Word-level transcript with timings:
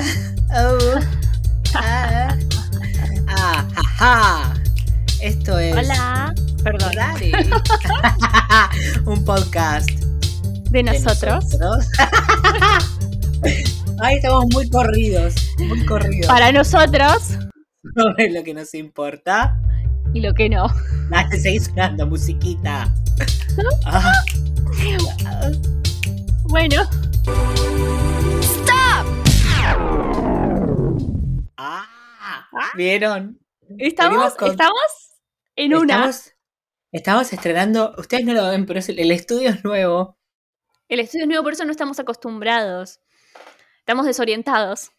Ah, 0.00 0.72
oh, 0.72 1.00
ah, 1.74 3.68
ah. 4.00 4.54
Esto 5.20 5.58
es. 5.58 5.76
Hola. 5.76 6.34
Perdón. 6.64 6.92
Un 9.06 9.24
podcast. 9.24 9.90
De 10.70 10.82
nosotros. 10.82 11.44
Ay, 14.00 14.16
estamos 14.16 14.46
muy 14.52 14.70
corridos. 14.70 15.34
Muy 15.58 15.84
corridos. 15.84 16.26
Para 16.26 16.50
nosotros. 16.50 17.36
Sobre 17.94 18.30
lo 18.30 18.42
que 18.42 18.54
nos 18.54 18.72
importa. 18.72 19.60
Y 20.14 20.20
lo 20.20 20.32
que 20.32 20.48
no. 20.48 20.66
Dale, 21.10 21.38
seguís 21.38 21.64
sonando 21.64 22.06
musiquita. 22.06 22.92
Ah. 23.84 24.12
Bueno. 26.44 26.88
¿Vieron? 32.74 33.40
Estamos, 33.78 34.34
con- 34.34 34.50
estamos 34.50 34.80
en 35.56 35.74
una. 35.74 35.94
Estamos, 35.94 36.32
estamos 36.92 37.32
estrenando, 37.32 37.94
ustedes 37.98 38.24
no 38.24 38.32
lo 38.34 38.48
ven, 38.50 38.66
pero 38.66 38.78
es 38.80 38.88
el, 38.88 39.10
estudio 39.10 39.50
es 39.50 39.64
nuevo. 39.64 40.18
El 40.88 41.00
estudio 41.00 41.24
es 41.24 41.28
nuevo, 41.28 41.44
por 41.44 41.52
eso 41.52 41.64
no 41.64 41.70
estamos 41.70 41.98
acostumbrados. 42.00 43.00
Estamos 43.78 44.06
desorientados. 44.06 44.90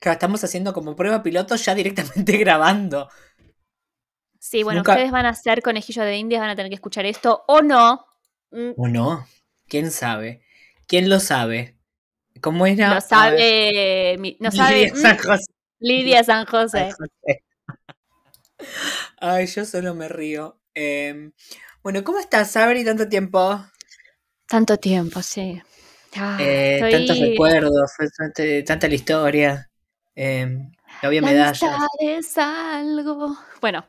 Claro, 0.00 0.12
estamos 0.14 0.44
haciendo 0.44 0.72
como 0.72 0.94
prueba 0.94 1.22
piloto 1.22 1.56
ya 1.56 1.74
directamente 1.74 2.36
grabando. 2.38 3.08
Sí, 4.38 4.62
bueno, 4.62 4.80
Nunca- 4.80 4.92
ustedes 4.92 5.10
van 5.10 5.26
a 5.26 5.34
ser 5.34 5.62
conejillo 5.62 6.02
de 6.04 6.16
indias, 6.16 6.40
van 6.40 6.50
a 6.50 6.56
tener 6.56 6.70
que 6.70 6.76
escuchar 6.76 7.04
esto 7.06 7.44
o 7.48 7.60
no. 7.62 8.06
Mm, 8.52 8.70
¿O 8.76 8.88
no? 8.88 9.26
¿Quién 9.66 9.90
sabe? 9.90 10.42
¿Quién 10.86 11.10
lo 11.10 11.18
sabe? 11.20 11.76
¿Cómo 12.40 12.64
era? 12.66 12.90
Ver, 12.94 13.02
sabe. 13.02 14.16
mi- 14.18 14.36
No 14.40 14.50
sabe. 14.52 14.92
Mm. 14.92 14.96
Lidia 15.80 16.24
San 16.24 16.44
José. 16.46 16.88
Ay, 19.20 19.46
yo 19.46 19.64
solo 19.64 19.94
me 19.94 20.08
río. 20.08 20.60
Em, 20.74 21.32
bueno, 21.82 22.04
¿cómo 22.04 22.18
estás, 22.18 22.52
Sabri? 22.52 22.84
Tanto 22.84 23.08
tiempo. 23.08 23.64
Tanto 24.46 24.76
tiempo, 24.78 25.22
sí. 25.22 25.60
Ah, 26.16 26.38
Eh, 26.40 26.78
estoy- 26.80 26.92
Tantos 26.92 27.18
recuerdos, 27.20 27.90
tanta, 28.16 28.42
tanta 28.64 28.88
la 28.88 28.94
historia. 28.94 29.70
Em, 30.14 30.58
no 31.02 31.08
había 31.08 31.20
La 31.20 31.28
medallas. 31.28 31.60
es 32.00 32.36
algo. 32.38 33.36
Bueno, 33.60 33.86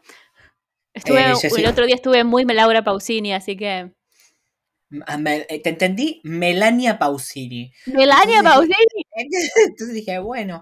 estuve, 0.93 1.31
Eh, 1.31 1.35
sí- 1.35 1.47
el 1.61 1.67
otro 1.67 1.85
día 1.85 1.95
estuve 1.95 2.23
muy 2.23 2.45
Laura 2.45 2.83
Pausini, 2.83 3.33
así 3.33 3.55
que. 3.57 3.91
Ah, 5.05 5.17
me- 5.17 5.45
eh, 5.49 5.61
Te 5.61 5.69
entendí, 5.69 6.19
Melania 6.23 6.97
Pausini. 6.97 7.71
Melania 7.87 8.41
Pausini. 8.43 9.05
Entonces 9.15 9.93
dije, 9.93 10.19
bueno, 10.19 10.61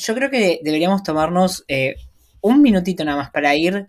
yo 0.00 0.14
creo 0.14 0.30
que 0.30 0.60
deberíamos 0.62 1.02
tomarnos 1.02 1.64
eh, 1.68 1.94
un 2.40 2.62
minutito 2.62 3.04
nada 3.04 3.18
más 3.18 3.30
para 3.30 3.54
ir, 3.54 3.88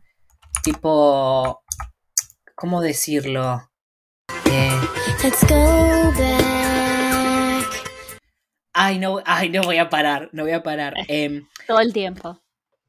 tipo, 0.64 1.64
¿cómo 2.56 2.82
decirlo? 2.82 3.70
Eh, 4.52 4.80
Let's 5.24 5.48
go 5.48 6.12
back. 6.18 7.68
ay, 8.74 9.00
no, 9.00 9.20
ay, 9.26 9.50
no 9.50 9.62
voy 9.64 9.78
a 9.78 9.90
parar, 9.90 10.30
no 10.34 10.44
voy 10.44 10.52
a 10.54 10.64
parar. 10.64 10.94
Em, 11.08 11.48
Todo 11.68 11.80
el 11.80 11.94
tiempo. 11.94 12.40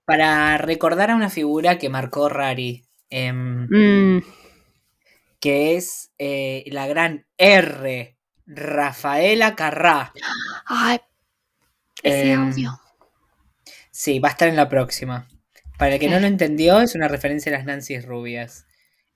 para 0.05 0.59
recordar 0.59 1.11
a 1.11 1.17
una 1.17 1.31
figura 1.31 1.79
que 1.79 1.89
marcó 1.89 2.29
Rari, 2.29 2.85
em, 3.11 3.69
Mm, 3.71 4.23
que 5.41 5.77
es 5.77 6.11
eh, 6.19 6.65
la 6.67 6.87
gran 6.87 7.27
R, 7.37 8.17
Rafaela 8.47 9.55
Carrá. 9.55 10.13
Ay, 10.67 10.99
ese 12.03 12.33
Em, 12.33 12.41
audio. 12.49 12.79
Sí, 14.03 14.19
va 14.19 14.31
a 14.31 14.33
estar 14.33 14.49
en 14.49 14.57
la 14.57 14.69
próxima. 14.69 15.29
Para 15.79 15.95
el 15.95 16.01
que 16.01 16.09
no 16.09 16.19
lo 16.19 16.27
entendió, 16.35 16.81
es 16.81 16.97
una 16.97 17.07
referencia 17.07 17.55
a 17.55 17.59
las 17.59 17.65
Nancy 17.65 18.01
Rubias. 18.01 18.67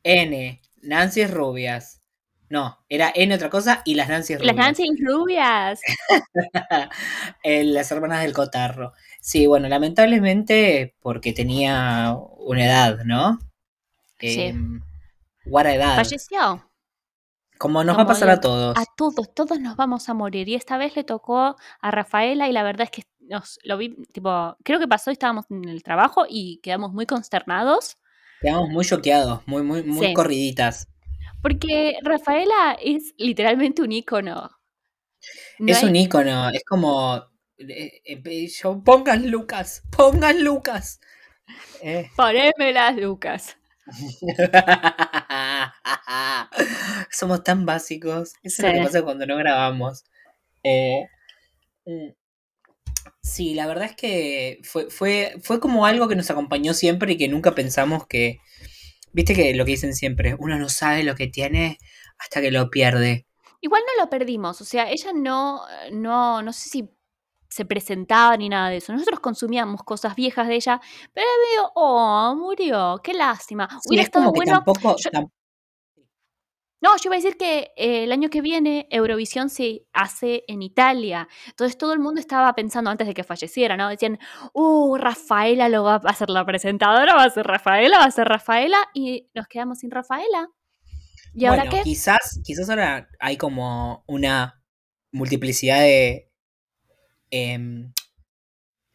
N, 0.05 0.63
Nancy 0.81 1.27
Rubias. 1.27 2.03
No, 2.49 2.79
era 2.89 3.11
N 3.13 3.35
otra 3.35 3.51
cosa 3.51 3.83
y 3.85 3.97
las 3.97 4.09
Nancy 4.09 4.37
Rubias. 4.37 4.55
Las 4.55 4.65
Nancy 4.65 4.87
Rubias. 5.05 5.81
Eh, 7.43 7.65
las 7.65 7.91
hermanas 7.91 8.23
del 8.23 8.33
Cotarro. 8.33 8.93
Sí, 9.21 9.49
bueno, 9.49 9.69
lamentablemente 9.69 10.95
porque 11.01 11.33
tenía 11.33 12.17
una 12.39 12.65
edad, 12.65 12.99
¿no? 13.05 13.41
Sí. 14.21 14.41
Em, 14.41 14.83
guara 15.45 15.75
edad. 15.75 15.97
Falleció. 15.97 16.71
Como 17.59 17.83
nos 17.83 17.99
va 17.99 18.03
a 18.03 18.07
pasar 18.07 18.31
a 18.31 18.41
todos. 18.41 18.77
A 18.77 18.85
todos, 18.97 19.35
todos 19.35 19.59
nos 19.59 19.77
vamos 19.77 20.09
a 20.09 20.15
morir. 20.15 20.49
Y 20.49 20.55
esta 20.55 20.77
vez 20.77 20.95
le 20.95 21.03
tocó 21.03 21.57
a 21.81 21.91
Rafaela 21.91 22.49
y 22.49 22.53
la 22.53 22.63
verdad 22.63 22.85
es 22.85 22.91
que 22.91 23.03
nos 23.29 23.59
lo 23.65 23.77
vi, 23.77 23.97
tipo, 24.13 24.57
creo 24.65 24.79
que 24.79 24.89
pasó 24.89 25.11
y 25.11 25.15
estábamos 25.15 25.45
en 25.51 25.69
el 25.69 25.83
trabajo 25.83 26.25
y 26.29 26.59
quedamos 26.63 26.93
muy 26.93 27.07
consternados. 27.07 27.99
Quedamos 28.41 28.69
muy 28.71 28.85
choqueados, 28.85 29.41
muy, 29.47 29.63
muy, 29.63 29.83
muy 29.83 30.07
Sí. 30.09 30.15
corriditas. 30.15 30.89
Porque 31.43 31.97
Rafaela 32.03 32.77
es 32.83 33.15
literalmente 33.19 33.83
un 33.83 33.93
ícono. 33.93 34.51
No 35.59 35.73
es 35.73 35.83
hay- 35.83 35.89
un 35.89 35.97
ícono, 35.97 36.51
es 36.51 36.65
como. 36.65 37.17
eh, 37.59 38.01
eh, 38.05 38.49
yo, 38.49 38.83
pongan 38.85 39.31
Lucas, 39.31 39.83
pongan 39.97 40.45
Lucas. 40.45 41.01
Eh. 41.83 42.11
Ponémelas, 42.17 42.97
Lucas. 42.97 43.57
Somos 47.11 47.43
tan 47.45 47.65
básicos. 47.67 48.33
Eso 48.43 48.67
es 48.67 48.73
lo 48.75 48.79
que 48.81 48.85
pasa 48.87 49.03
cuando 49.03 49.27
no 49.27 49.37
grabamos. 49.37 50.05
Eh, 50.63 51.07
mm, 51.87 52.09
sí, 53.27 53.55
la 53.55 53.67
verdad 53.67 53.87
es 53.87 53.97
que 53.97 54.61
fue, 54.63 54.89
fue, 54.91 55.35
fue 55.43 55.61
como 55.61 55.85
algo 55.87 56.09
que 56.09 56.17
nos 56.17 56.31
acompañó 56.31 56.75
siempre 56.75 57.13
y 57.13 57.17
que 57.17 57.29
nunca 57.29 57.55
pensamos 57.55 58.07
que. 58.07 58.39
Viste 59.13 59.35
que 59.35 59.55
lo 59.55 59.65
que 59.65 59.73
dicen 59.73 59.95
siempre, 59.95 60.37
uno 60.39 60.59
no 60.59 60.69
sabe 60.69 61.03
lo 61.03 61.15
que 61.15 61.27
tiene 61.27 61.79
hasta 62.19 62.41
que 62.41 62.51
lo 62.51 62.69
pierde. 62.71 63.27
Igual 63.63 63.83
no 63.87 64.05
lo 64.05 64.11
perdimos, 64.11 64.61
o 64.61 64.65
sea, 64.65 64.91
ella 64.91 65.13
no, 65.15 65.63
no, 65.91 66.43
no 66.43 66.53
sé 66.53 66.69
si 66.69 66.91
se 67.49 67.65
presentaba 67.65 68.37
ni 68.37 68.51
nada 68.51 68.69
de 68.69 68.77
eso. 68.77 68.93
Nosotros 68.93 69.21
consumíamos 69.21 69.83
cosas 69.83 70.15
viejas 70.15 70.47
de 70.49 70.57
ella, 70.57 70.81
pero 71.15 71.27
medio, 71.49 71.73
oh, 71.75 72.35
murió, 72.37 73.01
qué 73.03 73.15
lástima. 73.15 73.69
Sí, 73.69 73.89
Hubiera 73.89 74.03
es 74.05 74.11
como 74.11 74.33
que 74.33 74.41
bueno. 74.41 74.53
tampoco. 74.53 74.97
yo- 74.99 75.31
No, 76.81 76.95
yo 76.97 77.09
iba 77.09 77.15
a 77.15 77.19
decir 77.19 77.37
que 77.39 77.73
eh, 77.77 78.05
el 78.05 78.13
año 78.13 78.29
que 78.29 78.43
viene 78.43 78.87
Eurovisión 78.91 79.49
se 79.49 79.87
hace 79.93 80.45
en 80.47 80.63
Italia. 80.63 81.27
Entonces 81.47 81.79
todo 81.79 81.95
el 81.95 82.01
mundo 82.01 82.21
estaba 82.21 82.55
pensando 82.55 82.91
antes 82.91 83.07
de 83.07 83.15
que 83.15 83.25
falleciera, 83.25 83.77
¿no? 83.77 83.89
Decían, 83.89 84.19
uh, 84.53 84.97
Rafaela 84.97 85.69
lo 85.71 85.85
va 85.85 85.97
a 85.97 86.15
ser 86.15 86.29
la 86.29 86.45
presentadora, 86.45 87.15
va 87.15 87.25
a 87.25 87.31
ser 87.31 87.47
Rafaela, 87.47 87.99
va 87.99 88.05
a 88.05 88.11
ser 88.11 88.29
Rafaela, 88.29 88.79
y 88.93 89.29
nos 89.35 89.47
quedamos 89.49 89.79
sin 89.79 89.91
Rafaela. 89.91 90.49
¿Y 91.35 91.47
ahora 91.47 91.69
qué? 91.69 91.83
quizás, 91.83 92.41
quizás 92.45 92.69
ahora 92.69 93.09
hay 93.21 93.37
como 93.37 94.05
una 94.07 94.63
multiplicidad 95.13 95.81
de 95.81 96.31
em, 97.31 97.93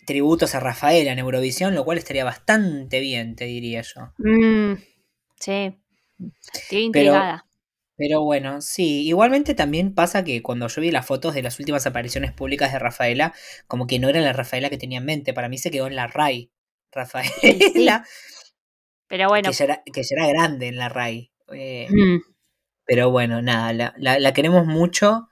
tributos 0.06 0.54
a 0.54 0.60
Rafaela 0.60 1.12
en 1.12 1.20
Eurovisión, 1.20 1.74
lo 1.74 1.84
cual 1.84 1.98
estaría 1.98 2.24
bastante 2.24 3.00
bien, 3.00 3.36
te 3.36 3.46
diría 3.46 3.82
yo. 3.82 4.14
Mm, 4.18 4.74
sí, 5.40 5.80
estoy 6.54 6.84
intrigada. 6.84 7.44
Pero 7.44 7.51
bueno, 8.10 8.62
sí, 8.62 9.08
igualmente 9.08 9.54
también 9.56 9.94
pasa 9.94 10.24
que 10.24 10.42
cuando 10.42 10.68
yo 10.68 10.82
vi 10.82 10.92
las 10.92 11.06
fotos 11.06 11.34
de 11.34 11.42
las 11.44 11.60
últimas 11.60 11.86
apariciones 11.86 12.32
públicas 12.32 12.72
de 12.74 12.80
Rafaela, 12.80 13.34
como 13.68 13.88
que 13.88 14.00
no 14.00 14.10
era 14.10 14.22
la 14.22 14.34
Rafaela 14.34 14.70
que 14.70 14.78
tenía 14.78 15.00
en 15.00 15.06
mente, 15.06 15.34
para 15.34 15.50
mí 15.50 15.58
se 15.58 15.72
quedó 15.72 15.88
en 15.88 15.96
la 15.96 16.08
RAI. 16.08 16.52
Rafaela, 16.94 18.06
Pero 19.08 19.28
bueno, 19.30 19.50
que, 19.50 19.56
ya 19.56 19.66
era, 19.66 19.84
que 19.94 20.04
ya 20.04 20.16
era 20.16 20.28
grande 20.28 20.68
en 20.68 20.78
la 20.78 20.90
RAI. 20.90 21.32
Eh, 21.54 21.88
mm, 21.90 22.18
Pero 22.86 23.12
bueno, 23.12 23.42
nada, 23.42 23.74
la, 23.74 23.94
la- 23.98 24.20
la 24.20 24.34
queremos 24.34 24.66
mucho 24.68 25.30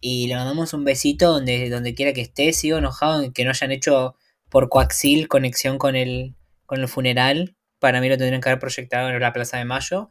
y 0.00 0.28
le 0.28 0.36
mandamos 0.36 0.74
un 0.74 0.84
besito 0.84 1.32
donde, 1.32 1.70
donde 1.70 1.94
quiera 1.94 2.12
que 2.14 2.22
esté. 2.22 2.52
Sigo 2.52 2.78
enojado 2.78 3.22
en 3.22 3.32
que 3.32 3.44
no 3.44 3.50
hayan 3.50 3.72
hecho 3.72 4.16
por 4.50 4.68
coaxil 4.70 5.28
conexión 5.28 5.78
con 5.78 5.96
el, 5.96 6.36
con 6.66 6.80
el 6.80 6.88
funeral. 6.88 7.56
Para 7.80 8.00
mí 8.00 8.08
lo 8.08 8.18
tendrían 8.18 8.40
que 8.42 8.50
haber 8.50 8.60
proyectado 8.60 9.10
en 9.10 9.20
la 9.20 9.32
Plaza 9.32 9.58
de 9.58 9.64
Mayo. 9.66 10.10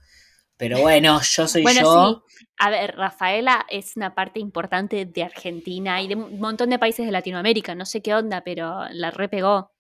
Pero 0.64 0.80
bueno, 0.80 1.20
yo 1.22 1.46
soy 1.46 1.62
bueno, 1.62 1.82
yo. 1.82 2.24
sí. 2.26 2.46
A 2.58 2.70
ver, 2.70 2.96
Rafaela 2.96 3.66
es 3.70 3.98
una 3.98 4.16
parte 4.16 4.40
importante 4.40 5.06
de 5.06 5.24
Argentina 5.24 6.02
y 6.02 6.08
de 6.08 6.16
un 6.16 6.40
montón 6.40 6.70
de 6.70 6.80
países 6.80 7.06
de 7.06 7.12
Latinoamérica. 7.12 7.76
No 7.76 7.86
sé 7.86 8.02
qué 8.02 8.16
onda, 8.16 8.46
pero 8.46 8.86
la 8.92 9.12
repegó. 9.12 9.74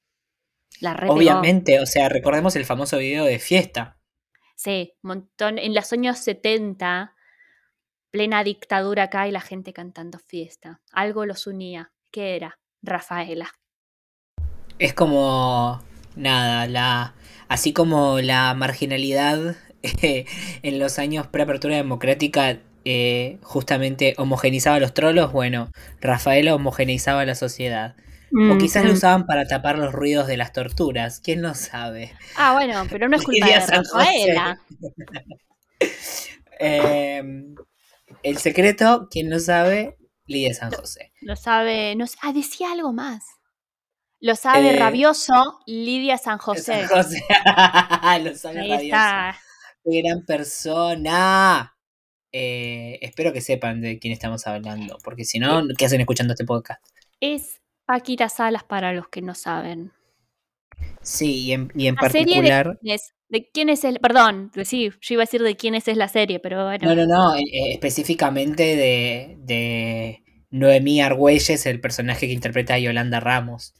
La 0.81 0.93
repegó. 0.93 1.13
Obviamente, 1.13 1.79
o 1.79 1.85
sea, 1.85 2.09
recordemos 2.09 2.57
el 2.57 2.65
famoso 2.65 2.97
video 2.97 3.23
de 3.23 3.39
fiesta. 3.39 3.97
Sí, 4.57 4.93
montón. 5.01 5.57
En 5.57 5.73
los 5.73 5.93
años 5.93 6.17
70, 6.17 7.15
plena 8.11 8.43
dictadura 8.43 9.03
acá 9.03 9.25
y 9.25 9.31
la 9.31 9.39
gente 9.39 9.71
cantando 9.71 10.19
fiesta. 10.19 10.81
Algo 10.91 11.25
los 11.25 11.47
unía. 11.47 11.93
¿Qué 12.11 12.35
era? 12.35 12.59
Rafaela. 12.81 13.53
Es 14.79 14.93
como 14.93 15.81
nada, 16.17 16.67
la 16.67 17.13
así 17.47 17.71
como 17.71 18.19
la 18.19 18.53
marginalidad 18.53 19.55
eh, 19.83 20.25
en 20.63 20.79
los 20.79 20.99
años 20.99 21.27
preapertura 21.27 21.75
democrática 21.75 22.59
eh, 22.85 23.37
justamente 23.43 24.13
homogenizaba 24.17 24.77
a 24.77 24.79
los 24.79 24.93
trolos, 24.93 25.31
bueno, 25.31 25.71
Rafaela 26.01 26.55
homogeneizaba 26.55 27.25
la 27.25 27.35
sociedad. 27.35 27.95
O 28.35 28.55
Mm, 28.55 28.57
quizás 28.57 28.83
lo 28.83 28.89
mm. 28.89 28.93
usaban 28.95 29.25
para 29.27 29.45
tapar 29.45 29.77
los 29.77 29.93
ruidos 29.93 30.25
de 30.25 30.37
las 30.37 30.53
torturas. 30.53 31.19
¿Quién 31.19 31.41
no 31.41 31.53
sabe? 31.53 32.13
Ah, 32.35 32.53
bueno, 32.53 32.83
pero 32.89 33.07
no 33.07 33.15
es 33.15 33.21
culpa 33.25 33.45
Lidia 33.45 33.59
de. 33.59 33.67
Rafaela. 33.67 34.59
Eh, 36.59 37.21
el 38.21 38.37
secreto, 38.37 39.09
¿quién 39.11 39.27
no 39.27 39.39
sabe? 39.39 39.97
Lidia 40.25 40.53
San 40.53 40.71
José. 40.71 41.11
Lo 41.21 41.35
sabe, 41.35 41.95
no 41.95 42.05
ah, 42.21 42.31
decía 42.31 42.71
algo 42.71 42.93
más. 42.93 43.25
Lo 44.21 44.35
sabe 44.37 44.73
Eh, 44.73 44.79
rabioso 44.79 45.59
Lidia 45.65 46.17
San 46.17 46.37
José. 46.37 46.87
San 46.87 47.03
José. 47.03 47.21
lo 48.21 48.35
sabe 48.35 48.61
Ahí 48.61 48.69
rabioso. 48.69 48.83
está. 48.85 49.37
Qué 49.83 50.01
gran 50.01 50.25
persona. 50.25 51.75
Eh, 52.31 52.97
espero 53.01 53.31
que 53.33 53.41
sepan 53.41 53.81
de 53.81 53.99
quién 53.99 54.13
estamos 54.13 54.47
hablando, 54.47 54.97
porque 55.03 55.23
si 55.25 55.39
no, 55.39 55.61
¿qué 55.77 55.85
hacen 55.85 55.99
escuchando 56.01 56.33
este 56.33 56.45
podcast? 56.45 56.83
Es 57.19 57.61
Paquita 57.85 58.27
Salas 58.29 58.63
para 58.63 58.93
los 58.93 59.07
que 59.09 59.21
no 59.21 59.35
saben. 59.35 59.91
Sí, 61.01 61.45
y 61.45 61.51
en, 61.53 61.71
y 61.75 61.87
en 61.87 61.95
La 61.95 62.09
serie 62.09 62.35
particular. 62.35 62.67
de 62.71 62.77
quién 62.79 62.95
es, 62.95 63.13
de 63.29 63.49
quién 63.53 63.69
es 63.69 63.83
el, 63.83 63.99
perdón, 63.99 64.51
de- 64.55 64.65
sí, 64.65 64.89
yo 65.01 65.13
iba 65.13 65.21
a 65.23 65.25
decir 65.25 65.41
de 65.43 65.55
quién 65.55 65.75
es, 65.75 65.87
es 65.87 65.97
la 65.97 66.07
serie, 66.07 66.39
pero 66.39 66.65
bueno. 66.65 66.87
No, 66.87 66.95
no, 66.95 67.05
no, 67.05 67.35
eh, 67.35 67.41
eh, 67.41 67.73
específicamente 67.73 68.75
de, 68.75 69.35
de 69.39 70.23
Noemí 70.49 71.01
Argüelles, 71.01 71.65
el 71.67 71.79
personaje 71.81 72.25
que 72.27 72.33
interpreta 72.33 72.73
a 72.75 72.79
Yolanda 72.79 73.19
Ramos. 73.19 73.75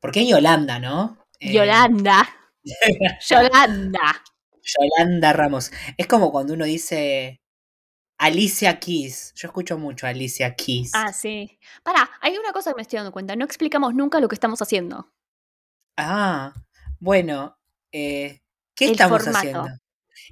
¿Por 0.00 0.10
qué 0.12 0.26
Yolanda, 0.26 0.78
no? 0.78 1.18
Eh, 1.40 1.52
Yolanda. 1.52 2.26
Yolanda. 3.28 4.22
Yolanda 4.64 5.32
Ramos. 5.32 5.70
Es 5.96 6.06
como 6.06 6.32
cuando 6.32 6.54
uno 6.54 6.64
dice 6.64 7.40
Alicia 8.18 8.78
Keys. 8.80 9.32
Yo 9.34 9.48
escucho 9.48 9.78
mucho 9.78 10.06
Alicia 10.06 10.54
Keys. 10.54 10.92
Ah, 10.94 11.12
sí. 11.12 11.58
Pará, 11.82 12.08
hay 12.20 12.36
una 12.38 12.52
cosa 12.52 12.70
que 12.70 12.76
me 12.76 12.82
estoy 12.82 12.98
dando 12.98 13.12
cuenta. 13.12 13.36
No 13.36 13.44
explicamos 13.44 13.94
nunca 13.94 14.20
lo 14.20 14.28
que 14.28 14.34
estamos 14.34 14.60
haciendo. 14.62 15.12
Ah, 15.96 16.54
bueno, 16.98 17.58
eh, 17.92 18.40
¿qué 18.74 18.86
El 18.86 18.92
estamos 18.92 19.22
formato. 19.22 19.38
haciendo? 19.38 19.68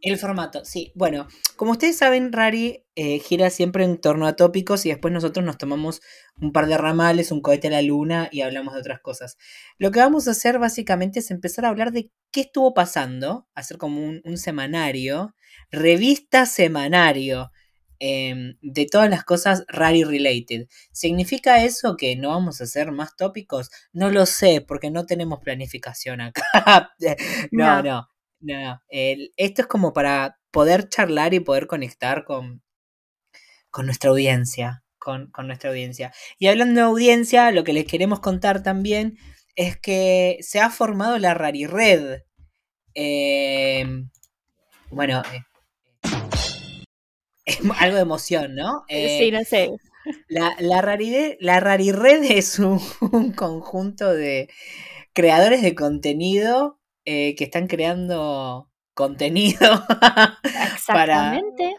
El 0.00 0.18
formato, 0.18 0.64
sí. 0.64 0.92
Bueno, 0.94 1.28
como 1.56 1.72
ustedes 1.72 1.96
saben, 1.96 2.32
Rari 2.32 2.84
eh, 2.94 3.18
gira 3.18 3.50
siempre 3.50 3.84
en 3.84 4.00
torno 4.00 4.26
a 4.26 4.34
tópicos 4.36 4.86
y 4.86 4.88
después 4.88 5.12
nosotros 5.12 5.44
nos 5.44 5.58
tomamos 5.58 6.00
un 6.40 6.52
par 6.52 6.66
de 6.66 6.78
ramales, 6.78 7.30
un 7.30 7.40
cohete 7.42 7.68
a 7.68 7.72
la 7.72 7.82
luna 7.82 8.28
y 8.32 8.40
hablamos 8.40 8.74
de 8.74 8.80
otras 8.80 9.00
cosas. 9.00 9.36
Lo 9.78 9.90
que 9.90 10.00
vamos 10.00 10.28
a 10.28 10.32
hacer 10.32 10.58
básicamente 10.58 11.20
es 11.20 11.30
empezar 11.30 11.64
a 11.64 11.68
hablar 11.68 11.92
de 11.92 12.10
qué 12.30 12.42
estuvo 12.42 12.74
pasando, 12.74 13.46
hacer 13.54 13.78
como 13.78 14.02
un, 14.02 14.22
un 14.24 14.36
semanario, 14.38 15.34
revista 15.70 16.46
semanario 16.46 17.50
em, 17.98 18.56
de 18.62 18.86
todas 18.86 19.08
las 19.10 19.24
cosas 19.24 19.64
Rari 19.68 20.02
related. 20.04 20.66
¿Significa 20.92 21.62
eso 21.64 21.96
que 21.96 22.16
no 22.16 22.30
vamos 22.30 22.60
a 22.60 22.64
hacer 22.64 22.90
más 22.92 23.16
tópicos? 23.16 23.70
No 23.92 24.10
lo 24.10 24.26
sé, 24.26 24.60
porque 24.66 24.90
no 24.90 25.06
tenemos 25.06 25.38
planificación 25.40 26.20
acá. 26.20 26.42
no, 27.52 27.82
No. 27.82 27.82
no, 27.82 28.08
no. 28.42 28.80
El- 28.88 29.32
esto 29.38 29.62
es 29.62 29.68
como 29.68 29.92
para 29.94 30.38
poder 30.50 30.88
charlar 30.88 31.34
y 31.34 31.40
poder 31.40 31.66
conectar 31.66 32.24
con, 32.24 32.62
con 33.70 33.86
nuestra 33.86 34.10
audiencia. 34.10 34.82
Con, 34.98 35.32
con 35.32 35.48
nuestra 35.48 35.70
audiencia. 35.70 36.12
Y 36.38 36.46
hablando 36.46 36.80
de 36.80 36.86
audiencia, 36.86 37.50
lo 37.50 37.64
que 37.64 37.72
les 37.72 37.86
queremos 37.86 38.20
contar 38.20 38.62
también 38.62 39.18
es 39.56 39.76
que 39.76 40.38
se 40.42 40.60
ha 40.60 40.70
formado 40.70 41.18
la 41.18 41.34
Rari 41.34 41.66
Red. 41.66 42.20
Em, 42.94 44.10
bueno, 44.90 45.22
eh, 45.32 45.42
es 47.44 47.58
algo 47.78 47.96
de 47.96 48.02
emoción, 48.02 48.54
¿no? 48.54 48.84
Eh, 48.88 49.18
sí, 49.18 49.30
no 49.30 49.44
sé. 49.44 49.70
la, 50.28 50.54
la, 50.60 50.82
la 51.40 51.60
Rarired 51.60 52.24
es 52.30 52.58
un, 52.58 52.80
un 53.12 53.32
conjunto 53.32 54.12
de 54.12 54.48
creadores 55.14 55.62
de 55.62 55.74
contenido 55.74 56.80
eh, 57.04 57.34
que 57.36 57.44
están 57.44 57.66
creando 57.68 58.70
contenido 58.94 59.84
Exactamente. 60.54 61.76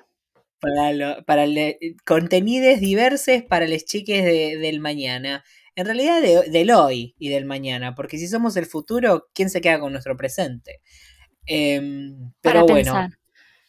para, 0.60 0.94
lo- 0.94 1.26
para 1.26 1.46
le- 1.46 1.78
contenidos 2.06 2.80
diversos 2.80 3.44
para 3.50 3.68
las 3.68 3.86
chiques 3.86 4.24
de- 4.24 4.58
del 4.58 4.80
mañana. 4.80 5.44
En 5.76 5.86
realidad 5.86 6.22
de- 6.22 6.50
del 6.50 6.72
hoy 6.72 7.16
y 7.18 7.30
del 7.30 7.46
mañana, 7.46 7.96
porque 7.96 8.18
si 8.18 8.28
somos 8.28 8.56
el 8.58 8.66
futuro, 8.66 9.28
¿quién 9.34 9.50
se 9.50 9.62
queda 9.62 9.80
con 9.80 9.92
nuestro 9.92 10.16
presente? 10.18 10.82
Em, 11.48 12.34
pero 12.42 12.62
para 12.62 12.64
bueno, 12.66 12.94
pensar. 12.94 13.10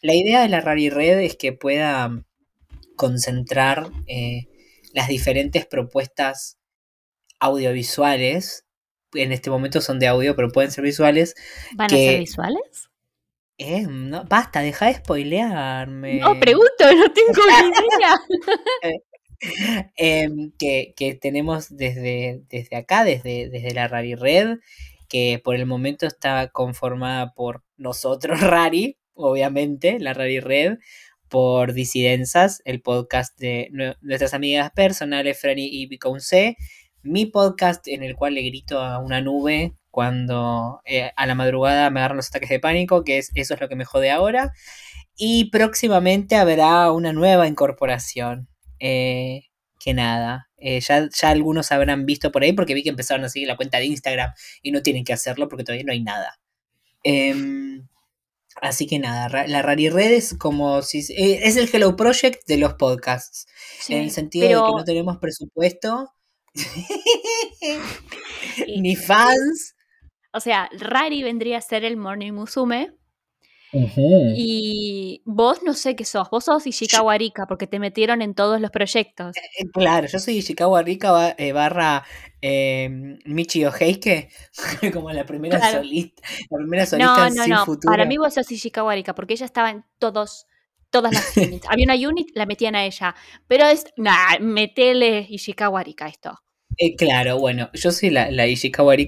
la 0.01 0.15
idea 0.15 0.41
de 0.41 0.49
la 0.49 0.61
Rarired 0.61 1.19
es 1.21 1.37
que 1.37 1.53
pueda 1.53 2.25
concentrar 2.97 3.89
eh, 4.07 4.47
las 4.93 5.07
diferentes 5.09 5.65
propuestas 5.65 6.57
audiovisuales. 7.39 8.64
En 9.15 9.31
este 9.31 9.49
momento 9.49 9.81
son 9.81 9.99
de 9.99 10.07
audio, 10.07 10.35
pero 10.35 10.49
pueden 10.51 10.71
ser 10.71 10.83
visuales. 10.83 11.35
¿Van 11.75 11.85
a 11.85 11.89
ser 11.89 12.19
visuales? 12.19 12.89
Eh, 13.57 13.87
no, 13.87 14.25
basta, 14.25 14.61
deja 14.61 14.87
de 14.87 14.95
spoilearme. 14.95 16.19
No, 16.19 16.37
pregunto, 16.39 16.69
no 16.81 17.11
tengo 17.13 17.41
ni 17.61 17.95
idea. 17.97 18.99
Em, 19.97 20.51
que, 20.57 20.93
que 20.95 21.13
tenemos 21.13 21.75
desde, 21.75 22.41
desde 22.49 22.75
acá, 22.77 23.03
desde, 23.03 23.49
desde 23.49 23.73
la 23.73 23.87
Rari 23.87 24.15
Red, 24.15 24.57
que 25.09 25.39
por 25.43 25.55
el 25.55 25.65
momento 25.65 26.07
está 26.07 26.49
conformada 26.49 27.33
por 27.33 27.63
nosotros, 27.77 28.39
Rari, 28.41 28.97
obviamente, 29.13 29.99
la 29.99 30.13
Rari 30.13 30.39
Red, 30.39 30.77
por 31.27 31.73
Disidenzas, 31.73 32.61
el 32.65 32.81
podcast 32.81 33.37
de 33.37 33.69
nue- 33.71 33.97
nuestras 34.01 34.33
amigas 34.33 34.71
personales, 34.71 35.39
Franny 35.39 35.67
y 35.67 35.87
Viconce, 35.87 36.55
mi 37.05 37.25
podcast 37.25 37.87
en 37.87 38.03
el 38.03 38.15
cual 38.15 38.35
le 38.35 38.41
grito 38.43 38.79
a 38.81 38.99
una 38.99 39.21
nube 39.21 39.75
cuando 39.91 40.81
eh, 40.85 41.11
a 41.15 41.25
la 41.25 41.35
madrugada 41.35 41.89
me 41.89 41.99
agarran 42.01 42.17
los 42.17 42.27
ataques 42.29 42.49
de 42.49 42.59
pánico, 42.59 43.03
que 43.03 43.17
es 43.17 43.31
eso 43.35 43.53
es 43.53 43.61
lo 43.61 43.69
que 43.69 43.75
me 43.75 43.85
jode 43.85 44.11
ahora. 44.11 44.51
Y 45.17 45.49
próximamente 45.51 46.35
habrá 46.35 46.91
una 46.91 47.13
nueva 47.13 47.47
incorporación. 47.47 48.49
eh, 48.79 49.43
que 49.79 49.93
nada. 49.93 50.49
eh, 50.57 50.79
ya, 50.81 51.07
ya 51.13 51.29
algunos 51.29 51.71
habrán 51.71 52.05
visto 52.05 52.31
por 52.31 52.43
ahí 52.43 52.53
porque 52.53 52.73
vi 52.73 52.83
que 52.83 52.89
empezaron 52.89 53.23
a 53.25 53.29
seguir 53.29 53.47
la 53.47 53.55
cuenta 53.57 53.77
de 53.77 53.85
Instagram 53.85 54.31
y 54.63 54.71
no 54.71 54.81
tienen 54.81 55.03
que 55.03 55.13
hacerlo 55.13 55.47
porque 55.49 55.63
todavía 55.63 55.85
no 55.85 55.91
hay 55.93 56.01
nada. 56.03 56.39
Em, 57.03 57.87
así 58.61 58.87
que 58.87 58.99
nada, 58.99 59.47
la 59.47 59.61
Rari 59.61 59.89
Red 59.89 60.13
es 60.13 60.35
como 60.37 60.81
si 60.81 60.99
eh, 61.13 61.41
es 61.43 61.57
el 61.57 61.69
Hello 61.71 61.95
Project 61.95 62.45
de 62.47 62.57
los 62.57 62.73
podcasts. 62.75 63.47
en 63.89 63.99
el 64.03 64.11
sentido 64.11 64.47
de 64.49 64.55
que 64.55 64.71
no 64.77 64.83
tenemos 64.85 65.17
presupuesto, 65.19 66.11
ni 68.81 68.95
fans. 68.95 69.75
O 70.33 70.39
sea, 70.39 70.69
Rari 70.77 71.23
vendría 71.23 71.57
a 71.57 71.61
ser 71.61 71.85
el 71.85 71.97
Morning 71.97 72.33
Musume. 72.33 72.91
Y 74.37 75.21
vos 75.25 75.61
no 75.63 75.73
sé 75.73 75.97
qué 75.97 76.05
sos. 76.05 76.29
Vos 76.29 76.45
sos 76.45 76.65
Ishikawa 76.65 77.17
Rika 77.17 77.45
porque 77.45 77.67
te 77.67 77.77
metieron 77.79 78.21
en 78.21 78.33
todos 78.33 78.61
los 78.61 78.71
proyectos. 78.71 79.35
Eh, 79.35 79.65
Claro, 79.73 80.07
yo 80.07 80.17
soy 80.19 80.37
Ishikawa 80.37 80.81
Rika 80.81 81.35
eh, 81.37 81.51
barra 81.51 82.05
eh, 82.41 82.87
Michio 83.25 83.73
Heike, 83.77 84.29
como 84.93 85.11
la 85.11 85.25
primera 85.25 85.57
Claro. 85.59 85.79
solista, 85.79 86.21
la 86.49 86.57
primera 86.57 86.85
solista 86.85 87.29
No, 87.29 87.35
no, 87.35 87.43
sin 87.43 87.53
no. 87.53 87.65
futuro. 87.65 87.91
Para 87.91 88.05
mí 88.05 88.17
vos 88.17 88.33
sos 88.33 88.49
Ishikawa 88.49 88.95
Rika 88.95 89.13
porque 89.13 89.33
ella 89.33 89.45
estaba 89.45 89.71
en 89.71 89.83
todos, 89.99 90.47
todas 90.89 91.13
las 91.13 91.35
units. 91.35 91.67
Había 91.69 91.85
una 91.85 91.95
unit, 92.09 92.29
la 92.33 92.45
metían 92.45 92.75
a 92.75 92.85
ella. 92.85 93.13
Pero 93.47 93.65
es, 93.65 93.83
nah, 93.97 94.39
metele 94.39 95.25
Ishikawa 95.29 95.83
Rika 95.83 96.07
esto. 96.07 96.39
Eh, 96.77 96.95
claro, 96.95 97.39
bueno, 97.39 97.69
yo 97.73 97.91
soy 97.91 98.09
la, 98.09 98.29
la 98.31 98.43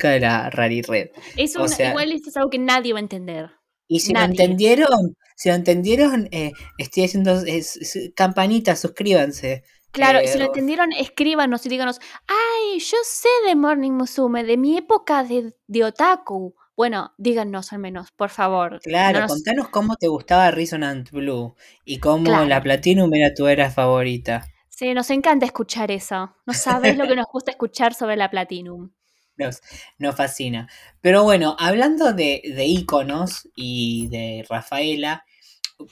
de 0.10 0.20
la 0.22 0.50
Rari 0.50 0.82
Red. 0.82 1.10
Es 1.36 1.56
O 1.56 1.60
una, 1.64 1.68
sea- 1.70 1.90
igual 1.90 2.12
esto 2.12 2.30
es 2.30 2.38
algo 2.38 2.50
que 2.50 2.60
nadie 2.60 2.94
va 2.94 3.00
a 3.00 3.02
entender. 3.02 3.50
Y 3.90 4.02
si 4.02 4.12
Nadie. 4.14 4.28
lo 4.28 4.32
entendieron, 4.44 5.16
si 5.36 5.50
lo 5.50 5.56
entendieron, 5.56 6.28
eh, 6.32 6.52
estoy 6.78 7.06
haciendo 7.06 7.42
es- 7.46 7.80
campanita, 8.16 8.76
suscríbanse. 8.76 9.64
Claro, 9.92 10.20
y 10.22 10.26
Eh, 10.26 10.28
si 10.28 10.38
lo 10.38 10.46
entendieron, 10.46 10.92
escríbanos 10.92 11.66
y 11.66 11.70
díganos, 11.70 12.00
ay, 12.28 12.80
yo 12.80 12.98
sé 13.04 13.30
de 13.48 13.56
Morning 13.56 13.92
Musume, 13.92 14.44
de 14.44 14.58
mi 14.58 14.78
época 14.78 15.24
de, 15.24 15.54
de 15.68 15.84
otaku. 15.86 16.54
Bueno, 16.76 17.14
díganos 17.18 17.72
al 17.74 17.80
menos, 17.80 18.12
por 18.12 18.30
favor. 18.30 18.80
Claro, 18.84 19.20
No 19.22 19.26
nos- 19.26 19.32
contanos 19.32 19.70
cómo 19.70 19.96
te 19.96 20.08
gustaba 20.10 20.52
Resonant 20.52 21.10
Blue 21.10 21.56
y 21.86 22.00
cómo 22.00 22.26
Claro. 22.26 22.46
la 22.46 22.62
Platinum 22.62 23.12
era 23.16 23.34
tu 23.34 23.48
era 23.48 23.72
favorita. 23.72 24.46
Sí, 24.78 24.94
nos 24.94 25.10
encanta 25.10 25.44
escuchar 25.48 25.90
eso. 25.90 26.36
No 26.46 26.54
sabes 26.54 26.96
lo 26.98 27.08
que 27.08 27.16
nos 27.16 27.26
gusta 27.34 27.50
escuchar 27.50 27.96
sobre 27.96 28.16
la 28.16 28.30
Platinum. 28.30 28.92
Nos, 29.36 29.60
nos 29.98 30.16
fascina. 30.16 30.70
Pero 31.02 31.24
bueno, 31.24 31.56
hablando 31.58 32.14
de, 32.14 32.44
de 32.46 32.66
íconos 32.66 33.50
y 33.56 34.08
de 34.10 34.46
Rafaela, 34.48 35.26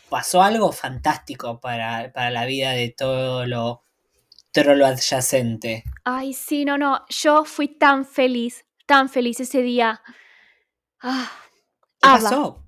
pasó 0.07 0.43
algo 0.43 0.71
fantástico 0.71 1.59
para, 1.59 2.13
para 2.13 2.29
la 2.29 2.45
vida 2.45 2.73
de 2.73 2.93
todo 2.95 3.47
lo, 3.47 3.81
todo 4.51 4.75
lo 4.75 4.85
adyacente. 4.85 5.83
Ay, 6.03 6.35
sí, 6.35 6.63
no, 6.63 6.77
no. 6.77 7.05
Yo 7.09 7.43
fui 7.43 7.67
tan 7.67 8.05
feliz, 8.05 8.67
tan 8.85 9.09
feliz 9.09 9.39
ese 9.39 9.63
día. 9.63 10.03
Ah, 11.01 11.31
¿Qué 11.99 12.07
pasó? 12.07 12.63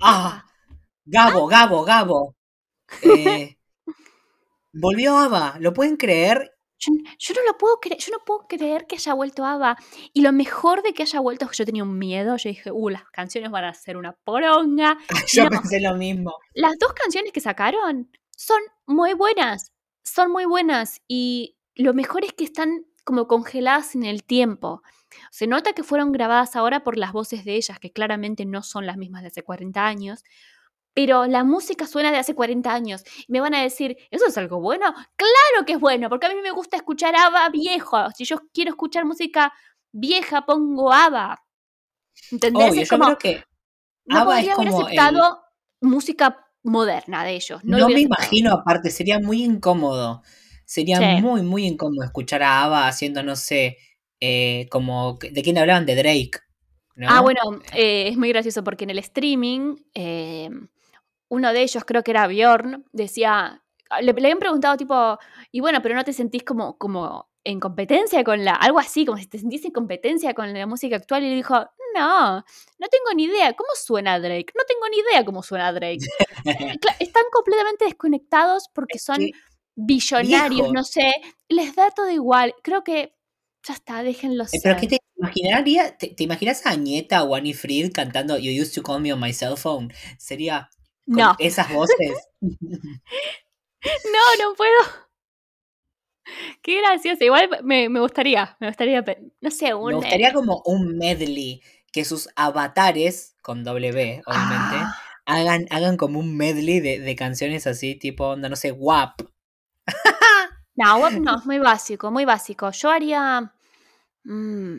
¡Ah! 0.00 0.44
Gabo, 1.04 1.46
Gabo, 1.46 1.84
Gabo. 1.84 2.34
Eh, 3.04 3.56
volvió 4.72 5.16
Ava, 5.18 5.56
¿lo 5.60 5.72
pueden 5.72 5.96
creer? 5.96 6.52
Yo, 6.78 6.92
yo 7.18 7.34
no 7.34 7.42
lo 7.46 7.58
puedo 7.58 7.78
creer, 7.80 8.00
yo 8.00 8.10
no 8.12 8.24
puedo 8.24 8.46
creer 8.48 8.86
que 8.88 8.96
haya 8.96 9.14
vuelto 9.14 9.44
ABBA. 9.44 9.76
Y 10.12 10.22
lo 10.22 10.32
mejor 10.32 10.82
de 10.82 10.92
que 10.92 11.02
haya 11.04 11.20
vuelto 11.20 11.44
es 11.44 11.52
que 11.52 11.58
yo 11.58 11.64
tenía 11.64 11.84
un 11.84 11.96
miedo. 11.96 12.36
Yo 12.36 12.48
dije, 12.48 12.72
uh, 12.72 12.88
las 12.88 13.04
canciones 13.10 13.50
van 13.52 13.64
a 13.66 13.74
ser 13.74 13.96
una 13.96 14.12
poronga. 14.24 14.98
Yo 15.32 15.44
No. 15.44 15.50
pensé 15.50 15.80
lo 15.80 15.94
mismo. 15.94 16.34
Las 16.54 16.76
dos 16.80 16.92
canciones 16.94 17.30
que 17.32 17.40
sacaron 17.40 18.10
son 18.36 18.60
muy 18.86 19.12
buenas. 19.14 19.72
Son 20.02 20.32
muy 20.32 20.44
buenas. 20.44 21.00
Y 21.06 21.56
lo 21.76 21.94
mejor 21.94 22.24
es 22.24 22.32
que 22.32 22.42
están 22.42 22.84
como 23.04 23.28
congeladas 23.28 23.94
en 23.94 24.02
el 24.02 24.24
tiempo. 24.24 24.82
Se 25.30 25.46
nota 25.46 25.74
que 25.74 25.84
fueron 25.84 26.10
grabadas 26.10 26.56
ahora 26.56 26.82
por 26.82 26.96
las 26.98 27.12
voces 27.12 27.44
de 27.44 27.54
ellas, 27.54 27.78
que 27.78 27.92
claramente 27.92 28.44
no 28.44 28.64
son 28.64 28.86
las 28.86 28.96
mismas 28.96 29.22
de 29.22 29.28
hace 29.28 29.42
40 29.44 29.86
años. 29.86 30.24
Pero 30.94 31.26
la 31.26 31.42
música 31.44 31.86
suena 31.86 32.10
de 32.10 32.18
hace 32.18 32.34
40 32.34 32.72
años. 32.72 33.02
Y 33.26 33.32
me 33.32 33.40
van 33.40 33.54
a 33.54 33.62
decir, 33.62 33.96
¿eso 34.10 34.26
es 34.26 34.36
algo 34.36 34.60
bueno? 34.60 34.92
Claro 35.16 35.66
que 35.66 35.72
es 35.74 35.80
bueno, 35.80 36.08
porque 36.10 36.26
a 36.26 36.28
mí 36.28 36.34
me 36.42 36.50
gusta 36.50 36.76
escuchar 36.76 37.14
ABBA 37.16 37.48
viejo. 37.50 38.10
Si 38.14 38.24
yo 38.24 38.36
quiero 38.52 38.70
escuchar 38.70 39.04
música 39.04 39.52
vieja, 39.90 40.44
pongo 40.44 40.92
ABBA. 40.92 41.42
¿Entendés? 42.30 42.70
Obvio, 42.70 42.82
es 42.82 42.90
yo 42.90 42.98
creo 42.98 43.18
que 43.18 43.44
no 44.04 44.18
ABBA 44.18 44.40
es 44.40 44.46
podría 44.46 44.54
haber 44.54 44.66
como 44.68 44.80
el- 44.80 44.86
aceptado 44.98 45.42
música 45.80 46.46
moderna 46.62 47.24
de 47.24 47.32
ellos. 47.36 47.64
No, 47.64 47.76
me 47.78 47.82
aceptado. 47.84 47.98
imagino, 48.04 48.52
aparte, 48.52 48.90
sería 48.90 49.18
muy 49.18 49.42
incómodo. 49.42 50.22
Sería 50.64 50.98
Sí. 50.98 51.22
muy, 51.22 51.42
muy 51.42 51.66
incómodo 51.66 52.04
escuchar 52.04 52.42
a 52.42 52.64
ABBA 52.64 52.88
haciendo, 52.88 53.22
no 53.22 53.34
sé, 53.36 53.78
eh, 54.20 54.68
como. 54.70 55.18
¿De 55.20 55.42
quién 55.42 55.58
hablaban? 55.58 55.86
De 55.86 55.96
Drake. 55.96 56.38
¿no? 56.94 57.06
Ah, 57.10 57.20
bueno, 57.22 57.40
eh, 57.72 58.08
es 58.08 58.16
muy 58.18 58.28
gracioso 58.28 58.62
porque 58.62 58.84
en 58.84 58.90
el 58.90 58.98
streaming, 58.98 59.76
eh, 59.94 60.50
uno 61.32 61.50
de 61.54 61.62
ellos, 61.62 61.82
creo 61.86 62.02
que 62.02 62.10
era 62.10 62.26
Bjorn, 62.26 62.84
decía, 62.92 63.62
le, 64.02 64.12
le 64.12 64.20
habían 64.20 64.38
preguntado 64.38 64.76
tipo, 64.76 65.18
y 65.50 65.60
bueno, 65.60 65.80
pero 65.80 65.94
no 65.94 66.04
te 66.04 66.12
sentís 66.12 66.44
como, 66.44 66.76
como 66.76 67.30
en 67.42 67.58
competencia 67.58 68.22
con 68.22 68.44
la, 68.44 68.54
algo 68.54 68.78
así, 68.78 69.06
como 69.06 69.16
si 69.16 69.26
te 69.28 69.38
sentís 69.38 69.64
en 69.64 69.70
competencia 69.70 70.34
con 70.34 70.52
la 70.52 70.66
música 70.66 70.96
actual, 70.96 71.24
y 71.24 71.30
le 71.30 71.36
dijo, 71.36 71.54
no, 71.94 72.36
no 72.36 72.88
tengo 72.90 73.14
ni 73.16 73.24
idea, 73.24 73.54
¿cómo 73.54 73.70
suena 73.74 74.20
Drake? 74.20 74.52
No 74.54 74.64
tengo 74.68 74.86
ni 74.90 74.98
idea 74.98 75.24
cómo 75.24 75.42
suena 75.42 75.72
Drake. 75.72 76.04
Están 77.00 77.24
completamente 77.32 77.86
desconectados 77.86 78.68
porque 78.74 78.98
son 78.98 79.20
billonarios, 79.74 80.50
viejo. 80.50 80.72
no 80.74 80.84
sé, 80.84 81.12
les 81.48 81.74
da 81.74 81.90
todo 81.92 82.10
igual. 82.10 82.54
Creo 82.62 82.84
que 82.84 83.14
ya 83.66 83.72
está, 83.72 84.02
déjenlo 84.02 84.44
Eh, 84.44 84.48
ser. 84.48 84.60
¿Pero 84.62 84.76
qué 84.76 84.86
te 84.86 84.98
imaginaría? 85.16 85.96
¿Te, 85.96 86.08
te 86.08 86.24
imaginas 86.24 86.66
a 86.66 86.72
Añeta 86.72 87.22
o 87.22 87.34
Annie 87.34 87.54
Fried 87.54 87.90
cantando 87.92 88.36
You 88.36 88.52
used 88.52 88.74
to 88.74 88.82
call 88.82 89.00
me 89.00 89.10
on 89.14 89.20
my 89.20 89.32
cell 89.32 89.56
phone? 89.56 89.94
Sería 90.18 90.68
con 91.06 91.16
No, 91.16 91.34
esas 91.38 91.72
voces. 91.72 92.12
no, 92.40 92.50
no 94.40 94.54
puedo. 94.56 94.78
Qué 96.62 96.80
gracioso. 96.80 97.24
Igual 97.24 97.48
me, 97.62 97.88
me 97.88 98.00
gustaría, 98.00 98.56
me 98.60 98.68
gustaría, 98.68 99.04
no 99.40 99.50
sé, 99.50 99.74
un... 99.74 99.86
Me 99.86 99.92
eh, 99.92 99.96
gustaría 99.96 100.32
como 100.32 100.62
un 100.64 100.96
medley 100.96 101.62
que 101.92 102.04
sus 102.04 102.28
avatares, 102.36 103.36
con 103.42 103.64
W, 103.64 104.22
obviamente, 104.24 104.76
ah, 104.76 104.98
hagan, 105.26 105.66
hagan 105.70 105.96
como 105.96 106.20
un 106.20 106.36
medley 106.36 106.80
de, 106.80 107.00
de 107.00 107.16
canciones 107.16 107.66
así, 107.66 107.96
tipo, 107.96 108.28
onda, 108.28 108.48
no 108.48 108.56
sé, 108.56 108.72
WAP. 108.72 109.22
no, 110.76 110.96
WAP 111.00 111.12
no, 111.14 111.38
es 111.38 111.46
muy 111.46 111.58
básico, 111.58 112.10
muy 112.10 112.24
básico. 112.24 112.70
Yo 112.70 112.90
haría... 112.90 113.52
mm, 114.24 114.78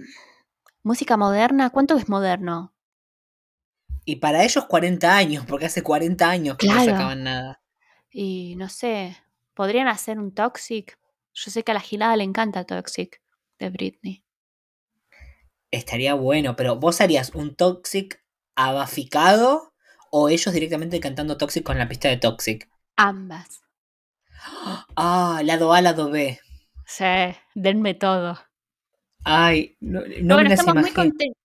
música 0.84 1.18
moderna, 1.18 1.70
¿cuánto 1.70 1.96
es 1.96 2.10
moderno? 2.10 2.73
Y 4.06 4.18
para 4.18 4.44
ellos 4.44 4.66
40 4.66 5.16
años, 5.16 5.46
porque 5.48 5.66
hace 5.66 5.82
40 5.82 6.30
años 6.30 6.58
que 6.58 6.68
no 6.68 6.84
sacaban 6.84 7.24
nada. 7.24 7.62
Y 8.12 8.56
no 8.58 8.70
sé, 8.70 9.18
podrían 9.54 9.88
hacer 9.88 10.20
un 10.20 10.34
Toxic. 10.34 10.98
Yo 11.34 11.52
sé 11.52 11.64
que 11.64 11.72
a 11.72 11.76
la 11.76 11.80
gilada 11.80 12.16
le 12.16 12.24
encanta 12.24 12.66
Toxic 12.66 13.22
de 13.60 13.70
Britney. 13.70 14.24
Estaría 15.72 16.14
bueno, 16.14 16.56
pero 16.56 16.76
¿vos 16.76 17.02
harías 17.02 17.32
un 17.34 17.56
Toxic 17.56 18.24
abaficado 18.56 19.74
o 20.12 20.30
ellos 20.30 20.54
directamente 20.54 21.00
cantando 21.00 21.38
Toxic 21.38 21.64
con 21.64 21.80
la 21.80 21.88
pista 21.88 22.10
de 22.10 22.18
Toxic? 22.18 22.70
Ambas. 22.96 23.64
Ah, 24.96 25.42
lado 25.44 25.74
A, 25.74 25.82
lado 25.82 26.12
B. 26.12 26.40
Sí, 26.86 27.06
denme 27.56 27.94
todo. 27.94 28.38
Ay, 29.24 29.78
no, 29.80 30.02
no 30.02 30.36
bueno, 30.36 30.38
me 30.38 30.50
las 30.50 30.60
estamos 30.60 30.84
muy 30.84 30.92
contentos. 30.92 31.43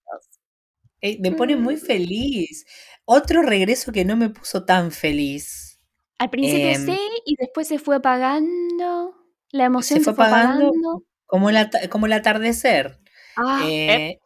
Eh, 1.00 1.18
me 1.20 1.32
pone 1.32 1.56
muy 1.56 1.76
feliz. 1.76 2.66
Otro 3.04 3.42
regreso 3.42 3.92
que 3.92 4.04
no 4.04 4.16
me 4.16 4.30
puso 4.30 4.64
tan 4.64 4.90
feliz. 4.92 5.80
Al 6.18 6.30
principio 6.30 6.68
Em, 6.68 6.84
sí, 6.86 6.98
y 7.24 7.36
después 7.38 7.68
se 7.68 7.78
fue 7.78 7.96
apagando. 7.96 9.14
La 9.50 9.64
emoción 9.66 10.00
se 10.00 10.04
se 10.04 10.10
fue 10.12 10.14
fue, 10.14 10.26
apagando 10.26 10.66
apagando. 10.68 11.04
como, 11.26 11.50
el 11.50 11.56
ata- 11.56 11.88
como 11.88 12.06
el 12.06 12.12
atardecer. 12.12 12.98
Ah, 13.36 13.62
eh, 13.66 14.18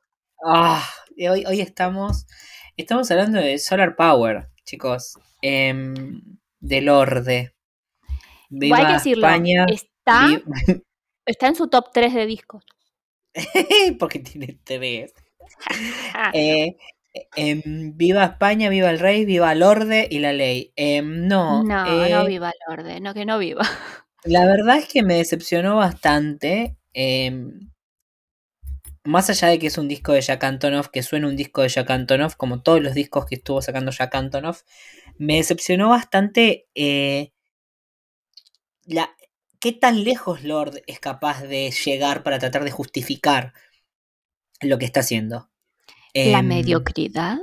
ah, 0.45 0.89
hoy, 1.31 1.45
hoy 1.47 1.61
estamos, 1.61 2.27
estamos 2.77 3.11
hablando 3.11 3.39
de 3.39 3.59
Solar 3.59 3.95
Power, 3.95 4.49
chicos. 4.65 5.15
Em, 5.43 6.23
del 6.61 6.89
Orde. 6.89 7.55
Viva 8.49 8.77
hay 8.79 8.87
que 8.87 8.93
decirlo, 8.95 9.27
España. 9.27 9.67
está, 9.69 10.27
está 11.27 11.47
en 11.49 11.55
su 11.57 11.69
top 11.69 11.91
3 11.93 12.15
de 12.15 12.27
discos. 12.27 12.65
porque 13.99 14.19
tiene 14.19 14.59
tres. 14.65 15.13
Eh, 16.35 16.77
em, 17.37 17.97
viva 17.97 18.25
España, 18.25 18.71
viva 18.71 18.91
el 18.91 18.99
rey, 18.99 19.25
viva 19.25 19.53
el 19.53 19.63
orde 19.63 20.09
y 20.11 20.19
la 20.19 20.33
ley. 20.33 20.73
Em, 20.77 21.27
no, 21.27 21.63
no, 21.63 22.05
eh, 22.05 22.11
no 22.11 22.27
viva 22.27 22.51
el 22.51 22.73
orden, 22.73 23.03
no 23.03 23.15
que 23.15 23.27
no 23.27 23.39
viva. 23.39 23.63
la 24.25 24.47
verdad 24.47 24.79
es 24.79 24.89
que 24.89 25.03
me 25.03 25.17
decepcionó 25.17 25.77
bastante. 25.77 26.77
em, 26.95 27.73
más 29.05 29.29
allá 29.31 29.49
de 29.49 29.59
que 29.59 29.67
es 29.67 29.79
un 29.79 29.89
disco 29.89 30.13
de 30.13 30.21
Jack 30.21 30.45
Antonoff, 30.45 30.89
que 30.89 31.03
suena 31.03 31.27
un 31.27 31.37
disco 31.37 31.63
de 31.63 31.69
Jack 31.69 31.91
Antonoff, 31.91 32.37
como 32.37 32.63
todos 32.63 32.81
los 32.81 32.95
discos 32.95 33.27
que 33.27 33.35
estuvo 33.37 33.61
sacando 33.61 33.91
Jack 33.91 34.15
Antonoff, 34.15 34.63
me 35.19 35.37
decepcionó 35.37 35.89
bastante 35.89 36.69
eh, 36.75 37.33
la, 38.85 39.15
qué 39.61 39.73
tan 39.73 40.05
lejos 40.05 40.43
Lord 40.45 40.83
es 40.87 41.01
capaz 41.01 41.43
de 41.43 41.71
llegar 41.71 42.23
para 42.23 42.39
tratar 42.39 42.65
de 42.65 42.71
justificar 42.71 43.53
lo 44.63 44.79
que 44.79 44.85
está 44.85 45.01
haciendo. 45.01 45.51
La 46.15 46.41
Em, 46.41 46.47
mediocridad. 46.47 47.39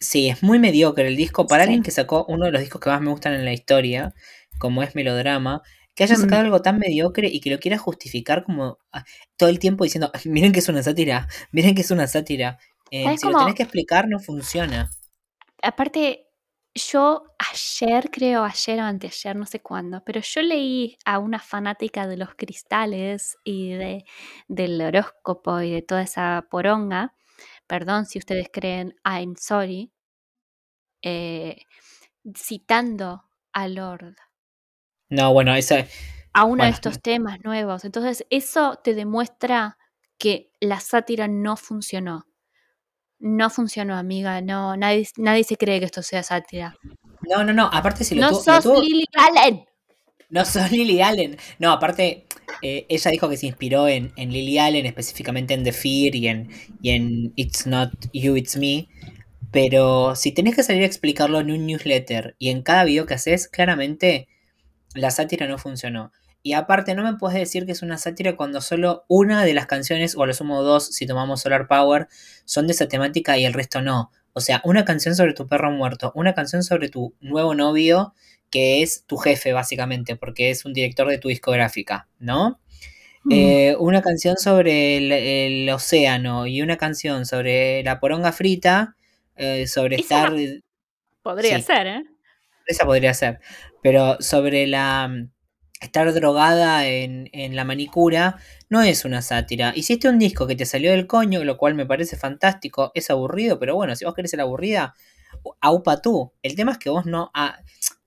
Sí, 0.00 0.28
es 0.28 0.42
muy 0.42 0.58
mediocre 0.58 1.06
el 1.08 1.16
disco. 1.16 1.46
Para 1.46 1.64
Sí. 1.64 1.68
alguien 1.68 1.82
que 1.82 1.90
sacó 1.92 2.24
uno 2.28 2.46
de 2.46 2.52
los 2.52 2.60
discos 2.60 2.80
que 2.80 2.90
más 2.90 3.00
me 3.00 3.10
gustan 3.10 3.34
en 3.34 3.44
la 3.44 3.52
historia, 3.52 4.14
como 4.58 4.82
es 4.82 4.94
Melodrama, 4.94 5.62
que 5.94 6.04
haya 6.04 6.16
sacado 6.16 6.42
Mm. 6.42 6.44
algo 6.46 6.62
tan 6.62 6.78
mediocre 6.78 7.28
y 7.28 7.40
que 7.40 7.50
lo 7.50 7.58
quiera 7.60 7.78
justificar 7.78 8.42
como 8.44 8.78
ah, 8.92 9.04
todo 9.36 9.48
el 9.50 9.58
tiempo 9.58 9.84
diciendo, 9.84 10.10
"Ay, 10.14 10.22
miren 10.26 10.52
que 10.52 10.60
es 10.60 10.68
una 10.68 10.82
sátira, 10.82 11.28
miren 11.52 11.74
que 11.74 11.82
es 11.82 11.90
una 11.90 12.06
sátira. 12.06 12.58
Eh, 12.90 13.04
Es 13.14 13.20
si 13.20 13.26
lo 13.28 13.38
tenés 13.38 13.54
que 13.54 13.62
explicar, 13.64 14.08
no 14.08 14.18
funciona. 14.20 14.90
Aparte, 15.62 16.26
yo 16.74 17.24
ayer, 17.38 18.10
creo, 18.10 18.44
ayer 18.44 18.80
o 18.80 18.82
anteayer, 18.84 19.36
no 19.36 19.46
sé 19.46 19.60
cuándo, 19.60 20.02
pero 20.04 20.20
yo 20.20 20.42
leí 20.42 20.96
a 21.04 21.18
una 21.18 21.38
fanática 21.38 22.06
de 22.06 22.16
los 22.16 22.34
cristales 22.34 23.36
y 23.44 23.72
de, 23.74 24.04
del 24.48 24.80
horóscopo 24.80 25.60
y 25.60 25.72
de 25.72 25.82
toda 25.82 26.02
esa 26.02 26.46
poronga. 26.50 27.14
Perdón 27.66 28.06
si 28.06 28.18
ustedes 28.18 28.48
creen 28.52 28.94
I'm 29.04 29.36
sorry. 29.38 29.92
eh, 31.02 31.56
citando 32.34 33.24
a 33.52 33.68
Lord 33.68 34.16
No, 35.10 35.32
bueno, 35.32 35.54
esa, 35.54 35.86
a 36.34 36.44
uno 36.44 36.64
Bueno, 36.64 36.70
de 36.70 36.70
estos 36.70 37.00
temas 37.00 37.40
nuevos. 37.44 37.84
Entonces, 37.84 38.26
eso 38.30 38.76
te 38.82 38.94
demuestra 38.94 39.78
que 40.18 40.50
la 40.60 40.80
sátira 40.80 41.28
no 41.28 41.56
funcionó. 41.56 42.26
No 43.24 43.50
funcionó, 43.50 43.94
amiga. 43.96 44.40
No, 44.40 44.76
nadie, 44.76 45.06
nadie 45.16 45.44
se 45.44 45.56
cree 45.56 45.78
que 45.78 45.86
esto 45.86 46.02
sea 46.02 46.24
sátira. 46.24 46.76
no, 47.30 47.44
no, 47.44 47.52
no, 47.52 47.70
aparte 47.72 48.02
si 48.02 48.16
lo 48.16 48.22
no 48.22 48.30
lo 48.32 48.34
sos 48.34 48.64
Lily 48.64 49.04
Allen. 49.16 49.64
No 50.28 50.44
sos 50.44 50.72
Lily 50.72 51.02
Allen. 51.02 51.36
No, 51.60 51.70
aparte, 51.70 52.26
eh, 52.62 52.84
ella 52.88 53.10
dijo 53.12 53.28
que 53.28 53.36
se 53.36 53.46
inspiró 53.46 53.86
en, 53.86 54.12
en 54.16 54.32
Lily 54.32 54.58
Allen, 54.58 54.86
específicamente 54.86 55.54
en 55.54 55.62
The 55.62 55.70
Fear 55.70 56.16
y 56.16 56.26
en, 56.26 56.48
y 56.82 56.90
en 56.90 57.32
It's 57.36 57.64
Not 57.68 57.92
You, 58.12 58.34
It's 58.36 58.56
Me. 58.56 58.88
Pero 59.52 60.16
si 60.16 60.32
tenés 60.32 60.56
que 60.56 60.64
salir 60.64 60.82
a 60.82 60.86
explicarlo 60.86 61.38
en 61.38 61.52
un 61.52 61.64
newsletter 61.64 62.34
y 62.40 62.48
en 62.48 62.62
cada 62.62 62.82
video 62.82 63.06
que 63.06 63.14
haces, 63.14 63.46
claramente 63.46 64.26
la 64.94 65.12
sátira 65.12 65.46
no 65.46 65.58
funcionó. 65.58 66.10
Y 66.42 66.54
aparte, 66.54 66.94
no 66.94 67.04
me 67.04 67.16
puedes 67.16 67.38
decir 67.38 67.66
que 67.66 67.72
es 67.72 67.82
una 67.82 67.98
sátira 67.98 68.36
cuando 68.36 68.60
solo 68.60 69.04
una 69.08 69.44
de 69.44 69.54
las 69.54 69.66
canciones, 69.66 70.16
o 70.16 70.22
a 70.22 70.26
lo 70.26 70.34
sumo 70.34 70.62
dos, 70.62 70.86
si 70.86 71.06
tomamos 71.06 71.42
Solar 71.42 71.68
Power, 71.68 72.08
son 72.44 72.66
de 72.66 72.72
esa 72.72 72.88
temática 72.88 73.38
y 73.38 73.44
el 73.44 73.52
resto 73.52 73.80
no. 73.80 74.10
O 74.32 74.40
sea, 74.40 74.60
una 74.64 74.84
canción 74.84 75.14
sobre 75.14 75.34
tu 75.34 75.46
perro 75.46 75.70
muerto, 75.70 76.10
una 76.14 76.34
canción 76.34 76.62
sobre 76.62 76.88
tu 76.88 77.14
nuevo 77.20 77.54
novio, 77.54 78.14
que 78.50 78.82
es 78.82 79.04
tu 79.06 79.16
jefe, 79.16 79.52
básicamente, 79.52 80.16
porque 80.16 80.50
es 80.50 80.64
un 80.64 80.72
director 80.72 81.08
de 81.08 81.18
tu 81.18 81.28
discográfica, 81.28 82.08
¿no? 82.18 82.60
Mm. 83.24 83.32
Eh, 83.32 83.76
una 83.78 84.02
canción 84.02 84.36
sobre 84.36 84.96
el, 84.96 85.12
el 85.12 85.70
océano 85.70 86.46
y 86.46 86.60
una 86.60 86.76
canción 86.76 87.24
sobre 87.24 87.84
la 87.84 88.00
poronga 88.00 88.32
frita, 88.32 88.96
eh, 89.36 89.66
sobre 89.66 89.96
Esa 89.96 90.26
estar. 90.26 90.32
Podría 91.22 91.56
sí. 91.56 91.62
ser, 91.62 91.86
¿eh? 91.86 92.02
Esa 92.66 92.84
podría 92.84 93.14
ser. 93.14 93.40
Pero 93.82 94.16
sobre 94.20 94.66
la, 94.66 95.10
estar 95.82 96.12
drogada 96.12 96.86
en, 96.86 97.30
la 97.32 97.64
manicura 97.64 98.38
no 98.68 98.82
es 98.82 99.04
una 99.04 99.22
sátira. 99.22 99.72
Hiciste 99.74 100.08
un 100.08 100.18
disco 100.18 100.46
que 100.46 100.56
te 100.56 100.66
salió 100.66 100.90
del 100.92 101.06
coño, 101.06 101.44
lo 101.44 101.58
cual 101.58 101.74
me 101.74 101.86
parece 101.86 102.16
fantástico, 102.16 102.92
es 102.94 103.10
aburrido, 103.10 103.58
pero 103.58 103.74
bueno, 103.74 103.94
si 103.96 104.04
vos 104.04 104.14
querés 104.14 104.30
ser 104.30 104.40
aburrida, 104.40 104.94
aupa 105.60 106.00
tú. 106.00 106.32
El 106.42 106.54
tema 106.54 106.72
es 106.72 106.78
que 106.78 106.90
vos 106.90 107.06
no, 107.06 107.30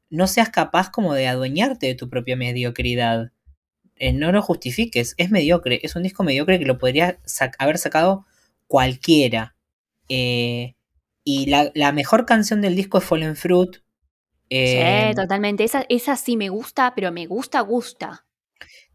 no 0.10 0.28
seas 0.28 0.50
capaz 0.50 0.90
como 0.90 1.14
de 1.14 1.28
adueñarte 1.28 1.88
de 1.88 1.96
tu 1.96 2.10
propia 2.10 2.36
mediocridad. 2.36 3.32
Eh, 3.98 4.14
no 4.14 4.32
lo 4.32 4.42
justifiques, 4.42 5.14
es 5.18 5.32
mediocre, 5.32 5.80
es 5.84 5.96
un 5.96 6.04
disco 6.04 6.24
mediocre 6.24 6.60
que 6.60 6.66
lo 6.66 6.78
podría 6.78 7.20
haber 7.60 7.78
sacado 7.78 8.26
cualquiera. 8.68 9.56
Eh, 10.10 10.76
y 11.24 11.48
la 11.48 11.92
mejor 11.92 12.26
canción 12.26 12.62
del 12.62 12.76
disco 12.76 13.00
es 13.00 13.04
Fallen 13.04 13.36
Fruit. 13.36 13.78
Eh, 14.50 15.12
sí, 15.12 15.16
totalmente. 15.16 15.64
Esa, 15.64 15.86
esa 15.90 16.16
sí 16.16 16.38
me 16.38 16.50
gusta, 16.50 16.94
pero 16.96 17.12
me 17.12 17.26
gusta, 17.28 17.62
gusta. 17.62 18.26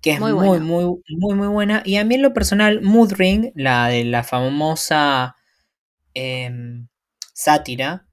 que 0.01 0.13
es 0.13 0.21
Muy 0.21 0.33
muy, 0.33 0.59
buena. 0.59 0.61
muy, 0.61 0.85
muy, 1.09 1.35
muy 1.35 1.49
buena. 1.49 1.83
Y 1.85 1.97
a 1.97 2.05
mí 2.05 2.15
en 2.17 2.23
lo 2.23 2.33
personal, 2.35 2.81
Mood 2.83 3.13
Ring, 3.15 3.53
la 3.55 3.89
de 3.89 4.05
la 4.05 4.25
famosa 4.25 5.37
em, 6.15 6.89
sátira, 7.35 8.09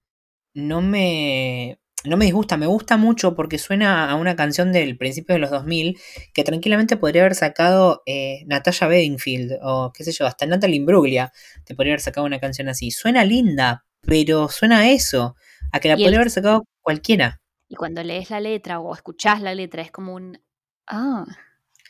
no 0.53 0.81
me, 0.81 1.79
no 2.05 2.17
me 2.17 2.25
disgusta, 2.25 2.57
me 2.57 2.67
gusta 2.67 2.97
mucho 2.97 3.35
porque 3.35 3.57
suena 3.59 4.09
a 4.11 4.15
una 4.15 4.35
canción 4.35 4.73
del 4.73 4.97
principio 4.97 5.35
de 5.35 5.39
los 5.39 5.51
2000 5.51 5.99
que 6.33 6.43
tranquilamente 6.43 6.97
podría 6.97 7.23
haber 7.23 7.35
sacado 7.35 8.03
eh, 8.07 8.43
Natalia 8.47 8.87
Bedingfield 8.87 9.59
o 9.63 9.91
qué 9.93 10.03
sé 10.05 10.11
yo, 10.13 10.25
hasta 10.27 10.45
Natalie 10.47 10.77
Imbruglia 10.77 11.31
te 11.65 11.75
podría 11.75 11.93
haber 11.93 12.01
sacado 12.01 12.25
una 12.27 12.39
canción 12.39 12.69
así. 12.69 12.91
Suena 12.91 13.23
linda, 13.25 13.85
pero 14.01 14.49
suena 14.49 14.79
a 14.81 14.89
eso, 14.91 15.35
a 15.71 15.79
que 15.79 15.87
la 15.89 15.95
el- 15.95 16.01
podría 16.01 16.19
haber 16.19 16.31
sacado 16.31 16.63
cualquiera. 16.81 17.39
Y 17.69 17.75
cuando 17.75 18.01
lees 18.03 18.29
la 18.29 18.39
letra 18.39 18.79
o 18.79 18.93
escuchás 18.95 19.41
la 19.41 19.53
letra, 19.53 19.81
es 19.81 19.91
como 19.91 20.13
un. 20.13 20.39
Ah. 20.87 21.25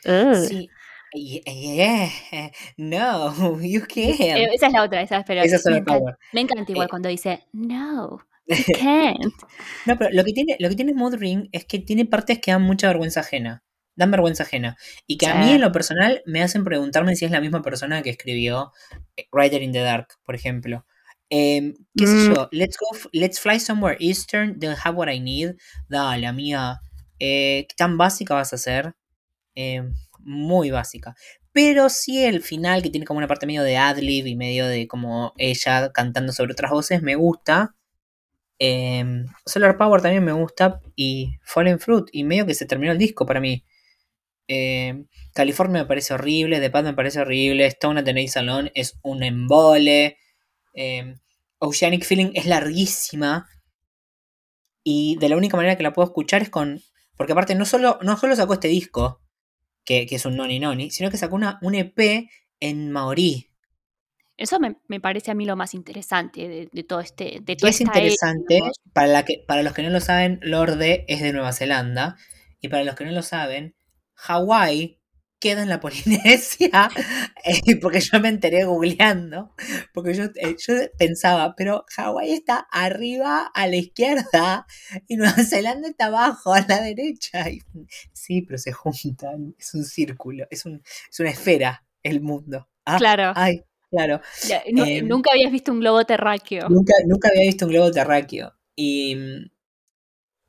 ugh. 0.06 0.36
Sí. 0.48 0.70
Ye- 1.14 1.42
yeah, 1.46 2.10
no, 2.78 3.32
you 3.62 3.82
can't. 3.82 4.20
Eh, 4.20 4.48
esa 4.54 4.68
es 4.68 4.74
la 4.74 4.84
otra, 4.84 5.02
esa, 5.02 5.24
pero 5.24 5.42
Esa 5.42 5.56
es 5.58 5.66
me, 5.66 5.78
encanta, 5.78 6.00
Power. 6.00 6.18
me 6.34 6.42
encanta 6.42 6.72
igual 6.72 6.88
Eh, 6.88 6.90
cuando 6.90 7.10
dice, 7.10 7.46
no, 7.54 8.20
you 8.48 8.56
can't. 8.80 9.34
No, 9.86 9.98
pero 9.98 10.10
lo 10.12 10.24
que 10.24 10.34
tiene, 10.34 10.56
lo 10.60 10.68
que 10.70 10.76
tiene 10.76 10.94
Mood 10.94 11.16
Ring 11.16 11.48
es 11.52 11.66
que 11.66 11.80
tiene 11.80 12.06
partes 12.06 12.40
que 12.40 12.52
dan 12.52 12.62
mucha 12.64 12.88
vergüenza 12.88 13.22
ajena. 13.22 13.64
Dan 13.96 14.12
vergüenza 14.12 14.44
ajena. 14.44 14.78
Y 15.08 15.18
que 15.18 15.26
a 15.28 15.36
mí 15.36 15.52
en 15.52 15.62
lo 15.62 15.72
personal 15.72 16.22
me 16.28 16.44
hacen 16.44 16.64
preguntarme 16.64 17.16
si 17.16 17.26
es 17.26 17.32
la 17.32 17.42
misma 17.42 17.64
persona 17.64 18.02
que 18.04 18.12
escribió 18.12 18.72
eh, 19.16 19.28
Rider 19.32 19.64
in 19.64 19.72
the 19.72 19.80
Dark, 19.80 20.08
por 20.24 20.36
ejemplo. 20.36 20.86
Em, 21.30 21.74
¿Qué 21.98 22.08
sé 22.08 22.14
Mm. 22.30 22.34
yo? 22.36 22.50
Let's 22.52 22.78
go, 22.78 22.98
let's 23.14 23.40
fly 23.40 23.60
somewhere 23.60 23.98
eastern, 24.00 24.60
they'll 24.60 24.78
have 24.84 24.98
what 24.98 25.10
I 25.12 25.20
need. 25.20 25.56
Dale, 25.90 26.26
amiga. 26.28 26.80
Eh, 27.20 27.66
¿Qué 27.70 27.76
tan 27.76 27.98
básica 27.98 28.34
vas 28.36 28.54
a 28.54 28.58
ser? 28.58 28.96
Em, 29.56 29.94
muy 30.20 30.72
básica. 30.72 31.16
Pero 31.54 31.90
sí 31.90 32.24
el 32.24 32.42
final, 32.44 32.82
que 32.84 32.90
tiene 32.92 33.06
como 33.06 33.18
una 33.20 33.28
parte 33.28 33.48
medio 33.48 33.64
de 33.64 33.78
adlib 33.78 34.28
y 34.28 34.36
medio 34.36 34.68
de 34.68 34.88
como 34.88 35.34
ella 35.38 35.92
cantando 35.94 36.32
sobre 36.34 36.54
otras 36.54 36.72
voces, 36.72 37.02
me 37.02 37.16
gusta. 37.16 37.76
Em, 38.60 39.26
Solar 39.46 39.78
Power 39.78 40.02
también 40.02 40.24
me 40.26 40.32
gusta. 40.34 40.82
Y 40.96 41.38
Fallen 41.44 41.80
Fruit. 41.80 42.06
Y 42.12 42.24
medio 42.24 42.46
que 42.46 42.54
se 42.56 42.66
terminó 42.68 42.92
el 42.94 42.98
disco 43.00 43.26
para 43.26 43.40
mí. 43.42 43.64
California 45.34 45.82
me 45.84 45.88
parece 45.88 46.14
horrible. 46.14 46.60
The 46.60 46.70
Path 46.70 46.86
me 46.86 46.94
parece 46.94 47.20
horrible. 47.22 47.66
Stone 47.68 48.00
at 48.00 48.06
the 48.06 48.14
Night 48.14 48.30
Salon 48.30 48.72
es 48.76 48.98
un 49.04 49.24
embole. 49.24 50.18
Em, 50.78 51.20
Oceanic 51.60 52.06
Feeling 52.06 52.32
es 52.34 52.46
larguísima. 52.46 53.48
Y 54.84 55.18
de 55.18 55.30
la 55.30 55.36
única 55.36 55.58
manera 55.58 55.76
que 55.76 55.84
la 55.84 55.94
puedo 55.94 56.08
escuchar 56.08 56.42
es 56.42 56.50
con. 56.50 56.82
Porque 57.18 57.34
aparte 57.34 57.56
no 57.56 57.66
solo, 57.66 58.00
no 58.02 58.16
solo 58.18 58.36
sacó 58.36 58.54
este 58.54 58.70
disco, 58.70 59.22
que, 59.84 60.06
que 60.06 60.16
es 60.16 60.26
un 60.26 60.38
noni 60.38 60.60
noni, 60.60 60.92
sino 60.92 61.10
que 61.10 61.18
sacó 61.18 61.36
una, 61.36 61.60
un 61.62 61.76
EP 61.76 62.30
en 62.60 62.92
maorí. 62.92 63.50
Eso 64.38 64.60
me, 64.60 64.76
me 64.88 65.00
parece 65.00 65.32
a 65.32 65.34
mí 65.34 65.46
lo 65.46 65.56
más 65.56 65.74
interesante 65.74 66.48
de, 66.48 66.70
de 66.72 66.84
todo 66.84 67.00
este, 67.00 67.40
de 67.42 67.56
toda 67.56 67.72
es 67.72 67.82
esta 67.82 67.98
era, 67.98 68.08
interesante, 68.08 68.62
para, 68.94 69.08
la 69.08 69.26
que, 69.26 69.44
para 69.48 69.64
los 69.64 69.74
que 69.74 69.82
no 69.82 69.90
lo 69.90 70.00
saben, 70.00 70.40
Lorde 70.44 71.06
es 71.08 71.22
de 71.22 71.34
Nueva 71.34 71.54
Zelanda. 71.54 72.18
Y 72.62 72.70
para 72.70 72.84
los 72.84 72.96
que 72.96 73.06
no 73.06 73.12
lo 73.12 73.24
saben, 73.24 73.76
Hawái 74.14 75.00
queda 75.40 75.64
en 75.64 75.70
la 75.70 75.80
Polinesia. 75.80 76.90
eh, 77.46 77.76
porque 77.82 78.00
yo 78.00 78.20
me 78.20 78.30
enteré 78.30 78.64
googleando. 78.66 79.54
Porque 79.94 80.14
yo, 80.14 80.26
eh, 80.36 80.56
yo 80.58 80.74
pensaba, 80.98 81.56
pero 81.56 81.86
Hawái 81.96 82.32
está 82.34 82.68
arriba 82.72 83.50
a 83.54 83.68
la 83.68 83.76
izquierda 83.76 84.66
y 85.08 85.18
Nueva 85.18 85.44
Zelanda 85.44 85.90
está 85.90 86.08
abajo 86.08 86.54
a 86.54 86.66
la 86.68 86.82
derecha. 86.82 87.50
Y, 87.50 87.62
sí, 88.14 88.42
pero 88.42 88.58
se 88.58 88.72
juntan. 88.72 89.56
Es 89.60 89.74
un 89.74 89.84
círculo, 89.84 90.48
es, 90.50 90.66
un, 90.66 90.82
es 91.10 91.20
una 91.20 91.30
esfera 91.30 91.86
el 92.04 92.22
mundo. 92.22 92.68
Ah, 92.86 92.98
Claro, 92.98 93.34
Ay, 93.36 93.64
claro. 93.90 94.22
ya, 94.48 94.64
no- 94.72 94.86
em, 94.86 95.08
nunca 95.08 95.32
habías 95.34 95.52
visto 95.52 95.72
un 95.72 95.80
globo 95.82 96.06
terráqueo. 96.06 96.70
Nunca, 96.70 96.94
nunca 97.06 97.30
había 97.30 97.42
visto 97.42 97.66
un 97.66 97.72
globo 97.72 97.92
terráqueo. 97.92 98.54
Y 98.76 99.16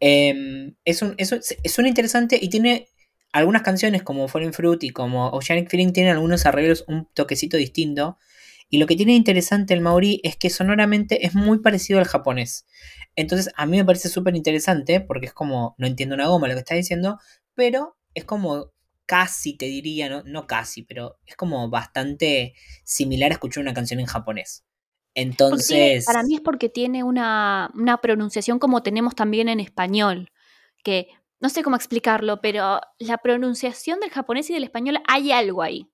em, 0.00 0.74
es, 0.84 1.02
un, 1.02 1.14
es, 1.18 1.32
un- 1.32 1.40
suena 1.68 1.88
interesante 1.88 2.38
y 2.40 2.48
tiene 2.48 2.88
algunas 3.32 3.62
canciones 3.62 4.02
como 4.02 4.28
Fallen 4.28 4.52
Fruit 4.52 4.82
y 4.84 4.90
como 4.90 5.28
Oceanic 5.30 5.70
Feeling 5.70 5.92
tienen 5.92 6.12
algunos 6.12 6.46
arreglos 6.46 6.84
un 6.88 7.06
toquecito 7.14 7.56
distinto. 7.56 8.18
Y 8.70 8.78
lo 8.78 8.86
que 8.86 8.96
tiene 8.96 9.14
interesante 9.14 9.72
el 9.74 9.80
maorí 9.80 10.20
es 10.24 10.36
que 10.36 10.50
sonoramente 10.50 11.26
es 11.26 11.34
muy 11.34 11.60
parecido 11.60 11.98
al 11.98 12.06
japonés. 12.06 12.66
Entonces 13.16 13.52
a 13.56 13.66
mí 13.66 13.76
me 13.76 13.84
parece 13.84 14.08
súper 14.08 14.36
interesante 14.36 15.00
porque 15.00 15.26
es 15.26 15.32
como, 15.32 15.74
no 15.78 15.86
entiendo 15.86 16.14
una 16.14 16.28
goma 16.28 16.48
lo 16.48 16.54
que 16.54 16.60
está 16.60 16.74
diciendo, 16.74 17.18
pero 17.54 17.96
es 18.14 18.24
como 18.24 18.72
casi, 19.06 19.56
te 19.56 19.66
diría, 19.66 20.10
no, 20.10 20.22
no 20.24 20.46
casi, 20.46 20.82
pero 20.82 21.18
es 21.24 21.34
como 21.34 21.70
bastante 21.70 22.54
similar 22.84 23.30
a 23.30 23.34
escuchar 23.34 23.62
una 23.62 23.72
canción 23.72 24.00
en 24.00 24.06
japonés. 24.06 24.64
Porque 25.14 25.22
Entonces... 25.22 26.04
para 26.04 26.22
mí 26.22 26.34
es 26.34 26.40
porque 26.42 26.68
tiene 26.68 27.02
una, 27.02 27.70
una 27.74 28.00
pronunciación 28.00 28.58
como 28.58 28.82
tenemos 28.82 29.14
también 29.14 29.48
en 29.48 29.60
español, 29.60 30.30
que 30.84 31.08
no 31.40 31.48
sé 31.48 31.62
cómo 31.62 31.76
explicarlo, 31.76 32.40
pero 32.40 32.80
la 32.98 33.18
pronunciación 33.18 34.00
del 34.00 34.10
japonés 34.10 34.50
y 34.50 34.54
del 34.54 34.64
español 34.64 34.98
hay 35.06 35.32
algo 35.32 35.62
ahí. 35.62 35.88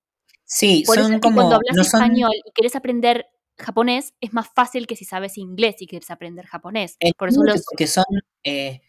Sí, 0.44 0.82
Por 0.86 0.96
son 0.96 1.14
es 1.14 1.20
que 1.20 1.20
cuando 1.20 1.42
como. 1.42 1.54
hablas 1.54 1.76
No 1.76 1.84
son. 1.84 2.02
español 2.02 2.32
y 2.34 2.50
quieres 2.52 2.76
aprender 2.76 3.26
japonés, 3.58 4.14
es 4.20 4.32
más 4.32 4.48
fácil 4.54 4.86
que 4.86 4.96
si 4.96 5.04
sabes 5.04 5.38
inglés 5.38 5.76
y 5.80 5.86
quieres 5.86 6.10
aprender 6.10 6.46
japonés. 6.46 6.96
Por 7.18 7.28
eso 7.28 7.40
que 7.42 7.52
los... 7.52 7.64
porque 7.64 7.86
son. 7.86 8.04
eh, 8.42 8.80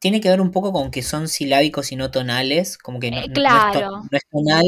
tiene 0.00 0.20
que 0.20 0.28
ver 0.28 0.40
un 0.40 0.50
poco 0.52 0.72
con 0.72 0.90
que 0.90 1.02
son 1.02 1.28
silábicos 1.28 1.90
y 1.92 1.96
no 1.96 2.10
tonales. 2.10 2.78
Como 2.78 3.00
que 3.00 3.10
no, 3.10 3.18
Eh, 3.18 3.28
no- 3.28 3.34
no 3.42 3.56
es, 3.56 3.72
to- 3.72 3.78
claro. 3.78 3.90
no 4.10 4.16
es 4.18 4.22
tonal. 4.30 4.64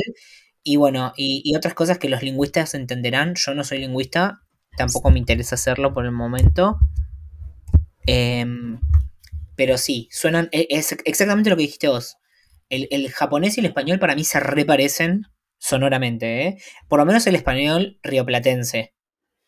Y 0.63 0.77
bueno, 0.77 1.13
y, 1.17 1.43
y 1.45 1.57
otras 1.57 1.75
cosas 1.75 1.99
que 1.99 2.09
los 2.09 2.23
lingüistas 2.23 2.75
entenderán. 2.75 3.35
Yo 3.37 3.55
no 3.55 3.65
soy 3.65 3.79
lingüista. 3.79 4.43
Tampoco 4.77 5.11
me 5.11 5.19
interesa 5.19 5.55
hacerlo 5.57 5.93
por 5.95 6.05
el 6.05 6.13
momento. 6.13 6.79
Em, 8.07 8.79
pero 9.61 9.77
sí, 9.77 10.09
suenan. 10.11 10.49
e- 10.53 10.67
Es 10.71 10.93
exactamente 11.05 11.51
lo 11.51 11.57
que 11.57 11.65
dijiste 11.65 11.89
vos. 11.89 12.17
El, 12.71 12.89
el 12.91 13.11
japonés 13.11 13.59
y 13.59 13.61
el 13.61 13.67
español 13.67 13.99
para 13.99 14.15
mí 14.15 14.25
se 14.25 14.41
reparecen 14.41 15.27
sonoramente, 15.59 16.47
¿eh? 16.47 16.59
Por 16.89 16.99
lo 16.99 17.05
menos 17.05 17.27
el 17.27 17.35
español 17.35 17.99
rioplatense. 18.03 18.95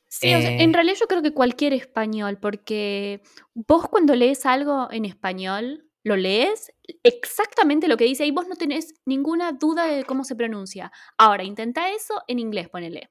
Sí, 0.09 0.35
o 0.35 0.41
sea, 0.43 0.53
en 0.59 0.73
Eh, 0.73 0.75
realidad 0.75 0.97
yo 1.01 1.07
creo 1.07 1.23
que 1.23 1.33
cualquier 1.33 1.73
español, 1.73 2.39
porque 2.41 3.23
vos 3.55 3.89
cuando 3.89 4.15
lees 4.15 4.45
algo 4.45 4.89
en 4.91 5.05
español, 5.07 5.89
lo 6.05 6.17
lees 6.17 6.73
exactamente 7.03 7.89
lo 7.89 7.97
que 7.97 8.05
dice 8.05 8.27
y 8.27 8.31
vos 8.31 8.47
no 8.47 8.57
tenés 8.57 8.95
ninguna 9.07 9.53
duda 9.53 9.87
de 9.87 10.05
cómo 10.05 10.25
se 10.25 10.37
pronuncia. 10.37 10.93
Ahora, 11.17 11.45
intenta 11.45 11.91
eso 11.93 12.23
en 12.29 12.39
inglés, 12.41 12.69
ponele. 12.69 13.11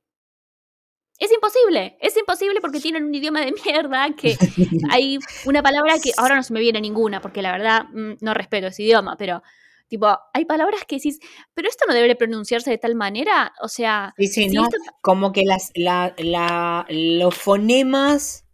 Es 1.22 1.32
imposible, 1.32 1.98
es 2.02 2.18
imposible 2.18 2.60
porque 2.62 2.80
tienen 2.80 3.04
un 3.06 3.14
idioma 3.14 3.42
de 3.42 3.54
mierda 3.66 4.10
que 4.16 4.36
hay 4.92 5.20
una 5.46 5.62
palabra 5.62 5.94
que 6.04 6.12
ahora 6.18 6.36
no 6.36 6.42
se 6.44 6.52
me 6.52 6.60
viene 6.60 6.82
ninguna, 6.82 7.22
porque 7.22 7.42
la 7.44 7.52
verdad 7.52 7.84
mm, 7.94 8.14
no 8.22 8.34
respeto 8.34 8.68
ese 8.68 8.84
idioma, 8.84 9.16
pero 9.18 9.44
tipo, 9.88 10.08
hay 10.34 10.46
palabras 10.46 10.82
que 10.88 10.96
decís, 10.96 11.20
pero 11.54 11.70
esto 11.70 11.86
no 11.88 11.94
debe 11.94 12.16
pronunciarse 12.16 12.72
de 12.72 12.78
tal 12.80 12.96
manera, 12.96 13.54
o 13.62 13.68
sea, 13.68 14.14
Sí, 14.18 14.28
sí, 14.28 14.50
si 14.50 14.56
no, 14.56 14.64
esto 14.64 14.78
como 15.02 15.32
que 15.32 15.44
las, 15.46 15.72
la, 15.76 16.16
la- 16.18 16.86
los 16.90 17.36
fonemas 17.38 18.46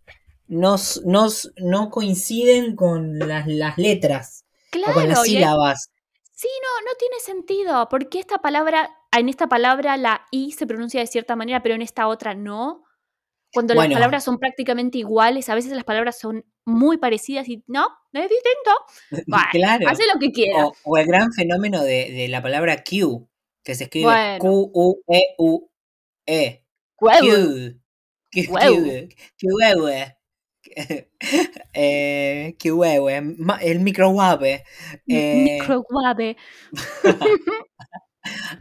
no, 0.48 0.76
s- 0.76 1.02
no, 1.06 1.90
coinciden 1.90 2.76
con 2.76 3.18
las, 3.20 3.48
las 3.48 3.78
letras 3.78 4.44
o 4.72 4.84
con 4.84 4.94
claro, 4.94 5.08
las 5.08 5.24
sílabas. 5.24 5.90
Sí, 6.34 6.50
no, 6.64 6.92
no 6.92 6.98
tiene 6.98 7.20
sentido, 7.20 7.88
porque 7.90 8.20
esta 8.20 8.40
palabra, 8.40 8.90
en 9.12 9.30
esta 9.30 9.48
palabra 9.48 9.98
la 9.98 10.26
I 10.32 10.52
se 10.52 10.67
pronuncia 10.67 11.00
de 11.00 11.08
cierta 11.08 11.36
manera, 11.36 11.62
pero 11.63 11.76
en 11.76 11.82
esta 11.82 12.08
otra 12.08 12.34
no. 12.34 12.84
Cuando 13.54 13.74
las 13.74 13.88
palabras 13.88 14.24
son 14.24 14.39
prácticamente 14.39 14.98
iguales, 14.98 15.50
a 15.50 15.56
veces 15.56 15.72
las 15.72 15.86
palabras 15.86 16.20
son 16.20 16.46
muy 16.65 16.98
parecidas 16.98 17.48
y 17.48 17.63
no, 17.67 17.88
no 18.12 18.22
es 18.22 18.30
distinto. 18.30 18.72
Bueno, 19.28 19.46
claro. 19.52 19.88
hace 19.89 20.04
lo 20.13 20.20
que 20.20 20.32
quiera. 20.32 20.67
O, 20.67 20.74
o 20.84 20.98
el 20.98 21.08
gran 21.08 21.32
fenómeno 21.32 21.82
de, 21.82 22.12
de 22.12 22.28
la 22.28 22.41
palabra 22.41 22.84
Q, 22.84 23.28
que 23.63 23.74
se 23.76 23.86
escribe 23.86 24.06
Bueno. 24.06 24.39
Q-U-E-U-E. 24.39 25.74
Q. 26.96 27.06
Q. 28.32 28.41
Huevo. 28.50 28.76
Q. 28.82 29.10
Q. 29.39 29.48
eh, 31.74 32.56
qué 32.60 32.72
huevo, 32.72 33.10
el 33.10 33.80
microwave. 33.80 34.63
Eh, 35.08 35.60
Microwave. 35.60 36.36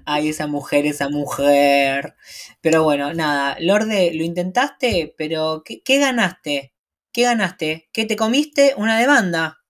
Ay, 0.04 0.28
esa 0.28 0.46
mujer, 0.46 0.86
esa 0.86 1.08
mujer. 1.08 2.14
Pero 2.60 2.82
bueno, 2.82 3.12
nada, 3.14 3.56
Lorde, 3.60 4.12
lo 4.14 4.24
intentaste, 4.24 5.14
pero 5.16 5.62
¿qué, 5.64 5.82
qué 5.82 5.98
ganaste? 5.98 6.74
¿Qué 7.12 7.22
ganaste? 7.22 7.88
¿Qué 7.92 8.04
te 8.04 8.16
comiste? 8.16 8.74
Una 8.76 8.98
demanda. 8.98 9.60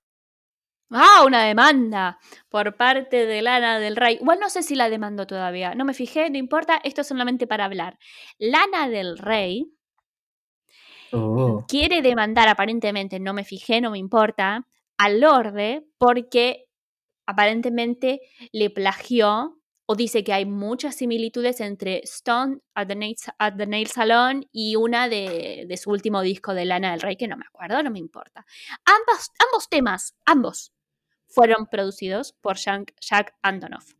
Ah, 0.91 1.25
una 1.27 1.45
demanda 1.45 2.19
por 2.49 2.77
parte 2.77 3.27
de 3.27 3.43
Lana 3.43 3.79
del 3.79 3.97
Rey. 3.97 4.19
Igual 4.21 4.39
no 4.41 4.49
sé 4.51 4.63
si 4.63 4.75
la 4.77 4.89
demandó 4.89 5.27
todavía. 5.27 5.75
No 5.75 5.85
me 5.85 5.95
fijé, 5.95 6.31
no 6.31 6.39
importa. 6.39 6.81
Esto 6.85 7.01
es 7.01 7.09
solamente 7.09 7.47
para 7.47 7.65
hablar. 7.65 7.99
Lana 8.39 8.89
del 8.89 9.19
Rey 9.19 9.77
Uh, 11.13 11.65
quiere 11.69 12.03
demandar, 12.03 12.49
aparentemente, 12.49 13.21
no 13.21 13.33
me 13.33 13.45
fijé, 13.45 13.81
no 13.81 13.91
me 13.91 13.99
importa, 13.99 14.67
al 14.99 15.21
Lorde 15.21 15.87
porque 15.99 16.67
aparentemente 17.27 18.21
le 18.53 18.71
plagió 18.71 19.59
o 19.87 19.95
dice 19.95 20.25
que 20.25 20.33
hay 20.33 20.45
muchas 20.45 20.97
similitudes 20.97 21.61
entre 21.61 22.01
Stone 22.05 22.59
at 22.75 22.89
the 22.89 22.97
Nail, 22.97 23.15
at 23.39 23.55
the 23.57 23.67
Nail 23.67 23.87
Salon 23.87 24.47
y 24.53 24.77
una 24.77 25.09
de, 25.09 25.65
de 25.69 25.77
su 25.77 25.91
último 25.91 26.23
disco 26.23 26.55
de 26.55 26.65
Lana 26.65 26.91
del 26.91 27.01
Rey, 27.01 27.17
que 27.17 27.29
no 27.29 27.37
me 27.37 27.45
acuerdo, 27.47 27.83
no 27.83 27.91
me 27.91 28.01
importa. 28.01 28.45
Ambos, 28.85 29.31
ambos 29.39 29.69
temas, 29.69 30.15
ambos, 30.25 30.73
fueron 31.29 31.67
producidos 31.67 32.33
por 32.41 32.57
Jack, 32.57 32.95
Jack 33.01 33.35
Antonoff. 33.43 33.95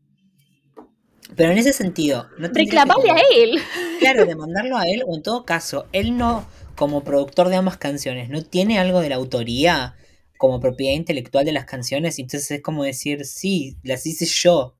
Pero 1.35 1.51
en 1.51 1.57
ese 1.57 1.73
sentido, 1.73 2.29
no 2.37 2.47
Reclamarle 2.47 3.11
a 3.11 3.21
él. 3.35 3.59
Claro, 3.99 4.25
demandarlo 4.25 4.77
a 4.77 4.83
él, 4.83 5.03
o 5.05 5.15
en 5.15 5.23
todo 5.23 5.45
caso, 5.45 5.87
él 5.91 6.17
no, 6.17 6.47
como 6.75 7.03
productor 7.03 7.49
de 7.49 7.57
ambas 7.57 7.77
canciones, 7.77 8.29
no 8.29 8.43
tiene 8.43 8.79
algo 8.79 9.01
de 9.01 9.09
la 9.09 9.15
autoría 9.15 9.95
como 10.37 10.59
propiedad 10.59 10.95
intelectual 10.95 11.45
de 11.45 11.51
las 11.51 11.65
canciones, 11.65 12.19
entonces 12.19 12.49
es 12.51 12.61
como 12.61 12.83
decir, 12.83 13.25
sí, 13.25 13.77
las 13.83 14.05
hice 14.05 14.25
yo. 14.25 14.76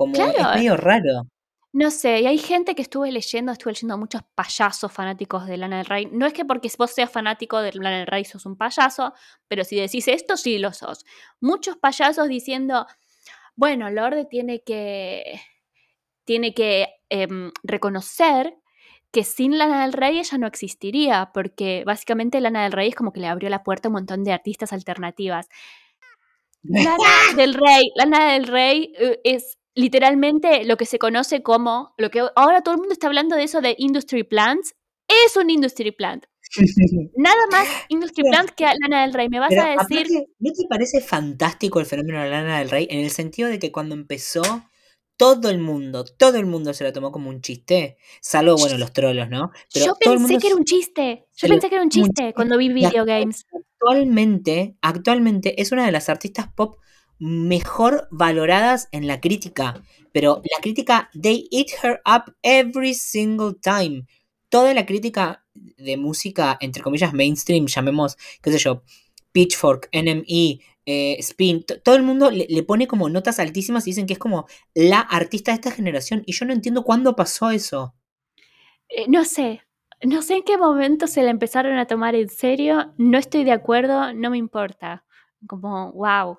Como 0.00 0.14
Claro. 0.14 0.32
es 0.38 0.56
medio 0.56 0.78
raro. 0.78 1.26
No 1.74 1.90
sé, 1.90 2.20
y 2.22 2.26
hay 2.26 2.38
gente 2.38 2.74
que 2.74 2.80
estuve 2.80 3.12
leyendo, 3.12 3.52
estuve 3.52 3.74
leyendo 3.74 3.94
a 3.94 3.98
muchos 3.98 4.22
payasos 4.34 4.90
fanáticos 4.90 5.46
de 5.46 5.58
Lana 5.58 5.76
del 5.76 5.84
Rey. 5.84 6.08
No 6.10 6.24
es 6.24 6.32
que 6.32 6.46
porque 6.46 6.70
vos 6.78 6.90
seas 6.90 7.10
fanático 7.10 7.60
de 7.60 7.74
Lana 7.74 7.98
del 7.98 8.06
Rey 8.06 8.24
sos 8.24 8.46
un 8.46 8.56
payaso, 8.56 9.12
pero 9.46 9.62
si 9.62 9.76
decís 9.76 10.08
esto, 10.08 10.38
sí 10.38 10.58
lo 10.58 10.72
sos. 10.72 11.04
Muchos 11.38 11.76
payasos 11.76 12.28
diciendo, 12.28 12.86
bueno, 13.56 13.90
Lorde 13.90 14.24
tiene 14.24 14.62
que, 14.62 15.38
tiene 16.24 16.54
que 16.54 16.88
em, 17.10 17.52
reconocer 17.62 18.56
que 19.12 19.22
sin 19.22 19.58
Lana 19.58 19.82
del 19.82 19.92
Rey 19.92 20.18
ella 20.18 20.38
no 20.38 20.46
existiría, 20.46 21.30
porque 21.34 21.84
básicamente 21.84 22.40
Lana 22.40 22.62
del 22.62 22.72
Rey 22.72 22.88
es 22.88 22.94
como 22.94 23.12
que 23.12 23.20
le 23.20 23.26
abrió 23.26 23.50
la 23.50 23.62
puerta 23.62 23.88
a 23.88 23.90
un 23.90 23.96
montón 23.96 24.24
de 24.24 24.32
artistas 24.32 24.72
alternativas. 24.72 25.50
Lana 26.62 26.96
del 27.36 27.52
Rey, 27.52 27.90
Lana 27.96 28.32
del 28.32 28.46
Rey 28.46 28.94
eh, 28.98 29.20
es 29.24 29.59
literalmente 29.74 30.64
lo 30.64 30.76
que 30.76 30.86
se 30.86 30.98
conoce 30.98 31.42
como, 31.42 31.94
lo 31.96 32.10
que 32.10 32.22
ahora 32.36 32.62
todo 32.62 32.74
el 32.74 32.80
mundo 32.80 32.92
está 32.92 33.06
hablando 33.06 33.36
de 33.36 33.44
eso 33.44 33.60
de 33.60 33.74
industry 33.78 34.24
plants, 34.24 34.74
es 35.26 35.36
un 35.36 35.50
industry 35.50 35.92
plant. 35.92 36.24
Nada 37.16 37.46
más 37.50 37.66
industry 37.88 38.22
Pero- 38.24 38.32
plant 38.32 38.50
que 38.50 38.64
Lana 38.64 39.02
del 39.02 39.12
Rey. 39.14 39.28
Me 39.28 39.38
vas 39.38 39.52
a 39.52 39.54
decir, 39.70 39.74
aparte, 39.78 40.26
¿no 40.38 40.52
te 40.52 40.66
parece 40.68 41.00
fantástico 41.00 41.80
el 41.80 41.86
fenómeno 41.86 42.22
de 42.22 42.30
Lana 42.30 42.58
del 42.58 42.70
Rey? 42.70 42.86
En 42.90 43.00
el 43.00 43.10
sentido 43.10 43.48
de 43.48 43.58
que 43.58 43.70
cuando 43.70 43.94
empezó, 43.94 44.42
todo 45.16 45.50
el 45.50 45.58
mundo, 45.58 46.04
todo 46.04 46.38
el 46.38 46.46
mundo 46.46 46.72
se 46.72 46.82
lo 46.82 46.92
tomó 46.92 47.12
como 47.12 47.28
un 47.28 47.40
chiste. 47.42 47.98
Salvo, 48.20 48.56
bueno, 48.56 48.78
los 48.78 48.92
trolos, 48.92 49.28
¿no? 49.28 49.50
Pero 49.72 49.86
yo 49.86 49.94
todo 50.00 50.14
el 50.14 50.18
pensé 50.18 50.32
mundo 50.32 50.40
que 50.40 50.46
era 50.48 50.56
un 50.56 50.64
chiste. 50.64 51.26
Yo 51.36 51.48
pensé 51.48 51.68
que 51.68 51.74
era 51.74 51.84
un 51.84 51.90
como 51.90 52.02
un 52.02 52.06
chiste 52.08 52.22
chiste. 52.22 52.34
cuando 52.34 52.56
vi 52.56 52.66
Y 52.66 52.72
video 52.72 53.04
games. 53.04 53.44
actualmente, 53.52 54.76
actualmente 54.80 55.60
es 55.60 55.72
una 55.72 55.84
de 55.86 55.92
las 55.92 56.08
artistas 56.08 56.48
pop 56.54 56.78
mejor 57.20 58.08
valoradas 58.10 58.88
en 58.92 59.06
la 59.06 59.20
crítica. 59.20 59.82
Pero 60.12 60.42
la 60.44 60.60
crítica, 60.60 61.10
they 61.20 61.46
eat 61.52 61.68
her 61.84 62.00
up 62.06 62.34
every 62.42 62.94
single 62.94 63.54
time. 63.62 64.06
Toda 64.48 64.74
la 64.74 64.84
crítica 64.86 65.44
de 65.54 65.96
música, 65.96 66.56
entre 66.60 66.82
comillas, 66.82 67.12
mainstream, 67.12 67.66
llamemos, 67.66 68.16
qué 68.42 68.50
sé 68.50 68.58
yo, 68.58 68.82
Pitchfork, 69.32 69.88
NME, 69.92 70.60
eh, 70.86 71.16
Spin, 71.20 71.62
to- 71.64 71.80
todo 71.80 71.94
el 71.94 72.02
mundo 72.02 72.32
le, 72.32 72.46
le 72.48 72.62
pone 72.64 72.88
como 72.88 73.08
notas 73.08 73.38
altísimas 73.38 73.86
y 73.86 73.90
dicen 73.90 74.06
que 74.06 74.14
es 74.14 74.18
como 74.18 74.46
la 74.74 74.98
artista 75.00 75.52
de 75.52 75.56
esta 75.56 75.70
generación. 75.70 76.24
Y 76.26 76.32
yo 76.32 76.46
no 76.46 76.52
entiendo 76.52 76.82
cuándo 76.82 77.14
pasó 77.14 77.50
eso. 77.52 77.94
Eh, 78.88 79.06
no 79.08 79.24
sé. 79.24 79.62
No 80.02 80.22
sé 80.22 80.36
en 80.36 80.42
qué 80.44 80.56
momento 80.56 81.06
se 81.06 81.22
la 81.22 81.30
empezaron 81.30 81.76
a 81.78 81.86
tomar 81.86 82.14
en 82.14 82.28
serio. 82.28 82.92
No 82.96 83.18
estoy 83.18 83.44
de 83.44 83.52
acuerdo, 83.52 84.12
no 84.14 84.30
me 84.30 84.38
importa. 84.38 85.04
Como, 85.46 85.92
wow. 85.92 86.38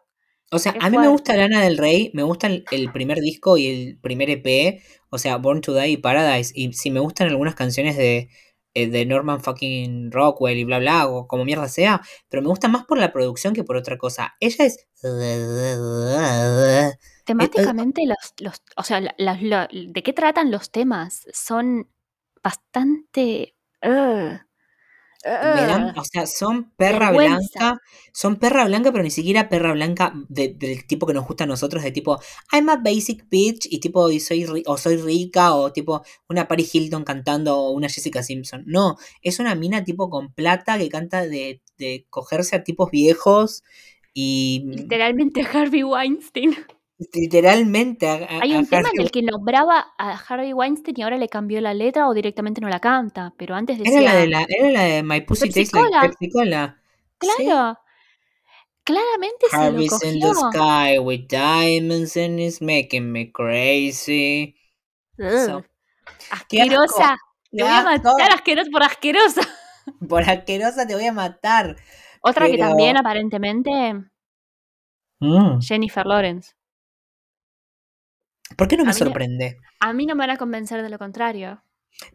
O 0.52 0.60
sea, 0.60 0.76
a 0.80 0.90
mí 0.90 0.98
me 0.98 1.08
gusta 1.08 1.36
Lana 1.38 1.62
del 1.62 1.78
Rey, 1.78 2.12
me 2.14 2.24
gusta 2.24 2.48
el, 2.48 2.66
el 2.72 2.92
primer 2.92 3.20
disco 3.20 3.58
y 3.58 3.68
el 3.68 4.00
primer 4.00 4.30
EP, 4.30 4.82
o 5.10 5.18
sea, 5.18 5.38
Born 5.38 5.62
to 5.62 5.74
Die 5.74 5.90
y 5.92 5.98
Paradise, 5.98 6.52
y 6.56 6.74
sí 6.74 6.92
me 6.92 7.00
gustan 7.00 7.30
algunas 7.30 7.56
canciones 7.56 7.96
de, 7.98 8.28
eh, 8.74 8.88
de 8.90 9.06
Norman 9.06 9.42
fucking 9.42 10.12
Rockwell 10.12 10.58
y 10.58 10.64
bla 10.66 10.80
bla, 10.80 11.08
o 11.08 11.28
como 11.28 11.46
mierda 11.46 11.70
sea, 11.70 12.02
pero 12.30 12.42
me 12.42 12.50
gusta 12.50 12.68
más 12.68 12.84
por 12.86 12.98
la 12.98 13.14
producción 13.14 13.54
que 13.54 13.64
por 13.64 13.78
otra 13.78 13.98
cosa. 13.98 14.34
Ella 14.42 14.66
es... 14.66 14.88
Temáticamente, 17.26 18.02
los, 18.06 18.18
los, 18.40 18.62
o 18.76 18.84
sea, 18.84 19.00
la- 19.00 19.16
la- 19.18 19.40
la- 19.42 19.70
¿de 19.72 20.04
qué 20.04 20.12
tratan 20.14 20.52
los 20.52 20.72
temas? 20.72 21.26
Son 21.34 21.90
bastante... 22.44 23.56
Me 25.44 25.66
dan, 25.66 25.90
ugh. 25.90 25.94
o 25.96 26.04
sea, 26.06 26.26
son 26.26 26.72
perra 26.78 27.12
Vergüenza. 27.12 27.60
blanca, 27.60 27.82
son 28.14 28.38
perra 28.38 28.66
blanca, 28.66 28.92
pero 28.92 29.04
ni 29.04 29.12
siquiera 29.12 29.50
perra 29.50 29.74
blanca 29.74 30.14
de- 30.30 30.50
del 30.58 30.86
tipo 30.88 31.06
que 31.06 31.14
nos 31.14 31.28
gusta 31.28 31.44
a 31.44 31.48
nosotros, 31.48 31.84
de 31.84 31.92
tipo, 31.92 32.20
I'm 32.52 32.70
a 32.70 32.78
basic 32.78 33.28
bitch, 33.30 33.68
y 33.70 33.80
tipo, 33.80 34.10
y 34.12 34.20
soy, 34.20 34.64
o 34.66 34.78
soy 34.78 34.98
rica, 34.98 35.54
o 35.56 35.72
tipo, 35.72 36.04
una 36.30 36.48
Paris 36.48 36.74
Hilton 36.76 37.04
cantando, 37.04 37.58
o 37.60 37.72
una 37.72 37.90
Jessica 37.90 38.24
Simpson. 38.24 38.64
No, 38.66 38.98
es 39.22 39.40
una 39.40 39.56
mina 39.56 39.84
tipo 39.84 40.10
con 40.10 40.34
plata 40.34 40.78
que 40.78 40.90
canta 40.90 41.26
de, 41.28 41.62
de 41.78 42.06
cogerse 42.10 42.56
a 42.56 42.64
tipos 42.64 42.90
viejos 42.92 43.64
y 44.14 44.64
Literalmente 44.66 45.42
Harvey 45.54 45.84
Weinstein. 45.84 46.56
Literalmente 47.14 48.08
a, 48.08 48.14
a- 48.14 48.42
Hay 48.42 48.56
un 48.56 48.66
tema 48.68 48.88
Harvey 48.88 48.92
en 48.96 49.02
el 49.02 49.12
que 49.12 49.22
nombraba 49.22 49.94
a 49.98 50.12
Harvey 50.18 50.54
Weinstein 50.54 51.00
y 51.00 51.02
ahora 51.04 51.18
le 51.18 51.28
cambió 51.30 51.60
la 51.62 51.74
letra 51.74 52.08
o 52.08 52.14
directamente 52.14 52.62
no 52.62 52.70
la 52.70 52.80
canta, 52.80 53.34
pero 53.38 53.56
antes 53.56 53.80
Era 53.80 53.90
la 53.90 53.96
decía... 54.00 54.16
de 54.20 54.28
la, 54.28 54.46
era 54.50 54.70
la 54.72 54.84
de 54.84 55.04
My 55.04 55.22
Pussy 55.22 55.50
Tastes 55.50 55.74
Like 55.74 56.10
Pepsi-Cola. 56.20 56.78
Sí. 57.22 57.28
Claro, 57.38 57.80
claramente 58.84 59.46
se 59.50 59.58
lo 59.58 59.64
Harvey's 59.64 60.04
in 60.04 60.20
the 60.20 60.28
cogió. 60.28 60.52
sky 60.52 61.00
with 61.00 61.28
diamonds 61.28 62.18
and 62.18 62.40
it's 62.40 62.62
making 62.62 63.12
me 63.12 63.32
crazy. 63.32 64.56
So, 65.18 65.58
Ugh, 65.58 65.64
qué 66.50 66.62
asco, 66.62 66.74
Asquerosa. 66.76 67.18
Te 67.52 67.64
voy 67.64 67.72
a 67.72 67.84
matar 67.84 68.32
asquerosa 68.34 68.70
por 68.72 68.84
asquerosa. 68.84 69.42
Por 70.08 70.22
asquerosa 70.22 70.88
te 70.88 70.94
voy 70.96 71.06
a 71.06 71.12
matar. 71.12 71.76
Otra 72.22 72.48
que 72.48 72.58
también 72.58 72.98
aparentemente 72.98 73.72
Mm. 75.20 75.60
Jennifer 75.60 76.06
Lawrence. 76.06 76.54
¿Por 78.58 78.68
qué 78.68 78.78
no 78.78 78.84
A 78.84 78.88
me 78.88 78.94
mí 78.94 79.00
sorprende? 79.00 79.58
A 79.80 79.94
mí 79.94 80.06
no 80.06 80.16
me 80.16 80.20
van 80.24 80.32
a 80.32 80.38
convencer 80.38 80.82
de 80.84 80.90
lo 80.90 80.98
contrario. 81.00 81.64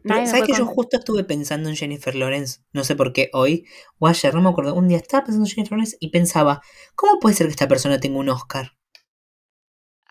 Pero, 0.03 0.25
¿Sabes 0.25 0.43
que 0.47 0.53
yo 0.53 0.65
justo 0.65 0.97
estuve 0.97 1.23
pensando 1.23 1.69
en 1.69 1.75
Jennifer 1.75 2.13
Lawrence? 2.15 2.61
No 2.73 2.83
sé 2.83 2.95
por 2.95 3.13
qué 3.13 3.29
hoy 3.33 3.65
o 3.99 4.07
ayer, 4.07 4.33
no 4.33 4.41
me 4.41 4.49
acuerdo. 4.49 4.73
Un 4.75 4.87
día 4.87 4.97
estaba 4.97 5.23
pensando 5.25 5.45
en 5.47 5.51
Jennifer 5.51 5.71
Lawrence 5.77 5.97
y 5.99 6.09
pensaba, 6.09 6.61
¿cómo 6.95 7.19
puede 7.19 7.35
ser 7.35 7.47
que 7.47 7.51
esta 7.51 7.67
persona 7.67 7.99
tenga 7.99 8.19
un 8.19 8.29
Oscar? 8.29 8.71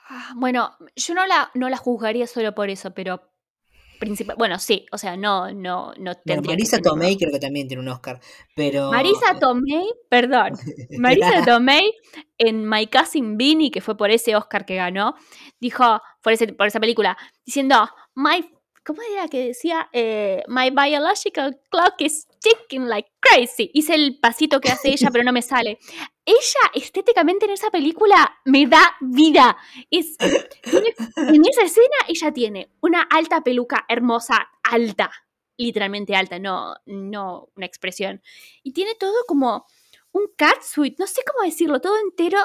Ah, 0.09 0.33
Bueno, 0.37 0.77
yo 0.95 1.15
no 1.15 1.27
la, 1.27 1.51
no 1.55 1.69
la 1.69 1.77
juzgaría 1.77 2.27
solo 2.27 2.55
por 2.55 2.71
eso, 2.71 2.93
pero 2.95 3.21
principal, 3.98 4.37
bueno, 4.38 4.59
sí, 4.59 4.87
o 4.92 4.98
sea, 4.98 5.16
no, 5.16 5.52
no, 5.52 5.92
no 5.98 6.12
Bueno, 6.24 6.42
que 6.42 6.48
Marisa. 6.48 6.78
Tomei 6.80 7.16
creo 7.16 7.32
que 7.32 7.38
también 7.38 7.68
tiene 7.68 7.82
un 7.82 7.88
Oscar. 7.88 8.20
Pero. 8.54 8.90
Marisa 8.90 9.38
Tomei, 9.38 9.87
perdón, 10.09 10.52
Marisa 10.98 11.44
Tomei 11.44 11.92
en 12.38 12.68
My 12.68 12.87
Cousin 12.87 13.37
Vinny, 13.37 13.70
que 13.70 13.80
fue 13.80 13.96
por 13.96 14.11
ese 14.11 14.37
Oscar 14.37 14.64
que 14.64 14.76
ganó, 14.76 15.14
dijo, 15.61 16.00
por, 16.22 16.32
ese, 16.32 16.48
por 16.48 16.66
esa 16.66 16.80
película, 16.80 17.16
diciendo, 17.44 17.88
My, 18.14 18.48
¿cómo 18.85 19.00
era 19.12 19.28
que 19.28 19.48
decía? 19.48 19.88
Eh, 19.92 20.42
My 20.48 20.70
biological 20.70 21.61
clock 21.70 22.00
is 22.00 22.26
ticking 22.46 22.87
like 22.87 23.11
crazy. 23.20 23.70
Hice 23.74 23.94
el 23.94 24.18
pasito 24.18 24.61
que 24.61 24.70
hace 24.70 24.90
ella, 24.90 25.11
pero 25.12 25.24
no 25.24 25.32
me 25.32 25.42
sale. 25.42 25.78
Ella, 26.24 26.70
estéticamente 26.74 27.46
en 27.46 27.52
esa 27.52 27.70
película, 27.70 28.38
me 28.44 28.66
da 28.66 28.96
vida. 29.00 29.56
Es, 29.90 30.16
en 30.20 31.42
esa 31.46 31.62
escena, 31.62 31.96
ella 32.09 32.32
tiene 32.32 32.70
una 32.80 33.02
alta 33.02 33.42
peluca 33.42 33.85
hermosa, 33.88 34.48
alta, 34.62 35.11
literalmente 35.56 36.14
alta, 36.14 36.38
no, 36.38 36.74
no 36.87 37.48
una 37.56 37.66
expresión. 37.66 38.22
Y 38.62 38.72
tiene 38.72 38.94
todo 38.94 39.24
como 39.26 39.66
un 40.12 40.28
catsuit, 40.37 40.98
no 40.98 41.06
sé 41.06 41.22
cómo 41.26 41.44
decirlo, 41.44 41.80
todo 41.80 41.98
entero 41.98 42.38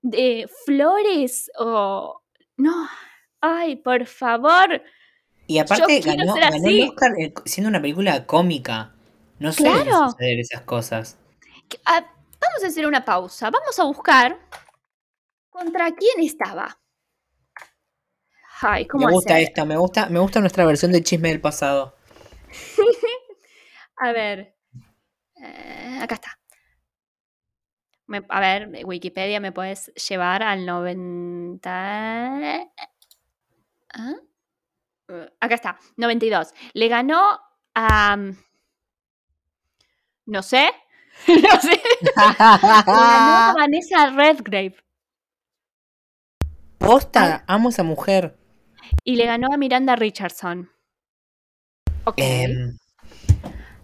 de 0.00 0.48
flores 0.66 1.50
o... 1.58 2.20
No, 2.56 2.88
ay, 3.40 3.76
por 3.76 4.06
favor. 4.06 4.82
Y 5.46 5.58
aparte 5.58 6.00
ganó, 6.00 6.34
ganó 6.34 6.68
el 6.68 6.88
Oscar 6.88 7.12
eh, 7.18 7.32
siendo 7.44 7.68
una 7.68 7.80
película 7.80 8.26
cómica. 8.26 8.94
No 9.42 9.52
suelen 9.52 9.82
Claro. 9.84 10.10
suceder 10.10 10.38
esas 10.40 10.62
cosas. 10.62 11.18
Ah, 11.84 12.00
vamos 12.40 12.64
a 12.64 12.66
hacer 12.68 12.86
una 12.86 13.04
pausa. 13.04 13.50
Vamos 13.50 13.78
a 13.78 13.84
buscar 13.84 14.38
contra 15.50 15.90
quién 15.92 16.20
estaba. 16.24 16.78
Ay, 18.60 18.86
¿cómo 18.86 19.06
Me 19.06 19.12
gusta 19.12 19.34
hacer? 19.34 19.48
esta, 19.48 19.64
me 19.64 19.76
gusta, 19.76 20.06
me 20.06 20.20
gusta 20.20 20.40
nuestra 20.40 20.64
versión 20.64 20.92
de 20.92 21.02
chisme 21.02 21.28
del 21.30 21.40
pasado. 21.40 21.96
A 23.96 24.12
ver. 24.12 24.56
eh, 25.42 25.98
acá 26.00 26.14
está. 26.14 26.38
Me- 28.06 28.24
a 28.28 28.40
ver, 28.40 28.68
Wikipedia, 28.84 29.40
¿me 29.40 29.52
puedes 29.52 29.92
llevar 29.94 30.42
al 30.42 30.66
90? 30.66 31.70
¿Ah? 33.94 34.14
Eh, 35.08 35.30
Acá 35.40 35.54
está, 35.54 35.78
92. 35.96 36.52
Le 36.74 36.88
ganó 36.88 37.40
a... 37.74 38.16
No 40.26 40.42
sé. 40.42 40.70
no 41.28 41.60
sé. 41.60 41.82
Le 42.00 42.10
ganó 42.14 42.34
a 42.38 43.54
Vanessa 43.56 44.10
Redgrave. 44.10 44.76
Posta, 46.78 47.44
amo 47.46 47.68
a 47.68 47.70
esa 47.70 47.82
mujer. 47.82 48.36
Y 49.04 49.16
le 49.16 49.26
ganó 49.26 49.48
a 49.52 49.56
Miranda 49.56 49.96
Richardson. 49.96 50.70
Ok. 52.04 52.14
Em, 52.18 52.76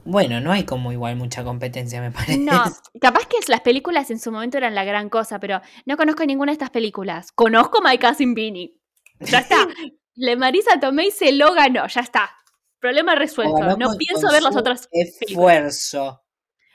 bueno, 0.05 0.40
no 0.40 0.53
hay 0.53 0.64
como 0.64 0.90
igual 0.90 1.16
mucha 1.16 1.44
competencia, 1.44 2.01
me 2.01 2.11
parece. 2.11 2.38
No, 2.38 2.64
capaz 3.01 3.27
que 3.27 3.37
las 3.46 3.61
películas 3.61 4.11
en 4.11 4.18
su 4.18 4.33
momento 4.33 4.57
eran 4.57 4.74
la 4.74 4.85
gran 4.85 5.09
cosa, 5.11 5.38
pero 5.38 5.61
no 5.87 5.96
conozco 5.96 6.24
ninguna 6.24 6.51
de 6.51 6.55
estas 6.55 6.70
películas. 6.70 7.31
Conozco 7.33 7.81
My 7.83 7.98
Cousin 7.98 8.35
Vinny. 8.35 8.81
Ya 9.20 9.40
está. 9.40 9.66
Le 10.14 10.35
Marisa 10.35 10.81
Tomei 10.81 11.12
se 11.12 11.31
lo 11.33 11.55
ganó, 11.55 11.87
ya 11.87 12.01
está. 12.01 12.31
Problema 12.81 13.14
resuelto. 13.14 13.77
No 13.77 13.96
pienso 13.96 14.33
ver 14.33 14.42
las 14.42 14.57
otras. 14.57 14.88
Esfuerzo. 14.90 16.24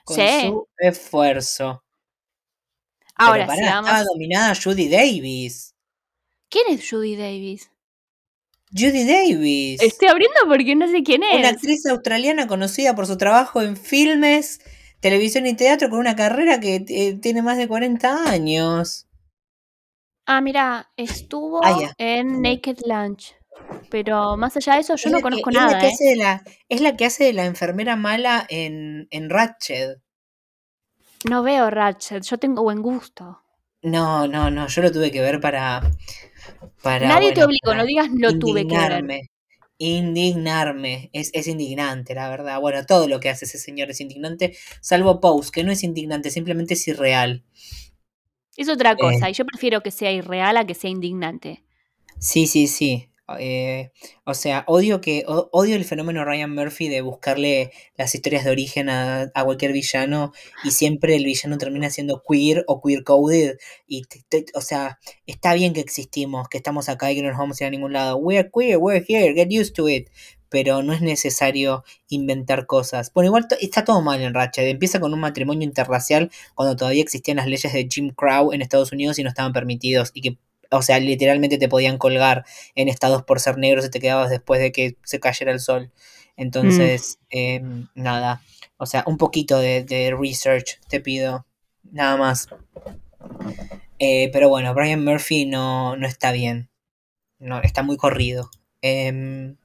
Con 0.03 0.15
Sí. 0.17 0.41
su 0.47 0.67
esfuerzo. 0.77 1.83
Ahora, 3.15 3.45
Pero 3.47 3.61
vamos. 3.67 3.87
estaba 3.89 4.03
dominada 4.03 4.53
Judy 4.61 4.89
Davis. 4.89 5.75
¿Quién 6.49 6.65
es 6.69 6.89
Judy 6.89 7.15
Davis? 7.15 7.69
Judy 8.75 9.05
Davis. 9.05 9.81
Estoy 9.81 10.07
abriendo 10.07 10.39
porque 10.47 10.75
no 10.75 10.87
sé 10.87 11.03
quién 11.03 11.21
Una 11.23 11.49
es. 11.49 11.53
actriz 11.55 11.85
australiana 11.85 12.47
conocida 12.47 12.95
por 12.95 13.05
su 13.05 13.17
trabajo 13.17 13.61
en 13.61 13.77
filmes, 13.77 14.59
televisión 14.99 15.45
y 15.45 15.55
teatro 15.55 15.89
con 15.89 15.99
una 15.99 16.15
carrera 16.15 16.59
que 16.59 16.83
eh, 16.87 17.13
tiene 17.21 17.41
más 17.43 17.57
de 17.57 17.67
40 17.67 18.29
años. 18.29 19.07
Ah, 20.25 20.41
mira, 20.41 20.91
estuvo 20.97 21.59
Ah, 21.63 21.91
en 21.97 22.41
Naked 22.41 22.77
Lunch. 22.85 23.35
Pero 23.89 24.37
más 24.37 24.55
allá 24.57 24.73
de 24.75 24.79
eso, 24.81 24.95
yo 24.95 25.07
Es 25.07 25.11
no 25.11 25.17
que- 25.19 25.23
conozco 25.23 25.49
es 25.49 25.55
la 25.55 25.65
nada, 25.67 25.79
que 25.79 25.87
¿eh? 25.87 25.91
hace 25.93 26.03
de 26.05 26.15
la- 26.15 26.43
es 26.69 26.81
la 26.81 26.95
que 26.97 27.05
hace 27.05 27.23
de 27.25 27.33
la 27.33 27.45
enfermera 27.45 27.95
mala 27.95 28.45
en, 28.49 29.07
en 29.11 29.29
Ratched. 29.29 29.97
No 31.29 31.43
veo 31.43 31.69
Ratchet, 31.69 32.23
yo 32.23 32.37
tengo 32.37 32.63
buen 32.63 32.81
gusto. 32.81 33.39
No, 33.81 34.27
no, 34.27 34.49
no, 34.49 34.67
yo 34.67 34.81
lo 34.81 34.91
tuve 34.91 35.11
que 35.11 35.21
ver 35.21 35.39
para. 35.41 35.81
para 36.81 37.07
Nadie 37.07 37.33
te 37.33 37.43
obligó, 37.43 37.73
no 37.75 37.85
digas 37.85 38.07
lo 38.13 38.37
tuve 38.39 38.65
que 38.67 38.75
ver. 38.77 38.91
indignarme. 38.91 39.29
Indignarme. 39.77 41.09
Es, 41.13 41.29
es 41.33 41.47
indignante, 41.47 42.15
la 42.15 42.29
verdad. 42.29 42.59
Bueno, 42.61 42.85
todo 42.85 43.07
lo 43.07 43.19
que 43.19 43.29
hace 43.29 43.45
ese 43.45 43.57
señor 43.57 43.89
es 43.89 43.99
indignante, 44.01 44.55
salvo 44.81 45.19
Pose, 45.19 45.51
que 45.51 45.63
no 45.63 45.71
es 45.71 45.83
indignante, 45.83 46.29
simplemente 46.31 46.73
es 46.75 46.87
irreal. 46.87 47.43
Es 48.55 48.69
otra 48.69 48.91
Eh. 48.91 48.97
cosa, 48.99 49.29
y 49.29 49.33
yo 49.33 49.45
prefiero 49.45 49.81
que 49.81 49.91
sea 49.91 50.11
irreal 50.11 50.57
a 50.57 50.65
que 50.65 50.73
sea 50.75 50.89
indignante. 50.89 51.63
Sí, 52.19 52.47
sí, 52.47 52.67
sí. 52.67 53.09
Eh, 53.39 53.91
o 54.25 54.33
sea, 54.33 54.63
odio 54.67 55.01
que 55.01 55.23
odio 55.27 55.75
el 55.75 55.85
fenómeno 55.85 56.25
Ryan 56.25 56.53
Murphy 56.53 56.87
de 56.89 57.01
buscarle 57.01 57.71
las 57.97 58.13
historias 58.15 58.43
de 58.45 58.51
origen 58.51 58.89
a, 58.89 59.31
cualquier 59.43 59.73
villano 59.73 60.31
y 60.63 60.71
siempre 60.71 61.15
el 61.15 61.25
villano 61.25 61.57
termina 61.57 61.89
siendo 61.89 62.23
queer 62.27 62.63
o 62.67 62.81
queer 62.81 63.03
coded 63.03 63.57
y 63.87 64.03
o 64.53 64.61
sea, 64.61 64.99
está 65.25 65.53
bien 65.53 65.73
que 65.73 65.81
existimos, 65.81 66.47
que 66.49 66.57
estamos 66.57 66.89
acá 66.89 67.11
y 67.11 67.15
que 67.15 67.21
no 67.21 67.29
nos 67.29 67.37
vamos 67.37 67.59
a 67.59 67.63
ir 67.63 67.67
a 67.67 67.71
ningún 67.71 67.93
lado. 67.93 68.17
We're 68.17 68.49
queer, 68.51 68.77
we're 68.77 69.05
here, 69.07 69.33
get 69.33 69.49
used 69.51 69.73
to 69.75 69.89
it. 69.89 70.09
Pero 70.49 70.83
no 70.83 70.93
es 70.93 71.01
necesario 71.01 71.83
inventar 72.09 72.67
cosas. 72.67 73.11
Bueno, 73.11 73.27
igual 73.27 73.47
está 73.59 73.83
todo 73.85 74.01
mal 74.03 74.21
en 74.21 74.35
Ratchet. 74.35 74.67
Empieza 74.67 74.99
con 74.99 75.11
un 75.11 75.19
matrimonio 75.19 75.67
interracial 75.67 76.29
cuando 76.53 76.75
todavía 76.75 77.01
existían 77.01 77.37
las 77.37 77.47
leyes 77.47 77.73
de 77.73 77.87
Jim 77.91 78.11
Crow 78.11 78.53
en 78.53 78.61
Estados 78.61 78.91
Unidos 78.91 79.17
y 79.17 79.23
no 79.23 79.29
estaban 79.29 79.51
permitidos. 79.51 80.11
Y 80.13 80.21
que, 80.21 80.37
o 80.73 80.81
sea, 80.81 80.99
literalmente 80.99 81.57
te 81.57 81.69
podían 81.69 81.97
colgar 81.97 82.45
en 82.75 82.89
estados 82.89 83.23
por 83.23 83.39
ser 83.39 83.57
negros 83.57 83.85
y 83.85 83.89
te 83.89 83.99
quedabas 83.99 84.29
después 84.29 84.59
de 84.59 84.71
que 84.71 84.97
se 85.03 85.19
cayera 85.19 85.51
el 85.51 85.59
sol. 85.59 85.91
Entonces, 86.35 87.19
eh, 87.29 87.61
nada. 87.93 88.41
O 88.77 88.85
sea, 88.85 89.03
un 89.07 89.17
poquito 89.17 89.59
de, 89.59 90.15
research 90.19 90.79
te 90.89 90.99
pido. 90.99 91.45
Nada 91.91 92.17
más. 92.17 92.47
Eh, 93.99 94.29
pero 94.33 94.49
bueno, 94.49 94.73
Brian 94.73 95.03
Murphy 95.03 95.45
no, 95.45 95.95
no 95.95 96.07
está 96.07 96.31
bien. 96.31 96.69
No, 97.39 97.61
está 97.61 97.83
muy 97.83 97.97
corrido. 97.97 98.49
Em, 98.81 99.57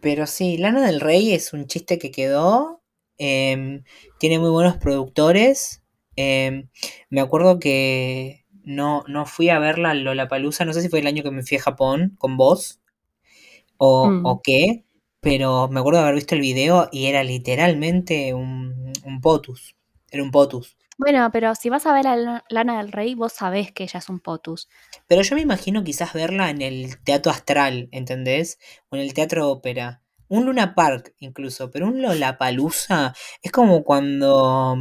pero 0.00 0.26
sí, 0.26 0.58
Lana 0.58 0.86
del 0.86 1.00
Rey 1.00 1.32
es 1.32 1.52
un 1.52 1.66
chiste 1.66 1.98
que 1.98 2.10
quedó. 2.10 2.82
em, 3.16 3.84
tiene 4.18 4.38
muy 4.38 4.50
buenos 4.50 4.76
productores. 4.76 5.82
em, 6.16 6.68
me 7.10 7.20
acuerdo 7.20 7.58
que 7.58 8.43
no, 8.64 9.04
no 9.08 9.26
fui 9.26 9.48
a 9.50 9.58
verla 9.58 9.90
a 9.90 9.94
Lollapalooza. 9.94 10.64
No 10.64 10.72
sé 10.72 10.82
si 10.82 10.88
fue 10.88 11.00
el 11.00 11.06
año 11.06 11.22
que 11.22 11.30
me 11.30 11.42
fui 11.42 11.56
a 11.58 11.62
Japón 11.62 12.14
con 12.18 12.36
vos. 12.36 12.80
O, 13.76 14.08
Mm. 14.08 14.26
o 14.26 14.40
qué. 14.42 14.84
Pero 15.20 15.68
me 15.68 15.80
acuerdo 15.80 15.98
de 16.00 16.04
haber 16.04 16.16
visto 16.16 16.34
el 16.34 16.40
video 16.42 16.88
y 16.92 17.06
era 17.06 17.24
literalmente 17.24 18.34
un, 18.34 18.92
un 19.04 19.20
potus. 19.20 19.74
Era 20.10 20.22
un 20.22 20.30
potus. 20.30 20.76
Bueno, 20.98 21.30
pero 21.32 21.54
si 21.54 21.70
vas 21.70 21.86
a 21.86 21.92
ver 21.92 22.06
a 22.06 22.14
La- 22.16 22.44
Lana 22.50 22.78
del 22.78 22.92
Rey, 22.92 23.14
vos 23.14 23.32
sabés 23.32 23.72
que 23.72 23.84
ella 23.84 23.98
es 23.98 24.08
un 24.08 24.20
potus. 24.20 24.68
Pero 25.08 25.22
yo 25.22 25.34
me 25.34 25.40
imagino 25.42 25.82
quizás 25.82 26.12
verla 26.12 26.50
en 26.50 26.62
el 26.62 27.02
teatro 27.02 27.32
astral, 27.32 27.88
¿entendés? 27.90 28.58
O 28.90 28.96
en 28.96 29.02
el 29.02 29.14
teatro 29.14 29.48
ópera. 29.50 30.02
Un 30.28 30.44
Luna 30.46 30.74
Park 30.74 31.14
incluso, 31.18 31.70
pero 31.70 31.86
un 31.86 32.00
Lollapalooza 32.02 33.14
es 33.42 33.50
como 33.50 33.82
cuando 33.82 34.76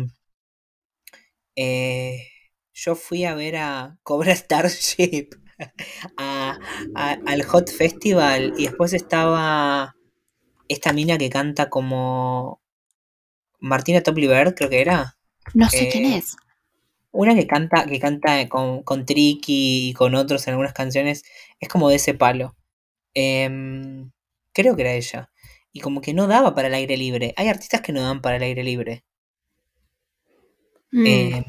eh, 1.56 2.28
yo 2.74 2.96
fui 2.96 3.26
a 3.26 3.36
ver 3.36 3.58
a 3.58 3.98
Cobra 4.04 4.34
Starship 4.36 5.30
a- 6.18 6.60
a- 6.96 7.20
al 7.26 7.44
Hot 7.44 7.70
Festival 7.72 8.54
y 8.58 8.66
después 8.68 8.94
estaba 8.94 9.96
esta 10.70 10.94
mina 10.94 11.18
que 11.18 11.30
canta 11.30 11.70
como 11.70 12.62
Martina 13.60 14.02
Topley-Bird, 14.04 14.54
creo 14.56 14.70
que 14.70 14.82
era. 14.82 15.18
No 15.56 15.68
sé 15.70 15.88
quién 15.88 16.06
Eh, 16.06 16.06
es. 16.06 16.36
Una 17.12 17.34
que 17.36 17.48
canta, 17.48 17.86
que 17.86 18.00
canta 18.00 18.50
con, 18.50 18.84
con 18.84 19.06
Tricky 19.06 19.90
y 19.90 19.94
con 19.94 20.16
otros 20.16 20.46
en 20.48 20.52
algunas 20.54 20.74
canciones, 20.74 21.24
es 21.62 21.70
como 21.70 21.90
de 21.90 21.96
ese 21.98 22.14
palo. 22.14 22.56
Em, 23.16 24.12
creo 24.54 24.76
que 24.76 24.84
era 24.84 24.94
ella. 24.94 25.32
Y 25.74 25.82
como 25.82 26.02
que 26.02 26.14
no 26.14 26.28
daba 26.28 26.56
para 26.56 26.70
el 26.70 26.76
aire 26.76 26.98
libre. 26.98 27.34
Hay 27.38 27.50
artistas 27.50 27.82
que 27.82 27.94
no 27.94 28.02
dan 28.04 28.22
para 28.22 28.38
el 28.38 28.44
aire 28.44 28.64
libre. 28.64 29.06
Mm, 30.94 31.34
Em, 31.34 31.44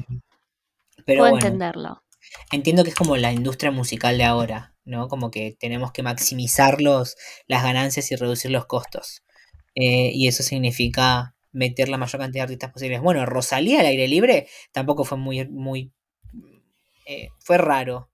pero 1.05 1.21
puedo 1.21 1.31
bueno, 1.31 1.45
entenderlo. 1.45 2.03
entiendo 2.51 2.83
que 2.83 2.89
es 2.89 2.95
como 2.95 3.17
la 3.17 3.31
industria 3.31 3.71
musical 3.71 4.17
de 4.17 4.23
ahora, 4.25 4.75
¿no? 4.83 5.07
Como 5.07 5.31
que 5.31 5.55
tenemos 5.59 5.91
que 5.91 6.03
maximizar 6.03 6.81
los, 6.81 7.15
las 7.47 7.63
ganancias 7.63 8.11
y 8.11 8.15
reducir 8.15 8.51
los 8.51 8.65
costos. 8.65 9.23
Eh, 9.75 10.11
y 10.13 10.27
eso 10.27 10.43
significa 10.43 11.35
meter 11.51 11.89
la 11.89 11.97
mayor 11.97 12.19
cantidad 12.21 12.43
de 12.43 12.53
artistas 12.53 12.71
posibles. 12.71 13.01
Bueno, 13.01 13.25
Rosalía 13.25 13.79
al 13.79 13.85
aire 13.85 14.07
libre 14.07 14.47
tampoco 14.71 15.05
fue 15.05 15.17
muy, 15.17 15.47
muy, 15.47 15.93
eh, 17.05 17.29
fue 17.39 17.57
raro. 17.57 18.09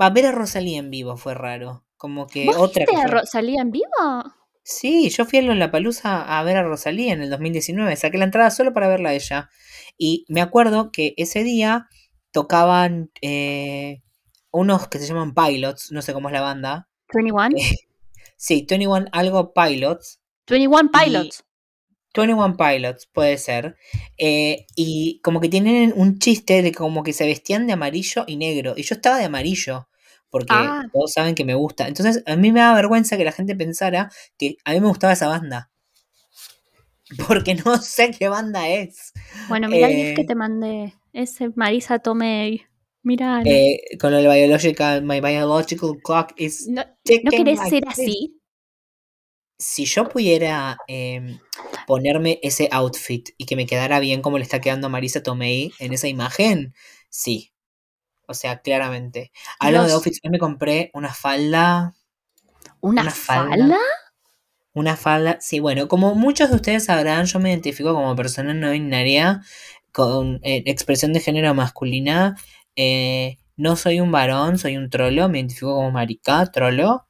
Va, 0.00 0.10
ver 0.10 0.26
a 0.26 0.32
Rosalía 0.32 0.78
en 0.78 0.90
vivo 0.90 1.16
fue 1.16 1.34
raro. 1.34 1.84
Como 1.96 2.26
que 2.26 2.44
¿Vos 2.44 2.56
otra 2.56 2.84
viste 2.84 2.94
que 2.94 3.00
a 3.00 3.06
Rosalía 3.06 3.62
en 3.62 3.70
vivo? 3.70 3.86
Sí, 4.62 5.10
yo 5.10 5.24
fui 5.24 5.38
a 5.38 5.42
Lollapalooza 5.42 6.38
a 6.38 6.42
ver 6.42 6.56
a 6.56 6.62
Rosalía 6.62 7.12
en 7.12 7.22
el 7.22 7.30
2019. 7.30 7.96
Saqué 7.96 8.18
la 8.18 8.24
entrada 8.24 8.50
solo 8.50 8.72
para 8.72 8.88
verla 8.88 9.10
a 9.10 9.14
ella. 9.14 9.50
Y 9.98 10.24
me 10.28 10.40
acuerdo 10.40 10.90
que 10.90 11.14
ese 11.16 11.44
día 11.44 11.88
tocaban 12.34 13.10
eh, 13.22 14.02
unos 14.50 14.88
que 14.88 14.98
se 14.98 15.06
llaman 15.06 15.34
Pilots, 15.34 15.92
no 15.92 16.02
sé 16.02 16.12
cómo 16.12 16.28
es 16.28 16.32
la 16.32 16.40
banda. 16.42 16.88
21. 17.14 17.56
Eh, 17.56 17.76
Sí, 18.36 18.66
21 18.68 19.06
algo 19.12 19.54
Pilots. 19.54 20.20
21 20.48 20.90
y- 20.92 21.04
Pilots. 21.04 21.44
21 22.12 22.56
Pilots, 22.56 23.06
puede 23.06 23.38
ser. 23.38 23.76
Eh, 24.18 24.66
y 24.74 25.20
como 25.22 25.40
que 25.40 25.48
tienen 25.48 25.92
un 25.96 26.18
chiste 26.18 26.60
de 26.62 26.72
como 26.72 27.02
que 27.04 27.12
se 27.12 27.24
vestían 27.24 27.66
de 27.68 27.72
amarillo 27.74 28.24
y 28.26 28.36
negro. 28.36 28.74
Y 28.76 28.82
yo 28.82 28.96
estaba 28.96 29.18
de 29.18 29.24
amarillo. 29.26 29.88
Porque 30.28 30.48
Ah. 30.52 30.82
todos 30.92 31.12
saben 31.12 31.36
que 31.36 31.44
me 31.44 31.54
gusta. 31.54 31.86
Entonces, 31.86 32.24
a 32.26 32.34
mí 32.34 32.50
me 32.50 32.58
da 32.60 32.74
vergüenza 32.74 33.16
que 33.16 33.24
la 33.24 33.30
gente 33.32 33.54
pensara 33.54 34.10
que 34.36 34.56
a 34.64 34.72
mí 34.72 34.80
me 34.80 34.88
gustaba 34.88 35.12
esa 35.12 35.28
banda. 35.28 35.70
Porque 37.28 37.54
no 37.54 37.76
sé 37.78 38.10
qué 38.10 38.28
banda 38.28 38.68
es. 38.68 39.12
Bueno, 39.48 39.68
mira 39.68 39.86
el 39.88 39.92
eh, 39.92 40.04
GIF 40.08 40.16
que 40.16 40.24
te 40.24 40.34
mandé. 40.34 40.94
Ese 41.14 41.48
Marisa 41.56 41.98
Tomei. 42.00 42.66
Mira. 43.02 43.40
Eh, 43.44 43.96
con 44.00 44.12
el 44.14 44.26
biological, 44.26 45.02
my 45.02 45.20
biological 45.20 45.96
clock 46.02 46.32
is 46.36 46.66
¿No, 46.68 46.82
¿no 47.22 47.30
querés 47.30 47.58
like 47.58 47.70
ser 47.70 47.82
this. 47.84 47.92
así? 47.92 48.40
Si 49.58 49.84
yo 49.86 50.08
pudiera 50.08 50.76
eh, 50.88 51.38
ponerme 51.86 52.40
ese 52.42 52.68
outfit 52.72 53.30
y 53.38 53.46
que 53.46 53.56
me 53.56 53.66
quedara 53.66 54.00
bien 54.00 54.20
como 54.20 54.38
le 54.38 54.42
está 54.44 54.60
quedando 54.60 54.88
a 54.88 54.90
Marisa 54.90 55.22
Tomei 55.22 55.72
en 55.78 55.92
esa 55.92 56.08
imagen, 56.08 56.74
sí. 57.08 57.52
O 58.26 58.34
sea, 58.34 58.60
claramente. 58.62 59.30
Hablando 59.60 59.86
de 59.86 59.92
Los- 59.92 59.98
outfits, 59.98 60.20
hoy 60.24 60.30
me 60.30 60.38
compré 60.38 60.90
una 60.94 61.14
falda. 61.14 61.94
¿Una, 62.80 63.02
Una 63.02 63.10
falda. 63.12 63.50
falda? 63.56 63.78
Una 64.72 64.96
falda. 64.96 65.38
Sí, 65.40 65.60
bueno, 65.60 65.86
como 65.88 66.14
muchos 66.16 66.50
de 66.50 66.56
ustedes 66.56 66.86
sabrán, 66.86 67.26
yo 67.26 67.38
me 67.38 67.50
identifico 67.50 67.94
como 67.94 68.16
persona 68.16 68.54
no 68.54 68.72
binaria 68.72 69.42
con 69.94 70.40
eh, 70.42 70.64
expresión 70.66 71.12
de 71.14 71.20
género 71.20 71.54
masculina. 71.54 72.36
Eh, 72.76 73.38
no 73.56 73.76
soy 73.76 74.00
un 74.00 74.10
varón, 74.12 74.58
soy 74.58 74.76
un 74.76 74.90
trolo. 74.90 75.28
Me 75.28 75.38
identifico 75.38 75.74
como 75.74 75.92
marica, 75.92 76.46
trolo. 76.52 77.06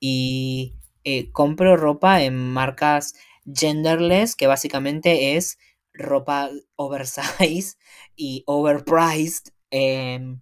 Y 0.00 0.74
eh, 1.04 1.30
compro 1.32 1.76
ropa 1.76 2.22
en 2.22 2.36
marcas 2.36 3.14
genderless, 3.52 4.36
que 4.36 4.46
básicamente 4.46 5.36
es 5.36 5.58
ropa 5.92 6.50
oversize 6.76 7.76
y 8.16 8.44
overpriced, 8.46 9.52
em, 9.70 10.40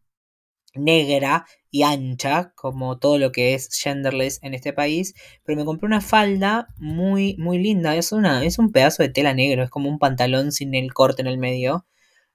negra 0.74 1.46
y 1.76 1.82
ancha, 1.82 2.52
como 2.56 2.98
todo 2.98 3.18
lo 3.18 3.32
que 3.32 3.54
es 3.54 3.68
genderless 3.82 4.40
en 4.42 4.54
este 4.54 4.72
país. 4.72 5.14
Pero 5.44 5.58
me 5.58 5.64
compré 5.64 5.86
una 5.86 6.00
falda 6.00 6.68
muy, 6.78 7.36
muy 7.38 7.58
linda. 7.58 7.96
Es, 7.96 8.12
una, 8.12 8.44
es 8.44 8.58
un 8.58 8.72
pedazo 8.72 9.02
de 9.02 9.08
tela 9.10 9.34
negro, 9.34 9.62
es 9.64 9.70
como 9.70 9.88
un 9.88 9.98
pantalón 9.98 10.52
sin 10.52 10.74
el 10.74 10.92
corte 10.94 11.22
en 11.22 11.28
el 11.28 11.38
medio 11.38 11.86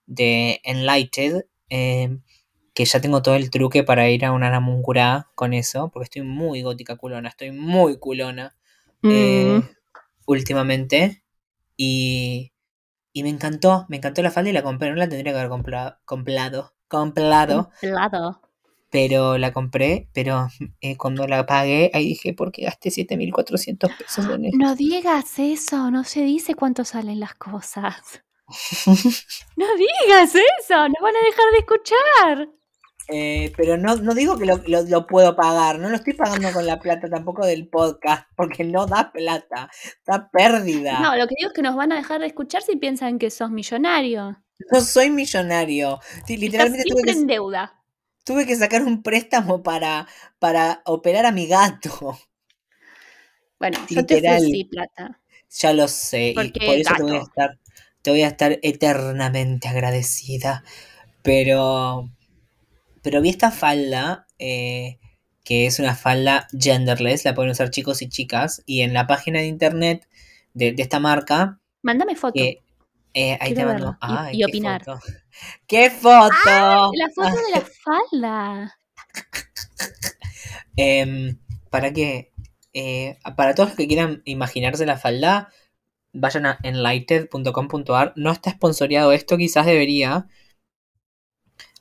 de 0.06 0.62
Enlighted. 0.64 1.46
em, 1.70 2.22
que 2.74 2.86
ya 2.86 3.02
tengo 3.02 3.22
todo 3.22 3.36
el 3.36 3.50
truque 3.52 3.84
para 3.84 4.10
ir 4.10 4.26
a 4.26 4.32
una 4.32 4.50
Namuncurá 4.50 5.30
con 5.36 5.54
eso, 5.54 5.90
porque 5.92 6.06
estoy 6.06 6.22
muy 6.24 6.62
gótica 6.62 6.96
culona, 6.98 7.30
estoy 7.30 7.52
muy 7.52 7.98
culona 8.00 8.56
eh, 9.04 9.62
Mm. 9.62 9.70
últimamente. 10.28 11.24
Y, 11.78 12.54
y 13.14 13.24
me 13.24 13.30
encantó, 13.30 13.86
me 13.90 13.98
encantó 13.98 14.22
la 14.24 14.32
falda 14.32 14.50
y 14.52 14.54
la 14.54 14.64
compré. 14.64 14.90
No 14.90 14.96
la 14.98 15.10
tendría 15.10 15.34
que 15.34 15.40
haber 15.40 15.50
comprado, 15.50 15.98
comprado, 16.06 16.74
comprado. 16.88 17.72
Pero 18.92 19.38
la 19.40 19.52
compré. 19.54 20.10
Pero 20.14 20.48
eh, 20.82 20.98
cuando 20.98 21.26
la 21.28 21.46
pagué, 21.46 21.90
ahí 21.94 22.10
dije, 22.10 22.34
¿por 22.34 22.52
qué 22.52 22.64
gasté 22.64 22.92
7400 22.92 23.90
pesos 23.98 24.26
en 24.30 24.46
esto? 24.46 24.58
No 24.60 24.76
digas 24.76 25.40
eso, 25.40 25.90
no 25.90 26.04
se 26.04 26.22
dice 26.24 26.54
cuánto 26.54 26.86
salen 26.86 27.20
las 27.20 27.34
cosas. 27.36 28.22
No 29.56 29.66
digas 29.76 30.36
eso, 30.36 30.76
nos 30.76 31.02
van 31.02 31.16
a 31.16 31.26
dejar 31.26 31.52
de 31.54 31.58
escuchar. 31.60 32.50
Eh, 33.08 33.52
pero 33.58 33.78
no, 33.78 33.96
no 33.96 34.14
digo 34.14 34.38
que 34.38 34.46
lo, 34.46 34.58
lo- 34.68 34.84
lo 34.84 35.08
puedo 35.08 35.36
pagar, 35.36 35.80
no 35.80 35.90
lo 35.90 35.96
estoy 35.96 36.14
pagando 36.14 36.52
con 36.54 36.66
la 36.66 36.80
plata 36.80 37.10
tampoco 37.10 37.46
del 37.46 37.68
podcast, 37.68 38.26
porque 38.36 38.64
no 38.64 38.86
da 38.86 39.12
plata, 39.12 39.70
da 40.06 40.30
pérdida. 40.32 41.00
No, 41.00 41.16
lo 41.16 41.28
que 41.28 41.36
digo 41.38 41.50
es 41.50 41.54
que 41.54 41.62
nos 41.62 41.76
van 41.76 41.92
a 41.92 41.96
dejar 41.96 42.22
de 42.22 42.28
escuchar 42.28 42.62
si 42.62 42.76
piensan 42.78 43.20
que 43.20 43.30
sos 43.32 43.50
millonario. 43.52 44.42
No 44.72 44.82
soy 44.82 45.10
millonario. 45.10 46.00
Sí, 46.26 46.34
Estás 46.36 46.40
literalmente 46.40 46.84
tuve 46.88 47.02
siempre 47.02 47.14
que, 47.14 47.20
en 47.20 47.28
deuda. 47.28 47.81
Tuve 48.24 48.46
que 48.48 48.56
sacar 48.56 48.84
un 48.84 49.04
préstamo 49.04 49.64
para, 49.64 50.08
para 50.40 50.82
operar 50.86 51.26
a 51.26 51.32
mi 51.32 51.48
gato. 51.48 52.18
Bueno, 53.60 53.80
yo 53.90 54.06
te 54.06 54.16
Literal. 54.16 54.42
ofrecí 54.42 54.66
plata. 54.66 55.22
Ya 55.60 55.74
lo 55.74 55.88
sé, 55.88 56.34
y 56.38 56.62
por 56.62 56.78
eso 56.78 56.96
te 56.96 57.04
voy 57.04 57.18
a 57.18 57.22
estar, 57.22 57.60
te 58.02 58.12
voy 58.12 58.22
a 58.24 58.30
estar 58.30 58.60
eternamente 58.64 59.68
agradecida. 59.68 60.64
Pero, 61.24 62.10
pero 63.04 63.22
vi 63.22 63.30
esta 63.30 63.52
falda, 63.52 64.28
eh, 64.40 65.00
que 65.46 65.68
es 65.68 65.80
una 65.80 65.96
falda 65.96 66.48
genderless, 66.58 67.26
la 67.26 67.36
pueden 67.36 67.52
usar 67.52 67.72
chicos 67.72 68.02
y 68.04 68.10
chicas, 68.10 68.64
y 68.68 68.82
en 68.82 68.94
la 68.94 69.08
página 69.08 69.40
de 69.40 69.48
internet 69.48 70.08
de, 70.54 70.74
de 70.74 70.84
esta 70.84 71.00
marca, 71.00 71.60
Mándame 71.84 72.16
foto. 72.16 72.44
que 72.44 72.64
eh, 73.14 73.38
ahí 73.42 73.54
te 73.54 73.66
mando. 73.66 73.92
y- 73.92 73.96
Ay, 74.02 74.38
y 74.40 74.44
opinar. 74.44 74.84
foto. 74.84 75.00
¡Qué 75.68 75.90
foto! 75.90 76.92
La 76.94 77.10
foto 77.16 77.36
de 77.36 77.52
la 77.60 77.62
falda. 77.84 78.78
Em, 80.78 81.38
para 81.70 81.92
que, 81.94 82.32
eh, 82.74 83.18
para 83.36 83.54
todos 83.56 83.70
los 83.70 83.78
que 83.78 83.88
quieran 83.88 84.22
imaginarse 84.26 84.86
la 84.86 84.98
falda, 84.98 85.50
vayan 86.14 86.46
a 86.46 86.58
enlighted.com.ar. 86.64 88.14
No 88.16 88.32
está 88.32 88.52
sponsoreado 88.52 89.12
esto, 89.12 89.38
quizás 89.38 89.66
debería. 89.66 90.28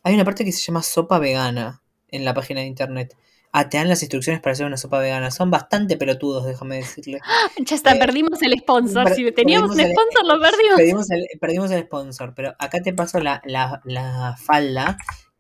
Hay 0.02 0.14
una 0.14 0.24
parte 0.24 0.44
que 0.44 0.52
se 0.52 0.62
llama 0.62 0.82
sopa 0.82 1.18
vegana 1.18 1.82
en 2.08 2.24
la 2.24 2.34
página 2.34 2.60
de 2.60 2.66
internet. 2.66 3.16
Ah, 3.52 3.68
te 3.68 3.78
dan 3.78 3.88
las 3.88 4.02
instrucciones 4.02 4.40
para 4.40 4.52
hacer 4.52 4.64
una 4.66 4.76
sopa 4.76 5.00
vegana. 5.00 5.30
Son 5.32 5.50
bastante 5.50 5.96
pelotudos, 5.96 6.46
déjame 6.46 6.76
decirle. 6.76 7.18
Ya 7.66 7.74
está, 7.76 7.92
Eh, 7.94 7.98
perdimos 7.98 8.40
el 8.42 8.56
sponsor. 8.58 9.04
per- 9.04 9.14
Si 9.14 9.32
teníamos 9.32 9.76
el- 9.78 9.90
sponsor, 9.90 10.24
lo 10.24 10.40
perdimos. 10.40 10.76
Perdimos 10.76 11.10
el, 11.10 11.26
perdimos 11.40 11.70
el 11.72 11.82
sponsor, 11.84 12.32
pero 12.34 12.54
acá 12.58 12.80
te 12.80 12.92
paso 12.92 13.18
la, 13.20 13.42
la, 13.44 13.80
la 13.84 14.36
falda 14.40 14.96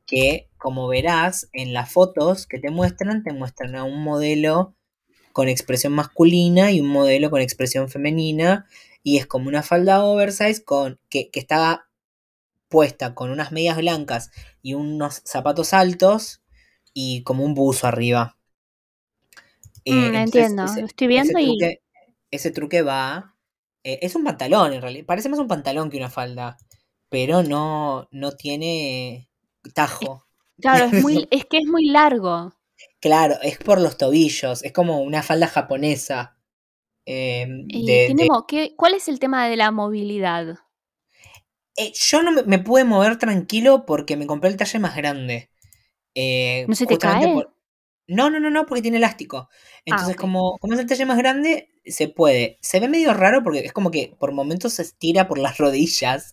que, 0.06 0.48
como 0.58 0.88
verás, 0.88 1.48
en 1.52 1.72
las 1.72 1.92
fotos 1.92 2.46
que 2.48 2.58
te 2.58 2.70
muestran, 2.70 3.22
te 3.22 3.32
muestran 3.32 3.76
a 3.76 3.84
un 3.84 4.02
modelo 4.02 4.74
con 5.32 5.48
expresión 5.48 5.92
masculina 5.92 6.72
y 6.72 6.80
un 6.80 6.88
modelo 6.88 7.30
con 7.30 7.40
expresión 7.40 7.88
femenina. 7.88 8.66
Y 9.04 9.18
es 9.18 9.26
como 9.26 9.48
una 9.48 9.62
falda 9.62 10.04
oversize 10.04 10.64
con, 10.64 10.98
que, 11.08 11.30
que 11.30 11.38
está 11.38 11.86
puesta 12.68 13.14
con 13.14 13.30
unas 13.30 13.52
medias 13.52 13.76
blancas 13.76 14.30
y 14.62 14.74
unos 14.74 15.22
zapatos 15.24 15.72
altos 15.72 16.40
y 16.94 17.22
como 17.24 17.44
un 17.44 17.54
buzo 17.54 17.86
arriba. 17.86 18.36
Eh, 19.84 20.06
Mm, 20.06 20.14
entonces 20.14 20.54
entiendo, 20.54 20.62
ese- 20.62 20.80
lo 20.80 20.86
estoy 20.86 21.06
viendo 21.08 21.38
ese 21.38 21.38
y 21.38 21.74
ese 22.30 22.50
truque 22.50 22.82
va. 22.82 23.36
eh, 23.84 23.98
es 24.02 24.14
un 24.16 24.24
pantalón 24.24 24.72
en 24.74 24.82
realidad. 24.82 25.06
Parece 25.06 25.28
más 25.30 25.38
un 25.40 25.48
pantalón 25.48 25.90
que 25.90 25.96
una 25.98 26.10
falda. 26.10 26.58
Pero 27.10 27.42
no, 27.42 28.08
no 28.12 28.32
tiene 28.32 29.30
tajo. 29.74 30.26
claro, 30.60 30.86
es, 30.86 30.96
muy, 30.98 31.26
es 31.30 31.44
que 31.46 31.58
es 31.58 31.66
muy 31.66 31.84
largo. 31.86 32.52
Claro, 33.00 33.36
es 33.42 33.58
por 33.58 33.80
los 33.80 33.96
tobillos. 33.98 34.62
Es 34.64 34.72
como 34.72 35.00
una 35.02 35.22
falda 35.22 35.48
japonesa. 35.48 36.36
eh, 37.06 37.46
de- 37.48 38.12
de- 38.16 38.28
¿qué- 38.48 38.74
¿Cuál 38.76 38.94
es 38.94 39.08
el 39.08 39.18
tema 39.18 39.46
de 39.46 39.56
la 39.56 39.70
movilidad? 39.70 40.58
Eh, 41.76 41.92
yo 41.94 42.22
no 42.22 42.30
me, 42.32 42.42
me 42.44 42.58
pude 42.60 42.84
mover 42.84 43.18
tranquilo 43.18 43.84
porque 43.86 44.16
me 44.16 44.26
compré 44.28 44.50
el 44.50 44.56
talle 44.56 44.78
más 44.78 44.94
grande. 44.96 45.50
Eh, 46.14 46.66
¿No 46.66 46.74
se 46.74 46.86
te 46.86 46.98
cae? 46.98 47.28
por- 47.32 47.54
No, 48.08 48.28
no, 48.30 48.40
no, 48.40 48.50
no, 48.50 48.66
porque 48.66 48.82
tiene 48.82 48.96
elástico. 48.98 49.48
Entonces, 49.86 50.16
ok. 50.16 50.20
como, 50.20 50.58
como 50.58 50.74
es 50.74 50.80
el 50.80 50.86
talle 50.86 51.06
más 51.06 51.18
grande, 51.18 51.70
se 51.86 52.08
puede. 52.08 52.58
Se 52.62 52.80
ve 52.80 52.88
medio 52.88 53.14
raro 53.14 53.42
porque 53.44 53.60
es 53.60 53.72
como 53.72 53.90
que 53.92 54.16
por 54.18 54.32
momentos 54.32 54.74
se 54.74 54.82
estira 54.82 55.28
por 55.28 55.38
las 55.38 55.58
rodillas. 55.58 56.32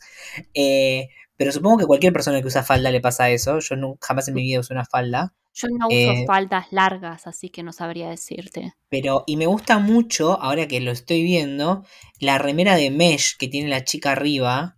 eh, 0.55 1.09
pero 1.37 1.51
supongo 1.51 1.77
que 1.79 1.85
cualquier 1.85 2.13
persona 2.13 2.41
que 2.41 2.47
usa 2.47 2.63
falda 2.63 2.91
le 2.91 3.01
pasa 3.01 3.29
eso. 3.29 3.59
Yo 3.59 3.75
no, 3.75 3.97
jamás 4.01 4.27
en 4.27 4.33
mi 4.35 4.43
vida 4.43 4.59
usé 4.61 4.73
una 4.73 4.85
falda. 4.85 5.33
Yo 5.53 5.67
no 5.67 5.89
uso 5.89 6.15
Eh, 6.15 6.25
faldas 6.25 6.71
largas, 6.71 7.27
así 7.27 7.49
que 7.49 7.61
no 7.61 7.73
sabría 7.73 8.07
decirte. 8.09 8.75
Pero, 8.89 9.23
y 9.27 9.37
me 9.37 9.45
gusta 9.47 9.79
mucho, 9.79 10.41
ahora 10.41 10.67
que 10.67 10.81
lo 10.81 10.91
estoy 10.91 11.23
viendo, 11.23 11.85
la 12.19 12.37
remera 12.37 12.75
de 12.75 12.91
mesh 12.91 13.37
que 13.37 13.47
tiene 13.47 13.69
la 13.69 13.83
chica 13.85 14.11
arriba, 14.11 14.77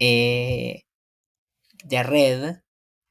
eh, 0.00 0.84
de 1.84 2.02
red, 2.04 2.56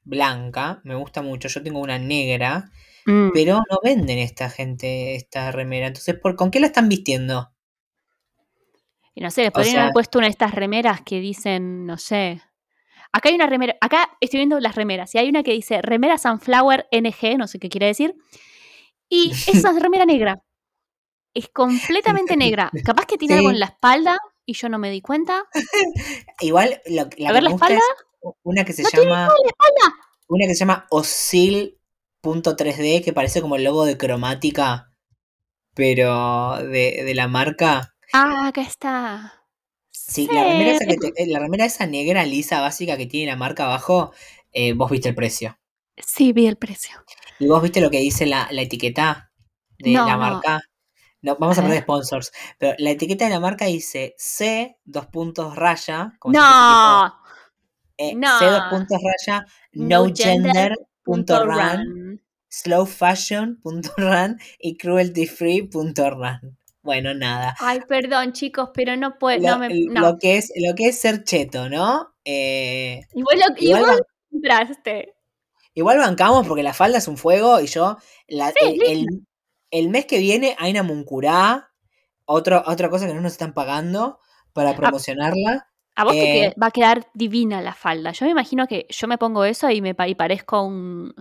blanca, 0.08 0.80
me 0.84 0.94
gusta 0.94 1.22
mucho. 1.22 1.48
Yo 1.48 1.62
tengo 1.62 1.80
una 1.80 1.98
negra, 1.98 2.70
Mm, 3.06 3.30
pero 3.32 3.62
no 3.70 3.78
venden 3.82 4.18
esta 4.18 4.50
gente 4.50 5.14
esta 5.14 5.50
remera. 5.50 5.86
Entonces, 5.86 6.14
¿por, 6.20 6.36
¿con 6.36 6.50
qué 6.50 6.60
la 6.60 6.66
están 6.66 6.88
vistiendo? 6.90 7.50
Y 9.14 9.20
no 9.22 9.30
sé, 9.30 9.42
les 9.42 9.50
podrían 9.50 9.72
sea- 9.74 9.82
haber 9.84 9.92
puesto 9.94 10.18
una 10.18 10.26
de 10.26 10.32
estas 10.32 10.54
remeras 10.54 11.00
que 11.02 11.18
dicen, 11.20 11.86
no 11.86 11.96
sé. 11.96 12.42
Acá 13.12 13.30
hay 13.30 13.34
una 13.34 13.46
remera, 13.46 13.76
acá 13.80 14.10
estoy 14.20 14.40
viendo 14.40 14.60
las 14.60 14.74
remeras, 14.74 15.14
y 15.14 15.18
hay 15.18 15.28
una 15.30 15.42
que 15.42 15.52
dice 15.52 15.80
remera 15.80 16.18
Sunflower 16.18 16.86
NG, 16.92 17.38
no 17.38 17.46
sé 17.48 17.58
qué 17.58 17.68
quiere 17.70 17.86
decir. 17.86 18.14
Y 19.08 19.30
es 19.46 19.64
una 19.64 19.78
remera 19.80 20.04
negra. 20.04 20.42
Es 21.34 21.48
completamente 21.48 22.36
negra. 22.36 22.70
Capaz 22.84 23.06
que 23.06 23.16
tiene 23.16 23.36
algo 23.36 23.50
en 23.50 23.58
la 23.60 23.66
espalda 23.66 24.18
y 24.44 24.52
yo 24.52 24.68
no 24.68 24.78
me 24.78 24.90
di 24.90 25.00
cuenta. 25.00 25.44
Igual, 26.40 26.80
lo- 26.86 27.08
la 27.16 27.30
A 27.30 27.32
ver 27.32 27.42
la 27.42 27.50
espalda. 27.50 27.76
es 27.78 28.04
una 28.42 28.64
que 28.64 28.72
se 28.72 28.82
No 28.82 28.90
llama, 28.90 29.28
una 30.28 30.46
que 30.46 30.54
se 30.54 30.60
llama 30.60 30.86
Oscil.3D, 30.90 33.02
que 33.02 33.12
parece 33.12 33.40
como 33.40 33.56
el 33.56 33.64
logo 33.64 33.84
de 33.84 33.98
cromática, 33.98 34.92
pero 35.74 36.56
de, 36.58 37.02
de 37.04 37.14
la 37.14 37.26
marca. 37.28 37.94
Ah, 38.12 38.48
acá 38.48 38.62
está. 38.62 39.34
Sí, 39.90 40.28
la 40.32 40.44
remera, 40.44 40.70
esa 40.72 40.86
que 40.86 40.96
te- 40.96 41.12
eh, 41.22 41.26
la 41.26 41.38
remera 41.40 41.66
esa 41.66 41.86
negra 41.86 42.24
lisa 42.24 42.60
básica 42.62 42.96
que 42.96 43.06
tiene 43.06 43.30
la 43.32 43.36
marca 43.36 43.66
abajo, 43.66 44.12
eh, 44.52 44.72
vos 44.72 44.90
viste 44.90 45.10
el 45.10 45.14
precio. 45.14 45.58
Sí, 46.04 46.32
vi 46.32 46.46
el 46.46 46.56
precio. 46.56 46.96
Y 47.38 47.46
vos 47.46 47.62
viste 47.62 47.80
lo 47.80 47.90
que 47.90 48.00
dice 48.00 48.26
la, 48.26 48.48
la 48.50 48.62
etiqueta 48.62 49.30
de 49.78 49.92
No, 49.92 50.06
la 50.06 50.16
marca. 50.16 50.60
No, 51.22 51.36
vamos 51.38 51.56
a 51.58 51.62
A 51.62 51.64
poner 51.64 51.82
sponsors. 51.82 52.32
Pero 52.58 52.74
la 52.78 52.90
etiqueta 52.90 53.24
de 53.26 53.30
la 53.32 53.40
marca 53.40 53.64
dice 53.66 54.14
C, 54.18 54.76
dos 54.84 55.06
puntos 55.06 55.56
raya. 55.56 56.12
como 56.18 56.34
No. 56.34 57.14
Eh, 57.98 58.14
no. 58.14 58.30
Puntos 58.70 58.98
raya, 59.02 59.44
no, 59.72 60.06
gender, 60.14 60.74
punto 61.04 61.36
Punto 61.38 61.44
run, 61.44 61.58
run. 61.58 62.22
slow 62.48 62.86
fashion, 62.86 63.60
punto 63.62 63.90
run 63.98 64.38
y 64.58 64.76
cruelty 64.78 65.26
free, 65.26 65.62
punto 65.62 66.08
run. 66.10 66.56
Bueno, 66.82 67.12
nada. 67.12 67.54
Ay, 67.60 67.80
perdón, 67.86 68.32
chicos, 68.32 68.70
pero 68.72 68.96
no 68.96 69.18
puedo. 69.18 69.42
Lo, 69.42 69.48
No 69.50 69.58
me, 69.58 69.68
no. 69.90 70.00
lo 70.00 70.18
que 70.18 70.38
es, 70.38 70.50
lo 70.56 70.74
que 70.74 70.86
es 70.88 70.98
ser 71.00 71.24
cheto, 71.24 71.68
¿no? 71.68 72.14
Eh, 72.24 73.02
Y 73.14 73.22
vos 73.22 73.34
lo, 73.34 73.54
y 73.58 73.66
igual 73.68 73.84
vos 73.84 74.00
compraste. 74.30 75.14
igual 75.74 75.98
bancamos 75.98 76.46
porque 76.46 76.62
la 76.62 76.72
falda 76.72 76.98
es 76.98 77.08
un 77.08 77.16
fuego 77.18 77.60
y 77.60 77.66
yo 77.66 77.98
la- 78.28 78.50
Sí, 78.52 78.56
el, 78.62 78.82
el- 78.82 79.26
el 79.70 79.88
mes 79.90 80.06
que 80.06 80.18
viene 80.18 80.56
hay 80.58 80.70
una 80.70 80.82
Muncurá, 80.82 81.72
otro, 82.24 82.62
otra 82.66 82.88
cosa 82.88 83.06
que 83.06 83.12
no 83.14 83.20
nos 83.20 83.32
están 83.32 83.52
pagando 83.52 84.18
para 84.54 84.74
promocionarla. 84.74 85.67
A 86.00 86.04
vos 86.04 86.16
te 86.18 86.26
Eh, 86.26 86.52
va 86.62 86.68
a 86.68 86.70
quedar 86.76 86.96
divina 87.14 87.60
la 87.60 87.74
falda. 87.74 88.12
Yo 88.12 88.24
me 88.26 88.32
imagino 88.32 88.66
que 88.66 88.86
yo 88.88 89.08
me 89.08 89.18
pongo 89.18 89.44
eso 89.44 89.70
y 89.70 89.80
me 89.82 89.94
y 90.06 90.14
parezco 90.14 90.62
un, 90.62 91.12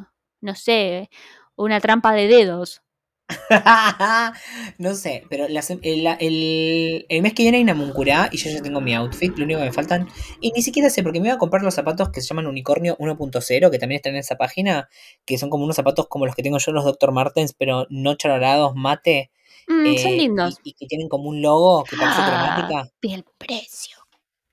no 0.41 0.55
sé, 0.55 1.09
una 1.55 1.79
trampa 1.81 2.13
de 2.13 2.27
dedos. 2.27 2.81
no 4.77 4.93
sé, 4.95 5.23
pero 5.29 5.47
sem- 5.47 5.79
el, 5.83 6.05
el- 6.19 7.05
el 7.09 7.21
mes 7.21 7.33
que 7.33 7.43
viene 7.43 7.57
hay 7.57 7.63
una 7.63 7.73
Muncurá 7.73 8.29
y 8.31 8.37
yo 8.37 8.49
ya 8.49 8.61
tengo 8.61 8.81
mi 8.81 8.93
outfit, 8.95 9.37
lo 9.37 9.45
único 9.45 9.59
que 9.59 9.65
me 9.65 9.71
faltan. 9.71 10.07
Y 10.39 10.51
ni 10.55 10.61
siquiera 10.61 10.89
sé, 10.89 11.03
porque 11.03 11.19
me 11.19 11.27
iba 11.27 11.35
a 11.35 11.37
comprar 11.39 11.63
los 11.63 11.73
zapatos 11.75 12.09
que 12.09 12.21
se 12.21 12.27
llaman 12.27 12.47
Unicornio 12.47 12.95
1.0, 12.99 13.69
que 13.71 13.79
también 13.79 13.97
están 13.97 14.13
en 14.13 14.19
esa 14.19 14.35
página, 14.37 14.89
que 15.25 15.37
son 15.37 15.49
como 15.49 15.63
unos 15.65 15.75
zapatos 15.75 16.07
como 16.07 16.25
los 16.25 16.35
que 16.35 16.43
tengo 16.43 16.57
yo, 16.57 16.71
los 16.71 16.85
Dr. 16.85 17.11
Martens, 17.11 17.53
pero 17.53 17.85
no 17.89 18.15
charados, 18.15 18.73
mate. 18.75 19.31
Mm, 19.69 19.95
son 19.97 20.11
eh, 20.11 20.17
lindos. 20.17 20.55
Y, 20.63 20.71
y 20.71 20.73
que 20.73 20.85
tienen 20.87 21.09
como 21.09 21.29
un 21.29 21.41
logo 21.41 21.87
que 21.87 21.97
parece 21.97 22.23
Ah, 22.23 22.25
cromática. 22.25 22.89
vi 23.01 23.13
el 23.13 23.23
precio. 23.37 23.96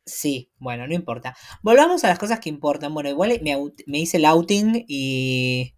Sí, 0.06 0.50
bueno, 0.58 0.86
no 0.86 0.94
importa. 0.94 1.34
Volvamos 1.62 2.04
a 2.04 2.08
las 2.08 2.18
cosas 2.18 2.40
que 2.40 2.50
importan. 2.50 2.92
Bueno, 2.92 3.08
igual 3.08 3.40
me, 3.42 3.56
me 3.86 3.98
hice 3.98 4.18
el 4.18 4.26
outing 4.26 4.84
y. 4.86 5.74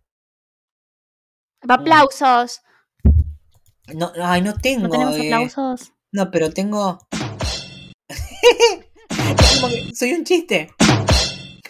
Aplausos. 1.69 2.61
No, 3.95 4.13
ay, 4.21 4.43
no 4.43 4.55
tengo. 4.55 4.85
¿No 4.85 4.91
tenemos 4.91 5.17
eh, 5.17 5.33
aplausos? 5.33 5.93
No, 6.13 6.31
pero 6.31 6.51
tengo. 6.51 6.99
Es 8.09 9.61
como 9.61 9.69
que 9.73 9.95
soy 9.95 10.13
un 10.13 10.25
chiste. 10.25 10.71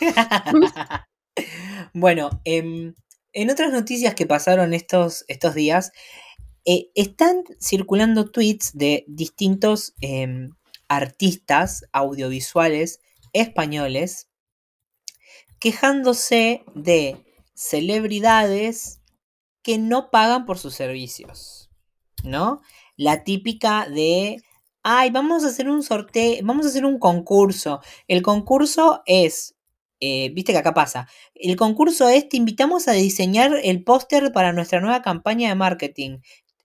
bueno, 1.95 2.31
em, 2.45 2.95
en 3.33 3.51
otras 3.51 3.71
noticias 3.73 4.15
que 4.15 4.27
pasaron 4.27 4.73
estos, 4.73 5.25
estos 5.29 5.55
días, 5.55 5.93
eh, 6.65 6.89
están 6.95 7.45
circulando 7.61 8.31
tweets 8.31 8.73
de 8.73 9.05
distintos 9.09 9.95
em, 10.01 10.51
artistas 10.89 11.84
audiovisuales 11.93 13.01
españoles 13.32 14.28
quejándose 15.59 16.64
de 16.74 17.24
celebridades 17.55 19.01
que 19.62 19.78
no 19.78 20.11
pagan 20.11 20.47
por 20.47 20.59
sus 20.59 20.74
servicios, 20.74 21.70
¿no? 22.22 22.61
La 22.97 23.24
típica 23.24 23.89
de, 23.89 24.43
ay, 24.82 25.11
vamos 25.11 25.45
a 25.45 25.49
hacer 25.49 25.68
un 25.68 25.82
sorteo, 25.82 26.39
vamos 26.45 26.66
a 26.66 26.68
hacer 26.68 26.84
un 26.84 26.99
concurso. 26.99 27.80
El 28.07 28.22
concurso 28.22 29.03
es, 29.07 29.57
eh, 30.01 30.30
viste 30.30 30.53
que 30.53 30.59
acá 30.59 30.74
pasa, 30.74 31.09
el 31.34 31.57
concurso 31.57 32.09
es, 32.09 32.28
te 32.28 32.37
invitamos 32.37 32.87
a 32.89 32.93
diseñar 32.93 33.53
el 33.62 33.82
póster 33.82 34.32
para 34.32 34.53
nuestra 34.53 34.80
nueva 34.80 35.03
campaña 35.03 35.49
de 35.49 35.55
marketing. 35.57 36.18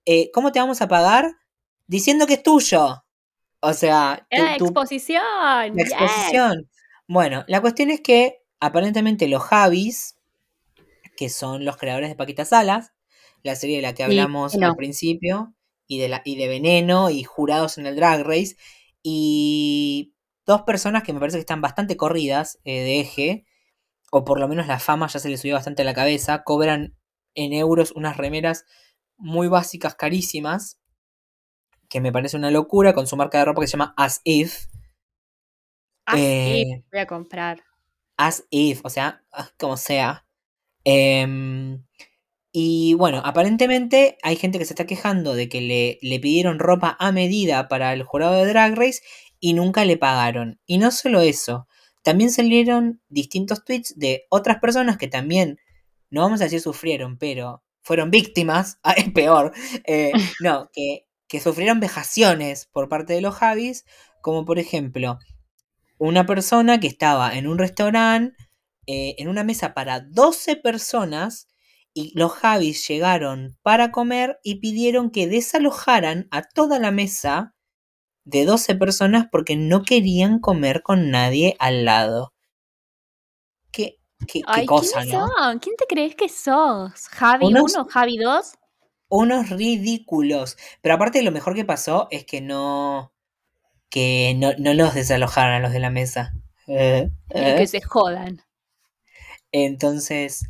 Eh, 0.04 0.30
¿Cómo 0.32 0.52
te 0.52 0.60
vamos 0.60 0.80
a 0.82 0.88
pagar? 0.88 1.32
Diciendo 1.86 2.26
que 2.26 2.34
es 2.34 2.42
tuyo. 2.42 3.01
O 3.64 3.72
sea, 3.74 4.26
Era 4.28 4.56
exposición. 4.56 5.22
la 5.22 5.68
yes. 5.68 5.92
exposición. 5.92 6.68
Bueno, 7.06 7.44
la 7.46 7.60
cuestión 7.60 7.90
es 7.90 8.00
que 8.00 8.42
aparentemente 8.58 9.28
los 9.28 9.42
Javis, 9.42 10.18
que 11.16 11.28
son 11.28 11.64
los 11.64 11.76
creadores 11.76 12.08
de 12.08 12.16
Paquita 12.16 12.44
Salas, 12.44 12.92
la 13.44 13.54
serie 13.54 13.76
de 13.76 13.82
la 13.82 13.94
que 13.94 14.02
hablamos 14.02 14.54
al 14.56 14.74
principio, 14.74 15.54
y 15.86 15.98
de, 15.98 16.08
la, 16.08 16.22
y 16.24 16.36
de 16.36 16.48
Veneno, 16.48 17.10
y 17.10 17.22
jurados 17.22 17.78
en 17.78 17.86
el 17.86 17.94
Drag 17.94 18.24
Race, 18.24 18.56
y 19.02 20.12
dos 20.44 20.62
personas 20.62 21.04
que 21.04 21.12
me 21.12 21.20
parece 21.20 21.36
que 21.36 21.42
están 21.42 21.60
bastante 21.60 21.96
corridas 21.96 22.58
eh, 22.64 22.80
de 22.80 23.00
eje, 23.00 23.46
o 24.10 24.24
por 24.24 24.40
lo 24.40 24.48
menos 24.48 24.66
la 24.66 24.80
fama 24.80 25.06
ya 25.06 25.20
se 25.20 25.28
les 25.28 25.40
subió 25.40 25.54
bastante 25.54 25.82
a 25.82 25.84
la 25.84 25.94
cabeza, 25.94 26.42
cobran 26.42 26.96
en 27.34 27.52
euros 27.52 27.92
unas 27.92 28.16
remeras 28.16 28.64
muy 29.16 29.46
básicas, 29.46 29.94
carísimas, 29.94 30.80
que 31.92 32.00
me 32.00 32.10
parece 32.10 32.38
una 32.38 32.50
locura, 32.50 32.94
con 32.94 33.06
su 33.06 33.16
marca 33.18 33.38
de 33.38 33.44
ropa 33.44 33.60
que 33.60 33.66
se 33.66 33.72
llama 33.72 33.92
As 33.98 34.22
If. 34.24 34.66
Así 36.06 36.22
Eh, 36.22 36.84
voy 36.90 37.00
a 37.00 37.06
comprar. 37.06 37.62
as 38.16 38.46
if, 38.50 38.80
o 38.82 38.88
sea, 38.88 39.22
ah, 39.30 39.50
como 39.58 39.76
sea. 39.76 40.26
Em, 40.84 41.84
y 42.50 42.94
bueno, 42.94 43.20
aparentemente 43.24 44.16
hay 44.22 44.36
gente 44.36 44.58
que 44.58 44.64
se 44.64 44.72
está 44.72 44.86
quejando 44.86 45.34
de 45.34 45.50
que 45.50 45.60
le, 45.60 45.98
le 46.00 46.18
pidieron 46.18 46.58
ropa 46.58 46.96
a 46.98 47.12
medida 47.12 47.68
para 47.68 47.92
el 47.92 48.04
jurado 48.04 48.34
de 48.36 48.46
Drag 48.46 48.74
Race 48.74 49.02
y 49.38 49.52
nunca 49.52 49.84
le 49.84 49.98
pagaron. 49.98 50.60
Y 50.64 50.78
no 50.78 50.90
solo 50.92 51.20
eso, 51.20 51.68
también 52.02 52.30
salieron 52.30 53.02
distintos 53.10 53.64
tweets 53.66 53.98
de 53.98 54.24
otras 54.30 54.60
personas 54.60 54.96
que 54.96 55.08
también, 55.08 55.58
no 56.10 56.22
vamos 56.22 56.40
a 56.40 56.44
decir 56.44 56.60
sufrieron, 56.62 57.18
pero 57.18 57.62
fueron 57.82 58.10
víctimas, 58.10 58.78
ah, 58.82 58.92
es 58.92 59.10
peor, 59.12 59.52
eh, 59.84 60.12
no, 60.40 60.70
que, 60.72 61.06
que 61.32 61.40
sufrieron 61.40 61.80
vejaciones 61.80 62.66
por 62.66 62.90
parte 62.90 63.14
de 63.14 63.22
los 63.22 63.34
Javis, 63.36 63.86
como 64.20 64.44
por 64.44 64.58
ejemplo, 64.58 65.18
una 65.96 66.26
persona 66.26 66.78
que 66.78 66.88
estaba 66.88 67.34
en 67.34 67.46
un 67.46 67.56
restaurante, 67.56 68.36
eh, 68.86 69.14
en 69.16 69.28
una 69.28 69.42
mesa 69.42 69.72
para 69.72 70.00
12 70.00 70.56
personas, 70.56 71.48
y 71.94 72.12
los 72.18 72.32
Javis 72.32 72.86
llegaron 72.86 73.56
para 73.62 73.92
comer 73.92 74.40
y 74.44 74.56
pidieron 74.56 75.10
que 75.10 75.26
desalojaran 75.26 76.28
a 76.30 76.42
toda 76.42 76.78
la 76.78 76.90
mesa 76.90 77.54
de 78.24 78.44
12 78.44 78.74
personas 78.74 79.26
porque 79.32 79.56
no 79.56 79.84
querían 79.84 80.38
comer 80.38 80.82
con 80.82 81.10
nadie 81.10 81.56
al 81.58 81.86
lado. 81.86 82.34
Qué, 83.70 84.00
qué, 84.28 84.42
cosa, 84.66 85.00
¿quiénes 85.00 85.18
¿no? 85.18 85.28
son? 85.28 85.58
¿Quién 85.60 85.76
te 85.76 85.86
crees 85.86 86.14
que 86.14 86.28
sos? 86.28 87.08
¿Javi 87.08 87.46
Unos- 87.46 87.74
1? 87.74 87.86
¿Javi 87.86 88.18
2? 88.18 88.52
Unos 89.12 89.50
ridículos. 89.50 90.56
Pero 90.80 90.94
aparte 90.94 91.22
lo 91.22 91.32
mejor 91.32 91.54
que 91.54 91.64
pasó 91.64 92.08
es 92.10 92.24
que 92.24 92.40
no. 92.40 93.12
que 93.90 94.34
no, 94.36 94.52
no 94.58 94.74
los 94.74 94.94
desalojaron 94.94 95.54
a 95.54 95.60
los 95.60 95.72
de 95.72 95.80
la 95.80 95.90
mesa. 95.90 96.34
Eh, 96.68 97.10
eh. 97.30 97.56
Que 97.58 97.66
se 97.66 97.82
jodan. 97.82 98.42
Entonces, 99.52 100.46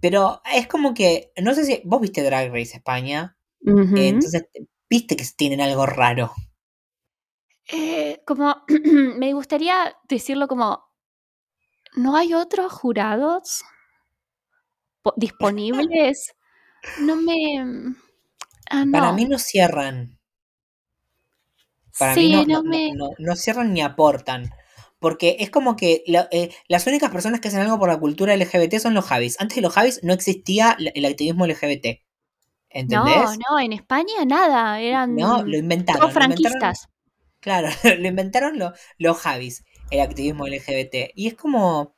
pero 0.00 0.40
es 0.54 0.66
como 0.66 0.94
que, 0.94 1.32
no 1.40 1.54
sé 1.54 1.64
si 1.64 1.82
vos 1.84 2.00
viste 2.00 2.22
Drag 2.22 2.48
Race 2.50 2.76
España, 2.76 3.36
eh, 3.66 4.08
entonces 4.08 4.46
viste 4.88 5.16
que 5.16 5.24
tienen 5.36 5.60
algo 5.60 5.86
raro. 5.86 6.32
Eh, 7.72 8.20
como 8.26 8.64
me 9.18 9.32
gustaría 9.32 9.96
decirlo 10.08 10.48
como 10.48 10.84
¿no 11.96 12.16
hay 12.16 12.32
otros 12.32 12.72
jurados 12.72 13.62
po- 15.02 15.14
disponibles? 15.16 16.34
No 17.00 17.16
me 17.16 17.94
ah, 18.70 18.84
no. 18.84 18.92
Para 18.92 19.12
mí 19.12 19.24
no 19.26 19.38
cierran, 19.38 20.18
para 21.98 22.14
sí, 22.14 22.20
mí 22.28 22.32
no, 22.46 22.62
no 22.62 22.62
no, 22.94 23.10
me 23.18 23.36
cierran 23.36 23.72
ni 23.72 23.82
aportan. 23.82 24.50
Porque 25.00 25.36
es 25.40 25.50
como 25.50 25.76
que 25.76 26.02
la- 26.06 26.28
eh, 26.32 26.50
las 26.66 26.86
únicas 26.88 27.10
personas 27.10 27.40
que 27.40 27.48
hacen 27.48 27.60
algo 27.60 27.78
por 27.78 27.88
la 27.88 27.98
cultura 28.00 28.34
LGBT 28.34 28.80
son 28.80 28.94
los 28.94 29.04
Javis. 29.04 29.36
Antes 29.40 29.56
de 29.56 29.62
los 29.62 29.72
Javis 29.72 30.00
no 30.02 30.12
existía 30.12 30.76
el 30.78 31.04
activismo 31.04 31.46
LGBT. 31.46 32.02
¿Entendés? 32.70 33.16
No, 33.16 33.34
no, 33.50 33.60
en 33.60 33.72
España 33.72 34.24
nada, 34.26 34.80
eran 34.80 35.14
No, 35.14 35.42
lo 35.44 35.56
inventaron. 35.56 36.00
todos 36.00 36.14
inventaron- 36.14 36.50
franquistas. 36.60 36.88
Claro, 37.40 37.68
lo 38.00 38.08
inventaron 38.08 38.58
lo- 38.58 38.72
los 38.98 39.16
Javis, 39.18 39.64
el 39.90 40.00
activismo 40.00 40.46
LGBT. 40.46 41.12
Y 41.14 41.28
es 41.28 41.34
como, 41.34 41.94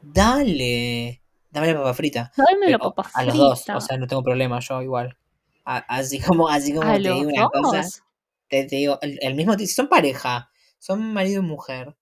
dale, 0.00 1.22
dame 1.50 1.72
la 1.72 1.78
papa 1.78 1.94
frita. 1.94 2.32
Dame 2.36 2.70
la 2.70 2.78
papa 2.78 3.10
a 3.12 3.24
los 3.24 3.36
dos, 3.36 3.60
frita. 3.62 3.76
o 3.76 3.80
sea, 3.80 3.96
no 3.98 4.06
tengo 4.06 4.22
problema, 4.22 4.60
yo 4.60 4.82
igual. 4.82 5.16
A- 5.64 5.84
así 5.88 6.20
como, 6.20 6.48
así 6.48 6.74
como 6.74 6.92
te 6.92 7.00
digo 7.00 7.28
una 7.28 7.46
cosa, 7.48 7.82
dos. 7.82 8.02
te, 8.48 8.64
te 8.64 8.76
digo, 8.76 8.98
el, 9.02 9.18
el 9.22 9.34
mismo, 9.34 9.54
son 9.66 9.88
pareja, 9.88 10.50
son 10.78 11.12
marido 11.12 11.42
y 11.42 11.46
mujer. 11.46 11.96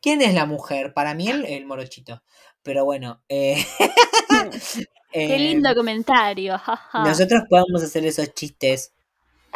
¿Quién 0.00 0.20
es 0.22 0.34
la 0.34 0.46
mujer? 0.46 0.94
Para 0.94 1.14
mí 1.14 1.28
el, 1.28 1.44
el 1.44 1.64
morochito. 1.64 2.22
Pero 2.62 2.84
bueno, 2.84 3.22
eh, 3.28 3.64
Qué 5.12 5.36
eh, 5.36 5.38
lindo 5.38 5.74
comentario, 5.74 6.60
nosotros 6.94 7.42
podemos 7.48 7.82
hacer 7.82 8.04
esos 8.06 8.32
chistes 8.34 8.92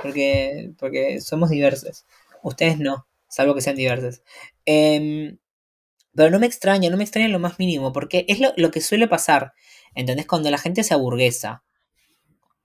porque, 0.02 0.72
porque 0.78 1.20
somos 1.20 1.50
diversos. 1.50 2.04
Ustedes 2.42 2.78
no, 2.78 3.06
salvo 3.28 3.54
que 3.54 3.60
sean 3.62 3.76
diversos. 3.76 4.22
Em, 4.64 5.38
pero 6.16 6.30
no 6.30 6.38
me 6.40 6.46
extraña, 6.46 6.90
no 6.90 6.96
me 6.96 7.04
extraña 7.04 7.28
lo 7.28 7.38
más 7.40 7.58
mínimo, 7.58 7.92
porque 7.92 8.24
es 8.28 8.40
lo, 8.40 8.52
lo 8.56 8.70
que 8.72 8.80
suele 8.80 9.08
pasar. 9.08 9.52
¿Entendés? 9.94 10.26
Cuando 10.26 10.50
la 10.50 10.58
gente 10.58 10.84
se 10.84 10.94
aburguesa. 10.94 11.64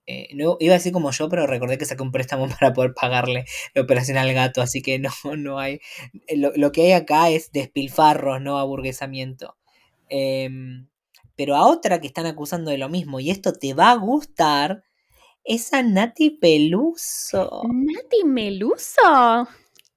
Eh, 0.08 0.30
no, 0.34 0.58
iba 0.60 0.74
a 0.74 0.78
decir 0.78 0.92
como 0.92 1.12
yo, 1.12 1.30
pero 1.30 1.46
recordé 1.48 1.78
que 1.78 1.86
saqué 1.86 2.02
un 2.04 2.12
préstamo 2.12 2.48
para 2.60 2.74
poder 2.74 2.94
pagarle 2.94 3.46
la 3.76 3.82
operación 3.84 4.18
al 4.18 4.34
gato, 4.34 4.62
así 4.62 4.82
que 4.82 5.00
no, 5.00 5.10
no 5.38 5.60
hay. 5.60 5.80
eh, 6.28 6.38
Lo, 6.38 6.52
lo 6.56 6.72
que 6.72 6.84
hay 6.84 6.92
acá 6.94 7.30
es 7.30 7.52
despilfarros, 7.52 8.42
no 8.42 8.58
aburguesamiento. 8.58 9.58
Em, 10.10 10.88
pero 11.36 11.56
a 11.56 11.68
otra 11.68 12.02
que 12.02 12.08
están 12.08 12.26
acusando 12.26 12.72
de 12.72 12.78
lo 12.78 12.90
mismo, 12.90 13.20
y 13.20 13.32
esto 13.32 13.54
te 13.54 13.74
va 13.74 13.92
a 13.92 13.96
gustar, 13.96 14.84
Es 15.46 15.74
a 15.74 15.84
Nati 15.84 16.32
Peluso. 16.32 17.74
Nati 17.86 18.24
Meluso. 18.26 19.48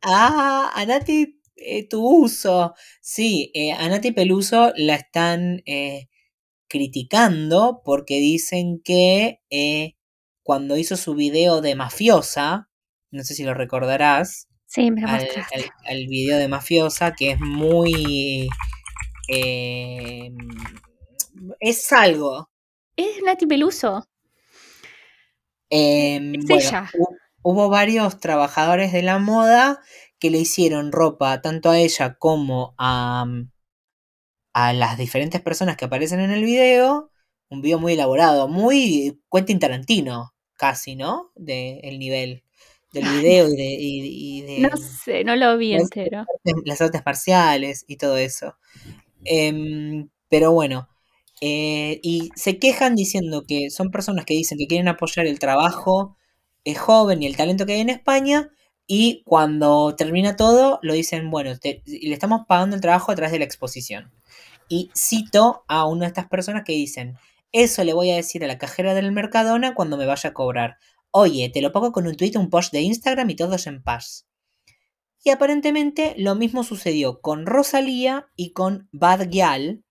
Ah, 0.02 0.70
a 0.74 0.84
Nati 0.86 1.40
eh, 1.64 1.88
tu 1.88 2.06
uso. 2.06 2.74
Sí, 3.00 3.50
eh, 3.54 3.72
a 3.72 3.88
Nati 3.88 4.12
Peluso 4.12 4.72
la 4.76 4.94
están 4.96 5.62
eh, 5.66 6.08
criticando 6.68 7.82
porque 7.84 8.16
dicen 8.20 8.80
que 8.84 9.40
eh, 9.50 9.96
cuando 10.42 10.76
hizo 10.76 10.96
su 10.96 11.14
video 11.14 11.60
de 11.60 11.74
mafiosa, 11.74 12.68
no 13.10 13.22
sé 13.24 13.34
si 13.34 13.44
lo 13.44 13.54
recordarás, 13.54 14.48
Sí, 14.66 14.90
me 14.90 15.02
lo 15.02 15.08
al, 15.08 15.22
mostraste. 15.22 15.54
al- 15.56 15.70
al 15.86 16.06
video 16.08 16.36
de 16.38 16.48
mafiosa, 16.48 17.14
que 17.14 17.32
es 17.32 17.40
muy... 17.40 18.48
es 21.60 21.92
algo. 21.92 22.50
Es 22.96 23.22
Nati 23.24 23.46
Peluso. 23.46 24.06
Em, 25.70 26.34
Es 26.34 26.44
bueno, 26.46 26.60
ella. 26.68 26.90
hubo 27.42 27.68
varios 27.68 28.20
trabajadores 28.20 28.92
de 28.92 29.02
la 29.02 29.18
moda 29.18 29.80
que 30.24 30.30
le 30.30 30.38
hicieron 30.38 30.90
ropa 30.90 31.42
tanto 31.42 31.68
a 31.68 31.78
ella 31.78 32.14
como 32.18 32.74
a, 32.78 33.26
mm, 33.26 33.50
a 34.54 34.72
las 34.72 34.96
diferentes 34.98 35.40
personas 35.40 35.76
que 35.76 35.84
aparecen 35.84 36.20
en 36.20 36.30
el 36.30 36.44
video. 36.44 37.10
Un 37.50 37.60
video 37.60 37.78
muy 37.78 37.92
elaborado, 37.92 38.48
muy 38.48 39.20
Quentin 39.30 39.58
Tarantino, 39.58 40.32
casi, 40.56 40.96
¿no? 40.96 41.30
De 41.34 41.80
el 41.84 41.98
nivel 41.98 42.42
del 42.92 43.04
video 43.04 43.48
y 43.48 43.56
de, 43.56 43.64
y- 43.78 44.38
y 44.38 44.42
de 44.42 44.62
No 44.62 44.70
sé, 44.76 45.24
no 45.24 45.36
lo 45.36 45.58
vi 45.58 45.72
las- 45.72 45.82
entero. 45.82 46.24
las 46.64 46.80
artes 46.80 47.02
marciales 47.04 47.84
y 47.86 47.96
todo 47.96 48.16
eso. 48.16 48.56
Em, 49.24 50.08
pero 50.28 50.52
bueno, 50.52 50.88
eh, 51.40 52.00
y 52.02 52.30
se 52.36 52.58
quejan 52.58 52.94
diciendo 52.96 53.44
que 53.46 53.70
son 53.70 53.90
personas 53.90 54.24
que 54.26 54.34
dicen 54.34 54.58
que 54.58 54.66
quieren 54.68 54.88
apoyar 54.88 55.26
el 55.26 55.38
trabajo 55.38 56.16
eh, 56.64 56.74
joven 56.74 57.22
y 57.22 57.26
el 57.26 57.36
talento 57.36 57.66
que 57.66 57.74
hay 57.74 57.80
en 57.80 57.90
España, 57.90 58.50
y 58.86 59.22
cuando 59.24 59.94
termina 59.96 60.36
todo, 60.36 60.78
lo 60.82 60.92
dicen, 60.94 61.30
bueno, 61.30 61.58
te- 61.58 61.82
le 61.86 62.12
estamos 62.12 62.42
pagando 62.46 62.76
el 62.76 62.82
trabajo 62.82 63.12
a 63.12 63.14
través 63.14 63.32
de 63.32 63.38
la 63.38 63.44
exposición. 63.44 64.12
Y 64.68 64.90
cito 64.96 65.64
a 65.68 65.86
una 65.86 66.00
de 66.02 66.06
estas 66.08 66.28
personas 66.28 66.64
que 66.64 66.72
dicen, 66.72 67.16
eso 67.52 67.84
le 67.84 67.92
voy 67.94 68.10
a 68.10 68.16
decir 68.16 68.44
a 68.44 68.48
la 68.48 68.58
cajera 68.58 68.94
del 68.94 69.12
Mercadona 69.12 69.74
cuando 69.74 69.96
me 69.96 70.06
vaya 70.06 70.30
a 70.30 70.34
cobrar. 70.34 70.76
Oye, 71.10 71.48
te 71.50 71.60
lo 71.62 71.72
pago 71.72 71.92
con 71.92 72.06
un 72.06 72.16
tweet, 72.16 72.32
un 72.36 72.50
post 72.50 72.72
de 72.72 72.80
Instagram 72.82 73.30
y 73.30 73.36
todos 73.36 73.66
en 73.66 73.82
paz. 73.82 74.26
Y 75.22 75.30
aparentemente 75.30 76.14
lo 76.18 76.34
mismo 76.34 76.64
sucedió 76.64 77.20
con 77.20 77.46
Rosalía 77.46 78.26
y 78.36 78.52
con 78.52 78.88
Bad 78.92 79.28
Gyal, 79.30 79.82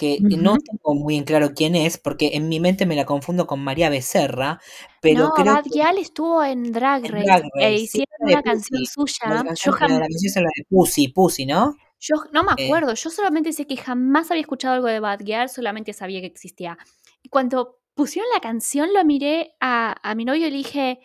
que 0.00 0.18
no 0.20 0.56
tengo 0.58 0.94
muy 0.94 1.16
en 1.16 1.24
claro 1.24 1.50
quién 1.54 1.74
es, 1.76 1.98
porque 1.98 2.30
en 2.34 2.48
mi 2.48 2.58
mente 2.58 2.86
me 2.86 2.96
la 2.96 3.04
confundo 3.04 3.46
con 3.46 3.60
María 3.62 3.90
Becerra, 3.90 4.58
pero 5.02 5.24
no, 5.24 5.30
creo 5.32 5.54
Bad 5.54 5.64
que 5.64 5.70
Gyal 5.70 5.98
estuvo 5.98 6.42
en 6.42 6.72
Drag 6.72 7.04
en 7.04 7.12
Race 7.12 7.24
Drag 7.26 7.42
e 7.44 7.48
Race, 7.72 7.78
sí, 7.78 7.84
hicieron 7.84 8.16
una 8.22 8.42
canción 8.42 8.80
Pussy. 8.80 8.92
suya. 8.92 9.28
La 9.28 9.36
Yo, 9.36 9.44
canción, 9.44 9.74
jam- 9.74 9.88
la, 9.90 10.00
canción 10.00 10.44
de 10.44 10.64
Pussy, 10.68 11.08
Pussy, 11.08 11.46
¿no? 11.46 11.76
yo 12.00 12.14
no 12.32 12.42
me 12.44 12.52
Eh, 12.56 12.64
acuerdo, 12.64 12.94
yo 12.94 13.10
solamente 13.10 13.52
sé 13.52 13.66
que 13.66 13.76
jamás 13.76 14.30
había 14.30 14.40
escuchado 14.40 14.74
algo 14.74 14.86
de 14.88 15.00
Bad 15.00 15.20
Gyal, 15.20 15.48
solamente 15.50 15.92
sabía 15.92 16.20
que 16.20 16.26
existía. 16.26 16.78
Y 17.22 17.28
cuando 17.28 17.78
pusieron 17.94 18.30
la 18.34 18.40
canción, 18.40 18.94
lo 18.94 19.04
miré 19.04 19.54
a, 19.60 19.94
a 20.02 20.14
mi 20.14 20.24
novio 20.24 20.46
y 20.46 20.50
le 20.50 20.56
dije, 20.56 21.00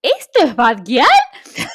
¿esto 0.00 0.44
es 0.44 0.54
Bad 0.54 0.84
Gyal? 0.84 1.06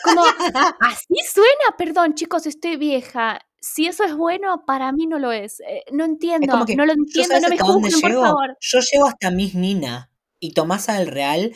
Como, 0.05 0.21
así 0.79 1.15
suena, 1.29 1.75
perdón 1.77 2.13
chicos, 2.15 2.45
estoy 2.45 2.77
vieja. 2.77 3.41
Si 3.65 3.87
eso 3.87 4.03
es 4.03 4.13
bueno, 4.13 4.65
para 4.67 4.91
mí 4.91 5.07
no 5.07 5.19
lo 5.19 5.31
es. 5.31 5.61
Eh, 5.61 5.85
no 5.93 6.03
entiendo, 6.03 6.65
que 6.65 6.75
no 6.75 6.85
lo 6.85 6.91
entiendo, 6.91 7.39
no 7.39 7.47
me 7.47 7.57
juzguen, 7.57 8.01
por 8.01 8.11
favor. 8.11 8.57
Yo 8.59 8.79
llego 8.81 9.07
hasta 9.07 9.31
Miss 9.31 9.55
Nina 9.55 10.11
y 10.37 10.51
Tomasa 10.51 10.99
del 10.99 11.07
Real, 11.07 11.55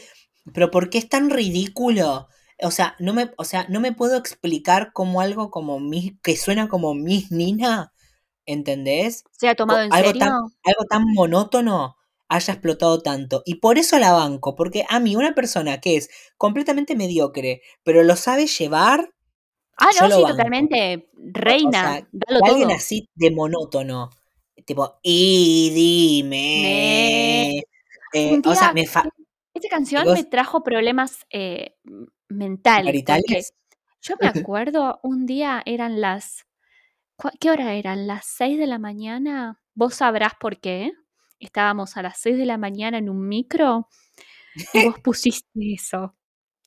pero 0.54 0.72
¿por 0.72 0.90
qué 0.90 1.00
es 1.00 1.10
tan 1.10 1.30
ridículo? 1.30 2.30
O 2.62 2.72
sea, 2.72 2.96
no 3.00 3.14
me, 3.14 3.32
o 3.38 3.44
sea, 3.44 3.66
no 3.68 3.82
me 3.82 3.92
puedo 3.92 4.16
explicar 4.16 4.94
cómo 4.94 5.20
algo 5.20 5.52
como 5.52 5.82
Miss, 5.82 6.14
que 6.24 6.38
suena 6.38 6.70
como 6.70 6.94
Miss 6.94 7.30
Nina, 7.30 7.92
¿entendés? 8.46 9.26
¿Se 9.34 9.50
ha 9.50 9.56
tomado 9.56 9.82
en 9.82 9.92
algo 9.92 10.08
serio? 10.08 10.20
tan, 10.22 10.32
algo 10.32 10.86
tan 10.90 11.04
monótono 11.14 11.98
haya 12.30 12.54
explotado 12.54 13.02
tanto. 13.02 13.44
Y 13.46 13.56
por 13.56 13.78
eso 13.78 14.00
la 14.00 14.14
banco, 14.14 14.56
porque 14.56 14.86
a 14.88 15.02
mí 15.02 15.18
una 15.18 15.36
persona 15.36 15.82
que 15.82 15.98
es 15.98 16.10
completamente 16.38 16.96
mediocre, 16.96 17.62
pero 17.84 18.02
lo 18.04 18.16
sabe 18.16 18.48
llevar, 18.48 19.14
Ah, 19.78 19.92
no, 19.96 20.10
sí, 20.10 20.26
totalmente. 20.26 21.10
O, 21.46 21.54
o 21.70 21.74
Reina, 21.74 21.82
sea, 21.82 22.08
dalo 22.12 22.44
alguien 22.48 22.72
todo. 22.72 22.72
así 22.72 23.10
de 23.16 23.32
monótono, 23.32 24.10
tipo, 24.66 25.00
y 25.04 25.72
Me... 26.52 27.48
dime. 27.54 27.60
eh, 28.14 28.42
o 28.46 28.56
sea, 28.56 28.72
me 28.74 28.86
fa 28.88 29.02
esta 29.54 29.70
canción 29.70 30.12
me 30.14 30.24
trajo 30.26 30.64
problemas 30.64 31.26
eh, 31.32 31.76
mentales, 32.30 33.54
yo 34.02 34.16
me 34.22 34.28
acuerdo, 34.28 35.00
un 35.04 35.26
día 35.26 35.64
eran 35.66 36.02
las... 36.02 36.46
¿cu- 37.18 37.32
¿Qué 37.40 37.52
hora 37.52 37.76
eran? 37.76 38.08
¿Las 38.08 38.26
6 38.28 38.60
de 38.60 38.68
la 38.68 38.80
mañana? 38.80 39.62
Vos 39.76 39.96
sabrás 39.96 40.34
por 40.40 40.60
qué. 40.62 40.94
Estábamos 41.40 41.98
a 41.98 42.04
las 42.04 42.20
6 42.20 42.38
de 42.38 42.46
la 42.48 42.58
mañana 42.60 43.00
en 43.00 43.10
un 43.10 43.28
micro 43.30 43.90
y 44.74 44.80
vos 44.82 44.98
pusiste 45.04 45.50
eso. 45.76 46.17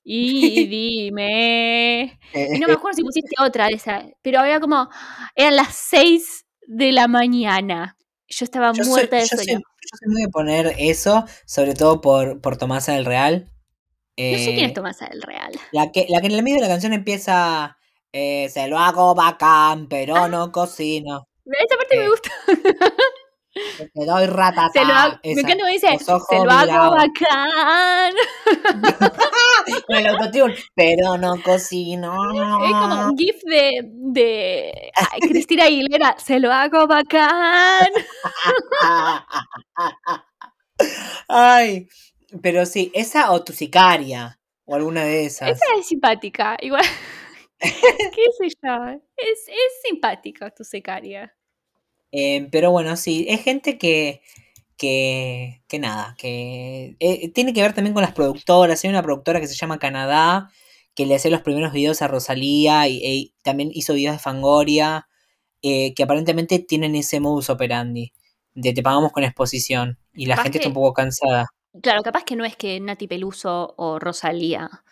Y 0.04 0.66
dime. 0.66 2.18
Y 2.32 2.58
no 2.58 2.68
me 2.68 2.74
acuerdo 2.74 2.96
si 2.96 3.02
pusiste 3.02 3.34
otra 3.40 3.66
de 3.66 3.74
esa, 3.74 4.04
pero 4.22 4.40
había 4.40 4.60
como, 4.60 4.88
eran 5.34 5.56
las 5.56 5.74
6 5.74 6.46
de 6.66 6.92
la 6.92 7.08
mañana. 7.08 7.96
Yo 8.28 8.44
estaba 8.44 8.72
Yo 8.72 8.84
soy, 8.84 8.90
muerta 8.90 9.16
de 9.16 9.22
yo 9.22 9.36
soy, 9.36 9.44
sueño. 9.44 9.60
yo 9.60 9.98
soy 9.98 10.08
muy 10.12 10.22
de 10.22 10.28
poner 10.28 10.74
eso, 10.78 11.24
sobre 11.46 11.74
todo 11.74 12.00
por, 12.00 12.40
por 12.40 12.56
Tomasa 12.56 12.92
del 12.94 13.04
Real. 13.04 13.50
No 14.26 14.38
sé 14.38 14.52
quién 14.54 14.66
es 14.66 14.70
Eh, 14.70 14.74
Tomasa 14.74 15.08
del 15.08 15.22
Real. 15.22 15.52
la, 15.72 15.90
que, 15.92 16.06
la 16.08 16.20
que 16.20 16.26
en 16.28 16.32
el 16.34 16.42
medio 16.42 16.56
de 16.56 16.62
la 16.62 16.68
canción 16.68 16.92
empieza, 16.92 17.76
eh, 18.12 18.48
se 18.50 18.68
lo 18.68 18.78
hago 18.78 19.14
bacán, 19.14 19.88
pero 19.88 20.14
Ah, 20.16 20.28
no 20.28 20.52
cocino. 20.52 21.26
esa 21.46 21.76
parte 21.76 21.96
me 21.96 22.04
Eh, 22.04 22.08
gusta. 22.08 22.30
te 23.52 24.04
doy 24.06 24.26
Se 24.72 24.84
lo 24.84 24.94
hago, 24.94 25.18
me 25.24 25.32
Esa. 25.32 25.40
encanta 25.40 25.64
cuando 25.64 25.66
dice, 25.66 25.98
ojos 26.08 26.26
se 26.28 26.38
lo 26.40 26.50
hago 26.50 26.90
bacán. 26.90 28.14
Con 29.86 29.96
el 29.96 30.06
autotune, 30.06 30.54
pero 30.74 31.18
no 31.18 31.42
cocino. 31.42 32.12
Es 32.64 32.70
como 32.72 33.04
un 33.10 33.16
gif 33.18 33.36
de, 33.44 33.82
de 33.84 34.92
ay, 34.94 35.20
Cristina 35.28 35.64
Aguilera, 35.64 36.16
se 36.18 36.38
lo 36.40 36.52
hago 36.52 36.86
bacán. 36.86 37.88
Ay, 41.28 41.88
pero 42.42 42.66
sí, 42.66 42.90
esa 42.94 43.32
o 43.32 43.44
tu 43.44 43.52
sicaria, 43.52 44.38
o 44.64 44.74
alguna 44.74 45.04
de 45.04 45.26
Esa 45.26 45.50
esas. 45.50 45.60
es 45.78 45.86
simpática, 45.88 46.56
igual, 46.60 46.84
qué 47.60 48.24
sé 48.38 48.48
yo, 48.62 48.84
es, 49.16 49.48
es 49.48 49.82
simpática 49.84 50.50
tu 50.50 50.64
secaria. 50.64 51.34
Eh, 52.12 52.48
pero 52.50 52.70
bueno, 52.70 52.96
sí, 52.96 53.26
es 53.28 53.42
gente 53.42 53.78
que, 53.78 54.22
que, 54.76 55.62
que 55.68 55.78
nada, 55.78 56.14
que 56.18 56.96
eh, 57.00 57.28
tiene 57.30 57.52
que 57.52 57.62
ver 57.62 57.74
también 57.74 57.94
con 57.94 58.02
las 58.02 58.12
productoras. 58.12 58.82
Hay 58.84 58.90
una 58.90 59.02
productora 59.02 59.40
que 59.40 59.46
se 59.46 59.54
llama 59.54 59.78
Canadá, 59.78 60.50
que 60.94 61.06
le 61.06 61.14
hace 61.14 61.30
los 61.30 61.42
primeros 61.42 61.72
videos 61.72 62.02
a 62.02 62.08
Rosalía 62.08 62.88
y, 62.88 63.00
y 63.04 63.34
también 63.42 63.70
hizo 63.72 63.94
videos 63.94 64.16
de 64.16 64.18
Fangoria, 64.20 65.08
eh, 65.62 65.94
que 65.94 66.02
aparentemente 66.02 66.58
tienen 66.58 66.94
ese 66.96 67.20
modus 67.20 67.50
operandi, 67.50 68.12
de 68.54 68.72
te 68.72 68.82
pagamos 68.82 69.12
con 69.12 69.24
exposición. 69.24 69.98
Y 70.14 70.26
la 70.26 70.36
gente 70.36 70.58
está 70.58 70.68
un 70.68 70.74
poco 70.74 70.94
cansada. 70.94 71.46
claro, 71.82 72.02
capaz 72.02 72.24
que 72.24 72.36
no 72.36 72.44
es 72.44 72.56
que 72.56 72.80
Nati 72.80 73.06
Peluso 73.06 73.74
o 73.76 73.98
Rosalía 73.98 74.82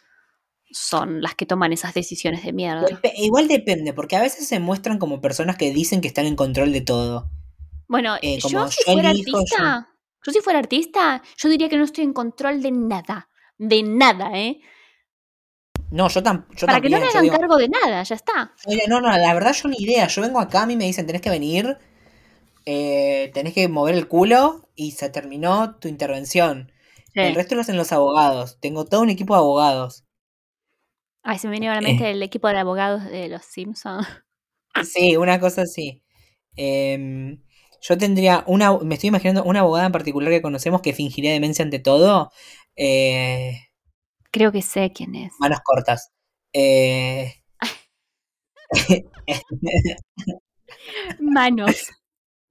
son 0.71 1.21
las 1.23 1.35
que 1.35 1.47
toman 1.47 1.73
esas 1.73 1.95
decisiones 1.95 2.45
de 2.45 2.53
mierda. 2.53 3.01
Igual 3.16 3.49
depende, 3.49 3.93
porque 3.93 4.16
a 4.16 4.21
veces 4.21 4.47
se 4.47 4.61
muestran 4.61 4.99
como 4.99 5.21
personas 5.21 5.57
que 5.57 5.73
dicen 5.73 6.01
que 6.01 6.09
están 6.09 6.27
en 6.27 6.37
control 6.37 6.73
de 6.73 6.81
todo. 6.81 7.29
Bueno, 7.89 8.16
Eh, 8.23 8.39
yo 8.39 8.66
si 8.71 8.85
yo 8.85 8.93
fuera 8.93 9.11
elijo, 9.11 9.39
artista, 9.39 9.89
yo 10.25 10.33
si 10.33 10.41
fuera 10.41 10.59
artista, 10.59 11.23
yo 11.37 11.49
diría 11.49 11.69
que 11.69 11.77
no 11.77 11.85
estoy 11.85 12.05
en 12.05 12.12
control 12.12 12.62
de 12.62 12.71
nada, 12.73 13.29
de 13.57 13.83
nada, 13.83 14.31
¿eh? 14.39 14.61
No, 15.91 16.09
yo, 16.09 16.23
tam- 16.23 16.47
yo 16.55 16.66
Para 16.66 16.81
que 16.81 16.91
no 16.91 16.99
me 16.99 17.07
hagan 17.09 17.23
digo, 17.23 17.39
cargo 17.39 17.57
de 17.57 17.69
nada, 17.69 18.03
ya 18.03 18.14
está. 18.14 18.53
oye, 18.66 18.83
no, 18.89 19.01
no, 19.01 19.09
la 19.16 19.35
verdad 19.35 19.53
yo 19.55 19.69
ni 19.69 19.77
idea, 19.79 20.07
yo 20.09 20.23
vengo 20.23 20.39
acá, 20.41 20.62
a 20.62 20.66
mí 20.66 20.77
me 20.77 20.85
dicen, 20.85 21.07
tenés 21.07 21.23
que 21.23 21.31
venir, 21.31 21.79
eh, 22.66 23.31
tenés 23.35 23.55
que 23.55 23.69
mover 23.69 23.95
el 23.97 24.09
culo 24.09 24.69
y 24.77 24.93
se 24.93 25.11
terminó 25.11 25.77
tu 25.77 25.89
intervención. 25.89 26.73
El 27.14 27.35
resto 27.35 27.55
lo 27.57 27.62
hacen 27.62 27.77
los 27.77 27.93
abogados, 27.93 28.59
tengo 28.61 28.85
todo 28.85 29.03
un 29.03 29.11
equipo 29.11 29.35
de 29.35 29.41
abogados. 29.41 30.05
Ay, 31.23 31.39
se 31.39 31.49
me 31.49 31.57
a 31.69 31.75
la 31.75 31.81
Eh, 31.83 31.83
mente 31.83 32.11
el 32.11 32.23
equipo 32.23 32.49
de 32.49 32.59
abogados 32.59 33.05
de 33.05 33.29
los 33.29 33.45
Simpsons. 33.45 34.07
sí, 34.83 35.16
una 35.16 35.41
cosa 35.41 35.62
así. 35.62 36.03
Em, 36.57 37.43
yo 37.81 37.99
tendría 37.99 38.45
una, 38.47 38.79
me 38.81 38.95
estoy 38.97 39.09
imaginando 39.09 39.45
una 39.45 39.61
abogada 39.61 39.87
en 39.87 39.93
particular 39.93 40.31
que 40.33 40.43
conocemos 40.43 40.83
que 40.83 40.93
fingiría 40.95 41.33
demencia 41.33 41.64
ante 41.64 41.79
todo. 41.81 42.33
eh, 42.77 43.61
Creo 44.31 44.53
que 44.53 44.62
sé 44.62 44.91
quién 44.95 45.14
es. 45.14 45.35
manos 45.39 45.61
cortas. 45.64 46.11
Eh, 46.53 47.35
Manos. 51.21 51.89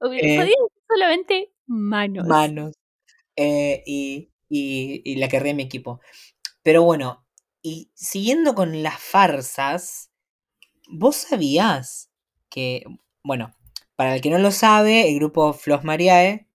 Podría 0.00 0.22
decir 0.44 0.54
solamente 0.88 1.52
manos. 1.66 2.28
manos. 2.28 2.74
Eh, 3.36 3.82
y, 3.86 4.32
y, 4.50 5.02
y 5.04 5.16
la 5.16 5.28
querría 5.28 5.54
mi 5.54 5.64
equipo. 5.64 6.00
Pero 6.64 6.84
bueno, 6.84 7.26
y 7.62 7.90
siguiendo 7.94 8.54
con 8.54 8.82
las 8.82 8.98
farsas, 9.00 10.10
¿vos 10.90 11.16
sabías 11.16 12.10
que, 12.50 12.84
bueno, 13.24 13.54
para 13.96 14.14
el 14.16 14.20
que 14.22 14.30
no 14.30 14.38
lo 14.38 14.50
sabe, 14.52 15.08
el 15.08 15.16
grupo 15.16 15.52
Flos 15.52 15.84
Mariae, 15.84 16.48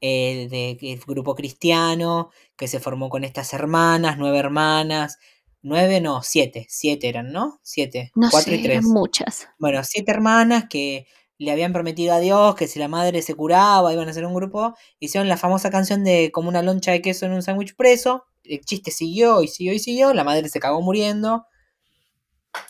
el, 0.00 0.48
de, 0.48 0.78
el 0.80 1.00
grupo 1.00 1.34
cristiano, 1.34 2.30
que 2.56 2.68
se 2.68 2.80
formó 2.80 3.08
con 3.10 3.24
estas 3.24 3.52
hermanas, 3.52 4.16
nueve 4.18 4.38
hermanas, 4.38 5.18
nueve 5.62 6.00
no, 6.00 6.22
siete, 6.22 6.66
siete 6.68 7.08
eran, 7.08 7.32
¿no? 7.32 7.60
Siete, 7.62 8.12
No 8.14 8.28
cuatro 8.30 8.52
sé, 8.52 8.58
y 8.58 8.62
tres. 8.62 8.82
muchas. 8.84 9.48
Bueno, 9.58 9.82
siete 9.84 10.10
hermanas 10.12 10.66
que 10.70 11.06
le 11.38 11.50
habían 11.52 11.72
prometido 11.72 12.14
a 12.14 12.20
Dios 12.20 12.54
que 12.56 12.66
si 12.68 12.78
la 12.78 12.88
madre 12.88 13.22
se 13.22 13.34
curaba 13.34 13.92
iban 13.92 14.08
a 14.08 14.10
hacer 14.12 14.24
un 14.26 14.34
grupo. 14.34 14.74
Hicieron 15.00 15.28
la 15.28 15.36
famosa 15.36 15.70
canción 15.70 16.04
de 16.04 16.30
como 16.32 16.48
una 16.48 16.62
loncha 16.62 16.92
de 16.92 17.02
queso 17.02 17.26
en 17.26 17.32
un 17.32 17.42
sándwich 17.42 17.76
preso. 17.76 18.24
El 18.48 18.64
chiste 18.64 18.90
siguió 18.90 19.42
y 19.42 19.48
siguió 19.48 19.72
y 19.74 19.78
siguió. 19.78 20.14
La 20.14 20.24
madre 20.24 20.48
se 20.48 20.60
cagó 20.60 20.80
muriendo. 20.80 21.46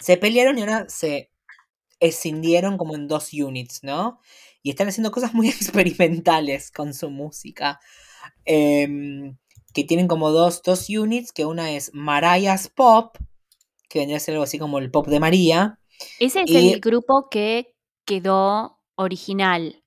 Se 0.01 0.17
pelearon 0.17 0.59
y 0.59 0.63
ahora 0.63 0.89
se 0.89 1.31
escindieron 2.01 2.79
como 2.79 2.95
en 2.95 3.09
dos 3.09 3.33
units, 3.33 3.83
¿no? 3.83 4.21
Y 4.63 4.71
están 4.71 4.89
haciendo 4.89 5.11
cosas 5.11 5.35
muy 5.35 5.49
experimentales 5.49 6.71
con 6.71 6.95
su 6.95 7.11
música. 7.11 7.81
Em, 8.45 9.37
que 9.75 9.85
tienen 9.85 10.09
como 10.09 10.31
dos, 10.31 10.63
dos 10.63 10.89
units, 10.89 11.33
que 11.33 11.45
una 11.45 11.73
es 11.73 11.91
Mariah's 11.95 12.69
Pop, 12.69 13.17
que 13.89 14.01
vendría 14.01 14.17
a 14.17 14.21
ser 14.21 14.35
algo 14.35 14.45
así 14.45 14.59
como 14.59 14.79
el 14.79 14.91
pop 14.91 15.07
de 15.07 15.21
María. 15.21 15.79
Ese 16.19 16.43
es 16.43 16.51
Y- 16.51 16.73
el 16.73 16.81
grupo 16.81 17.29
que 17.31 17.75
quedó 18.05 18.81
original, 18.97 19.85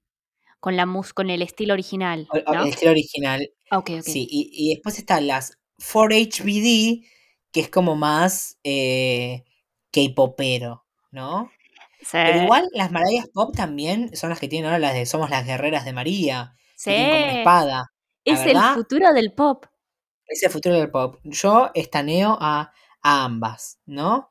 con, 0.60 0.76
la 0.78 0.86
mus 0.86 1.14
con 1.14 1.30
el 1.30 1.42
estilo 1.42 1.74
original. 1.74 2.28
El 2.34 2.68
estilo 2.68 2.92
original. 2.92 3.50
Ok, 3.72 3.89
ok. 4.00 4.04
Sí, 4.04 4.28
y, 4.30 4.50
y 4.54 4.74
después 4.76 4.98
están 5.00 5.28
las 5.28 5.58
4HBD, 5.82 7.05
que 7.51 7.59
es 7.61 7.69
como 7.69 7.95
más 7.95 8.57
eh, 8.63 9.43
K-popero, 9.91 10.86
¿no? 11.11 11.51
Sí, 11.99 12.09
Pero 12.13 12.43
igual 12.43 12.67
las 12.73 12.91
Mariah's 12.91 13.29
Pop 13.34 13.55
también 13.55 14.15
son 14.15 14.29
las 14.32 14.39
que 14.39 14.47
tienen 14.47 14.65
ahora 14.65 14.79
las 14.79 14.93
de 14.93 15.05
Somos 15.05 15.29
las 15.29 15.45
Guerreras 15.45 15.86
de 15.86 15.93
María, 15.93 16.55
sí. 16.75 16.91
que 16.91 16.97
como 17.09 17.23
una 17.23 17.39
espada. 17.39 17.91
La 18.25 18.34
Es 18.34 18.45
el 18.45 18.57
futuro 18.73 19.13
del 19.13 19.34
pop. 19.34 19.65
es 20.27 20.43
el 20.43 20.49
futuro 20.49 20.75
del 20.75 20.89
pop. 20.91 21.19
Yo 21.23 21.71
estaneo 21.73 22.38
a, 22.39 22.71
a 23.01 23.23
ambas, 23.25 23.79
¿no? 23.86 24.29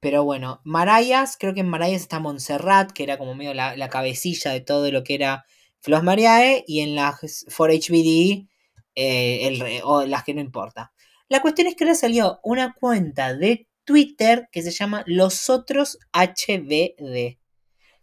Pero 0.00 0.24
bueno, 0.24 0.60
Marayas, 0.64 1.36
creo 1.38 1.52
que 1.54 1.60
en 1.60 1.68
Marayas 1.68 2.02
está 2.02 2.20
Montserrat, 2.20 2.92
que 2.92 3.02
era 3.02 3.18
como 3.18 3.34
medio 3.34 3.52
la, 3.54 3.76
la 3.76 3.88
cabecilla 3.90 4.52
de 4.52 4.60
todo 4.60 4.90
lo 4.90 5.04
que 5.04 5.14
era 5.14 5.44
Flos 5.80 6.02
Mariae, 6.02 6.64
y 6.66 6.80
en 6.80 6.94
las 6.94 7.16
4HBD, 7.20 8.48
eh, 8.94 9.46
el 9.46 9.80
o 9.84 10.04
las 10.04 10.24
que 10.24 10.34
no 10.34 10.40
importa. 10.40 10.92
La 11.28 11.40
cuestión 11.40 11.68
es 11.68 11.76
que 11.76 11.84
ahora 11.84 11.94
salió 11.94 12.40
una 12.42 12.74
cuenta 12.74 13.34
de 13.34 13.68
Twitter 13.84 14.48
que 14.52 14.62
se 14.62 14.70
llama 14.70 15.04
Los 15.06 15.48
Otros 15.48 15.98
HBD, 16.12 17.38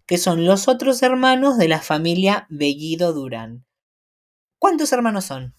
que 0.05 0.17
son 0.17 0.45
los 0.45 0.67
otros 0.67 1.03
hermanos 1.03 1.57
de 1.57 1.67
la 1.67 1.81
familia 1.81 2.47
Bellido 2.49 3.13
Durán. 3.13 3.65
¿Cuántos 4.59 4.91
hermanos 4.93 5.25
son? 5.25 5.55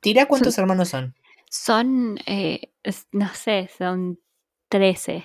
Tira 0.00 0.26
cuántos 0.26 0.58
hermanos 0.58 0.88
son. 0.88 1.14
Son, 1.50 2.18
eh, 2.26 2.72
no 3.12 3.32
sé, 3.34 3.70
son 3.76 4.20
13. 4.68 5.24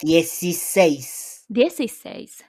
16. 0.00 1.44
16. 1.48 2.44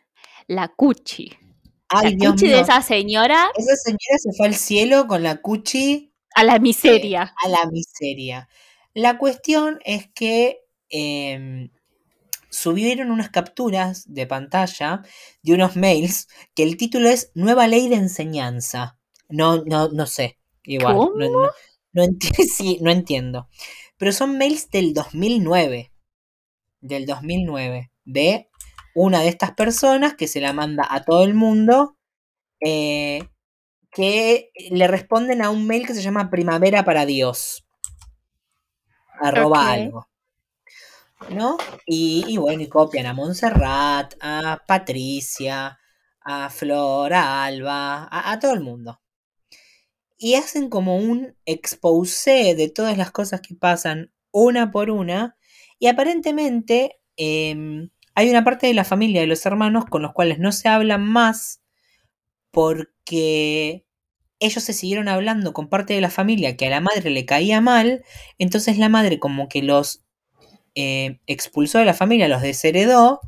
La 0.48 0.68
Cuchi. 0.70 1.47
Ay, 1.90 2.12
la 2.12 2.18
Dios 2.18 2.34
Cuchi 2.34 2.48
de 2.50 2.60
esa 2.60 2.82
señora 2.82 3.50
Esa 3.56 3.76
señora 3.78 4.18
se 4.20 4.32
fue 4.36 4.48
al 4.48 4.56
cielo 4.56 5.08
con 5.08 5.24
la 5.24 5.38
cuchi 5.42 6.14
a 6.36 6.44
la 6.44 6.60
miseria. 6.60 7.34
a 7.44 7.48
la 7.50 7.66
miseria. 7.72 8.48
La 8.94 9.18
cuestión 9.18 9.80
es 9.86 10.08
que 10.14 10.60
em, 10.90 11.70
subieron 12.50 13.12
unas 13.12 13.30
capturas 13.30 14.04
de 14.14 14.28
pantalla 14.28 15.02
de 15.44 15.54
unos 15.54 15.76
mails 15.76 16.28
que 16.56 16.64
el 16.64 16.78
título 16.78 17.10
es 17.10 17.32
Nueva 17.36 17.68
Ley 17.68 17.88
de 17.90 17.96
Enseñanza. 17.96 18.98
No, 19.30 19.64
no, 19.66 19.90
no 19.90 20.06
sé. 20.08 20.38
Igual. 20.64 20.96
¿Cómo? 20.96 21.12
No, 21.16 21.30
no- 21.30 21.52
no 21.94 22.04
enti- 22.04 22.32
sí, 22.58 22.78
no 22.82 22.92
entiendo. 22.92 23.50
Pero 23.98 24.12
son 24.12 24.38
mails 24.38 24.70
del 24.70 24.94
2009. 24.94 25.92
Del 26.82 27.06
2009. 27.06 27.92
De 28.06 28.50
una 28.98 29.22
de 29.22 29.30
estas 29.30 29.54
personas 29.54 30.16
que 30.16 30.28
se 30.28 30.42
la 30.42 30.54
manda 30.54 30.86
a 30.90 31.04
todo 31.06 31.24
el 31.24 31.34
mundo. 31.36 31.98
eh, 32.62 33.30
que 33.92 34.52
le 34.72 34.88
responden 34.88 35.42
a 35.42 35.50
un 35.50 35.68
mail 35.68 35.88
que 35.88 35.94
se 35.96 36.02
llama 36.04 36.30
Primavera 36.30 36.86
para 36.86 37.06
Dios. 37.06 37.66
Arroba 39.20 39.62
algo. 39.74 40.08
¿No? 41.30 41.58
Y, 41.86 42.26
y 42.28 42.38
bueno, 42.38 42.64
y 42.64 42.70
copian 42.70 43.06
a 43.06 43.14
Montserrat, 43.14 44.14
a 44.22 44.64
Patricia, 44.68 45.80
a 46.22 46.50
Flor, 46.50 47.14
a 47.14 47.46
Alba, 47.46 48.04
a, 48.06 48.32
a 48.32 48.40
todo 48.40 48.54
el 48.54 48.62
mundo. 48.62 49.00
Y 50.18 50.36
hacen 50.36 50.70
como 50.70 50.98
un 50.98 51.36
exposé 51.46 52.56
de 52.56 52.70
todas 52.70 52.98
las 52.98 53.12
cosas 53.12 53.42
que 53.42 53.56
pasan 53.56 54.12
una 54.32 54.72
por 54.72 54.90
una. 54.90 55.38
Y 55.80 55.88
aparentemente 55.88 57.00
em, 57.18 57.90
hay 58.18 58.32
una 58.32 58.44
parte 58.44 58.66
de 58.66 58.74
la 58.74 58.84
familia 58.84 59.22
de 59.22 59.28
los 59.28 59.46
hermanos 59.46 59.86
con 59.86 60.02
los 60.02 60.12
cuales 60.12 60.40
no 60.40 60.52
se 60.52 60.68
hablan 60.68 61.04
más 61.06 61.62
porque 62.50 63.86
ellos 64.40 64.64
se 64.64 64.74
siguieron 64.74 65.08
hablando 65.08 65.54
con 65.54 65.70
parte 65.70 65.94
de 65.94 66.02
la 66.02 66.10
familia 66.10 66.58
que 66.58 66.66
a 66.66 66.72
la 66.72 66.82
madre 66.82 67.12
le 67.12 67.28
caía 67.28 67.62
mal, 67.62 68.04
entonces 68.40 68.80
la 68.80 68.90
madre 68.90 69.20
como 69.20 69.48
que 69.48 69.62
los 69.62 70.04
eh, 70.74 71.20
expulsó 71.28 71.78
de 71.78 71.86
la 71.86 71.94
familia, 71.94 72.28
los 72.28 72.42
desheredó, 72.42 73.22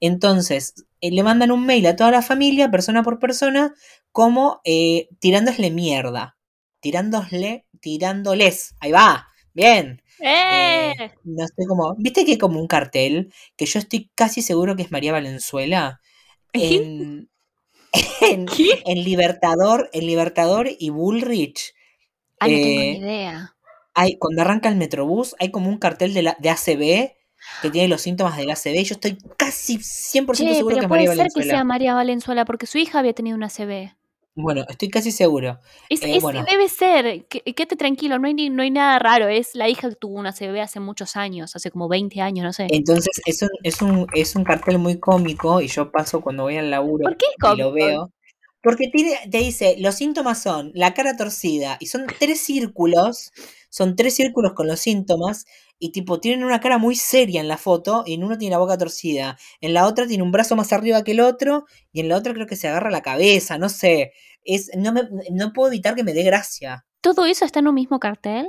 entonces 0.00 0.86
eh, 1.02 1.10
le 1.10 1.22
mandan 1.22 1.50
un 1.50 1.66
mail 1.66 1.84
a 1.84 1.96
toda 1.96 2.10
la 2.10 2.22
familia, 2.22 2.70
persona 2.70 3.02
por 3.02 3.18
persona, 3.18 3.74
como 4.12 4.62
eh, 4.64 5.10
tirándosle 5.20 5.70
mierda, 5.70 6.38
tirándosle, 6.80 7.66
tirándoles, 7.80 8.76
ahí 8.80 8.92
va, 8.92 9.28
bien, 9.52 10.00
¡Eh! 10.22 10.92
eh, 10.98 11.10
no 11.24 11.46
sé 11.46 11.66
cómo, 11.68 11.94
viste 11.98 12.24
que 12.24 12.32
hay 12.32 12.38
como 12.38 12.60
un 12.60 12.66
cartel, 12.68 13.32
que 13.56 13.66
yo 13.66 13.78
estoy 13.78 14.10
casi 14.14 14.42
seguro 14.42 14.76
que 14.76 14.82
es 14.82 14.90
María 14.92 15.12
Valenzuela, 15.12 16.00
en, 16.52 17.30
en, 18.20 18.46
en 18.84 19.04
Libertador, 19.04 19.90
en 19.92 20.06
Libertador 20.06 20.68
y 20.78 20.90
Bullrich, 20.90 21.74
Ah, 22.40 22.48
no 22.48 22.60
tengo 22.60 22.84
ni 22.84 22.96
eh, 22.96 22.98
idea. 22.98 23.56
hay, 23.94 24.16
cuando 24.18 24.42
arranca 24.42 24.68
el 24.68 24.76
Metrobús, 24.76 25.34
hay 25.38 25.50
como 25.50 25.68
un 25.70 25.78
cartel 25.78 26.14
de, 26.14 26.22
la, 26.22 26.36
de 26.40 26.50
ACB 26.50 27.12
que 27.62 27.70
tiene 27.70 27.88
los 27.88 28.02
síntomas 28.02 28.36
del 28.36 28.50
ACB. 28.50 28.84
Yo 28.84 28.94
estoy 28.94 29.18
casi 29.36 29.78
100% 29.78 30.54
Che, 30.54 30.54
seguro 30.54 30.78
que 30.78 30.86
es 30.86 30.88
puede 30.88 31.04
María 31.04 31.08
ser 31.08 31.30
que 31.32 31.44
Valenzuela. 31.44 31.44
sea 31.44 31.64
María 31.64 31.94
Valenzuela 31.94 32.44
porque 32.44 32.66
su 32.66 32.78
hija 32.78 32.98
había 32.98 33.12
tenido 33.14 33.36
una 33.36 33.48
CB. 33.48 33.94
Bueno, 34.34 34.64
estoy 34.68 34.88
casi 34.88 35.10
seguro. 35.12 35.58
Es, 35.90 36.02
Eh, 36.02 36.16
es- 36.16 36.22
bueno. 36.22 36.44
Debe 36.50 36.68
ser, 36.68 37.26
quédate 37.26 37.76
tranquilo, 37.76 38.18
no 38.18 38.26
hay, 38.26 38.34
ni- 38.34 38.48
no 38.48 38.62
hay 38.62 38.70
nada 38.70 38.98
raro, 38.98 39.28
es 39.28 39.54
la 39.54 39.68
hija 39.68 39.90
que 39.90 39.96
tuvo 39.96 40.14
una 40.18 40.32
CB 40.32 40.60
hace 40.62 40.80
muchos 40.80 41.16
años, 41.16 41.54
hace 41.54 41.70
como 41.70 41.86
20 41.88 42.20
años, 42.22 42.42
no 42.44 42.52
sé. 42.54 42.66
Entonces 42.70 43.20
es 43.26 43.42
un, 43.42 43.50
es 43.62 43.82
un, 43.82 44.06
es 44.14 44.34
un 44.34 44.44
cartel 44.44 44.78
muy 44.78 44.98
cómico 44.98 45.60
y 45.60 45.66
yo 45.68 45.90
paso 45.90 46.22
cuando 46.22 46.44
voy 46.44 46.56
al 46.56 46.70
laburo 46.70 47.04
¿Por 47.04 47.16
qué 47.18 47.26
es 47.26 47.52
y 47.52 47.56
lo 47.58 47.72
veo. 47.72 48.10
Porque 48.62 48.90
te 48.90 49.38
dice, 49.38 49.76
los 49.78 49.96
síntomas 49.96 50.40
son 50.40 50.70
la 50.74 50.94
cara 50.94 51.16
torcida 51.16 51.76
y 51.80 51.86
son 51.86 52.06
tres 52.18 52.40
círculos, 52.40 53.32
son 53.70 53.96
tres 53.96 54.14
círculos 54.14 54.52
con 54.54 54.68
los 54.68 54.78
síntomas 54.80 55.46
y 55.80 55.90
tipo 55.90 56.20
tienen 56.20 56.44
una 56.44 56.60
cara 56.60 56.78
muy 56.78 56.94
seria 56.94 57.40
en 57.40 57.48
la 57.48 57.58
foto 57.58 58.04
y 58.06 58.14
en 58.14 58.22
uno 58.22 58.38
tiene 58.38 58.52
la 58.52 58.58
boca 58.58 58.78
torcida, 58.78 59.36
en 59.60 59.74
la 59.74 59.86
otra 59.86 60.06
tiene 60.06 60.22
un 60.22 60.30
brazo 60.30 60.54
más 60.54 60.72
arriba 60.72 61.02
que 61.02 61.10
el 61.10 61.20
otro 61.20 61.64
y 61.92 62.00
en 62.00 62.08
la 62.08 62.16
otra 62.16 62.34
creo 62.34 62.46
que 62.46 62.54
se 62.54 62.68
agarra 62.68 62.90
la 62.90 63.02
cabeza, 63.02 63.58
no 63.58 63.68
sé, 63.68 64.12
es, 64.44 64.70
no, 64.76 64.92
me, 64.92 65.02
no 65.32 65.52
puedo 65.52 65.72
evitar 65.72 65.96
que 65.96 66.04
me 66.04 66.14
dé 66.14 66.22
gracia. 66.22 66.86
¿Todo 67.00 67.26
eso 67.26 67.44
está 67.44 67.58
en 67.58 67.66
un 67.66 67.74
mismo 67.74 67.98
cartel? 67.98 68.48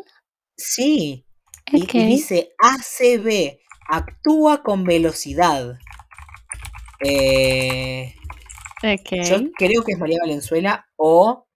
Sí, 0.55 1.25
y, 1.71 1.79
y 1.79 1.83
Ok. 1.85 1.91
dice 1.91 2.51
ACB, 2.59 3.57
actúa 3.89 4.61
con 4.61 4.83
velocidad. 4.83 5.79
Eh, 7.03 8.13
yo 9.29 9.37
creo 9.57 9.83
que 9.83 9.93
es 9.93 9.99
María 9.99 10.17
Valenzuela 10.21 10.85
o 10.97 11.47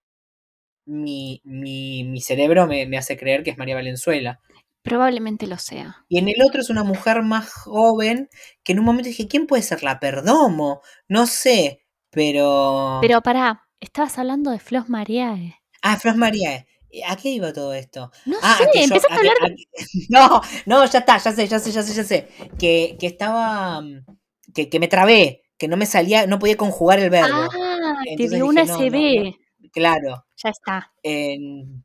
mi, 0.86 1.40
mi, 1.44 2.04
mi 2.04 2.20
cerebro 2.20 2.66
me, 2.66 2.86
me 2.86 2.96
hace 2.98 3.16
creer 3.16 3.42
que 3.42 3.50
es 3.50 3.58
María 3.58 3.74
Valenzuela. 3.74 4.40
Probablemente 4.82 5.46
lo 5.46 5.58
sea. 5.58 6.04
Y 6.08 6.18
en 6.18 6.28
el 6.28 6.42
otro 6.46 6.60
es 6.62 6.70
una 6.70 6.84
mujer 6.84 7.22
más 7.22 7.52
joven 7.52 8.28
que 8.64 8.72
en 8.72 8.78
un 8.78 8.84
momento 8.86 9.08
dije, 9.08 9.28
¿quién 9.28 9.46
puede 9.46 9.62
ser 9.62 9.82
la 9.82 10.00
Perdomo? 10.00 10.80
No 11.08 11.26
sé, 11.26 11.84
pero... 12.10 12.98
Pero 13.02 13.20
pará, 13.20 13.66
estabas 13.80 14.18
hablando 14.18 14.50
de 14.50 14.58
Flos 14.60 14.88
Mariae. 14.88 15.56
Ah, 15.82 15.96
Flos 15.98 16.16
María. 16.16 16.64
¿A 17.06 17.16
qué 17.16 17.28
iba 17.28 17.52
todo 17.52 17.74
esto? 17.74 18.10
No 18.24 18.38
Ah, 18.40 18.56
sé, 18.56 18.64
yo- 18.78 18.84
empezaste 18.84 19.12
a 19.12 19.16
hablar 19.18 19.36
a 19.42 19.48
que- 19.48 19.64
No, 20.08 20.40
no, 20.64 20.86
ya 20.86 21.00
está, 21.00 21.18
ya 21.18 21.32
sé, 21.32 21.46
ya 21.46 21.58
sé, 21.58 21.70
ya 21.70 21.82
sé, 21.82 21.92
ya 21.94 22.04
sé. 22.04 22.28
Que, 22.58 22.96
que 22.98 23.06
estaba. 23.08 23.82
mm, 23.82 24.06
Que, 24.54 24.70
que 24.70 24.80
me 24.80 24.88
trabé, 24.88 25.42
que 25.58 25.68
no 25.68 25.76
me 25.76 25.86
salía, 25.86 26.26
no 26.26 26.38
podía 26.38 26.56
conjugar 26.56 26.98
el 27.00 27.10
verbo. 27.10 27.48
Ah, 27.52 27.94
te 28.16 28.28
dio 28.28 28.46
una 28.46 28.64
no, 28.64 28.72
no, 28.74 28.78
CB. 28.78 29.34
Claro. 29.72 30.24
Ya 30.42 30.50
está. 30.50 30.92
en- 31.02 31.84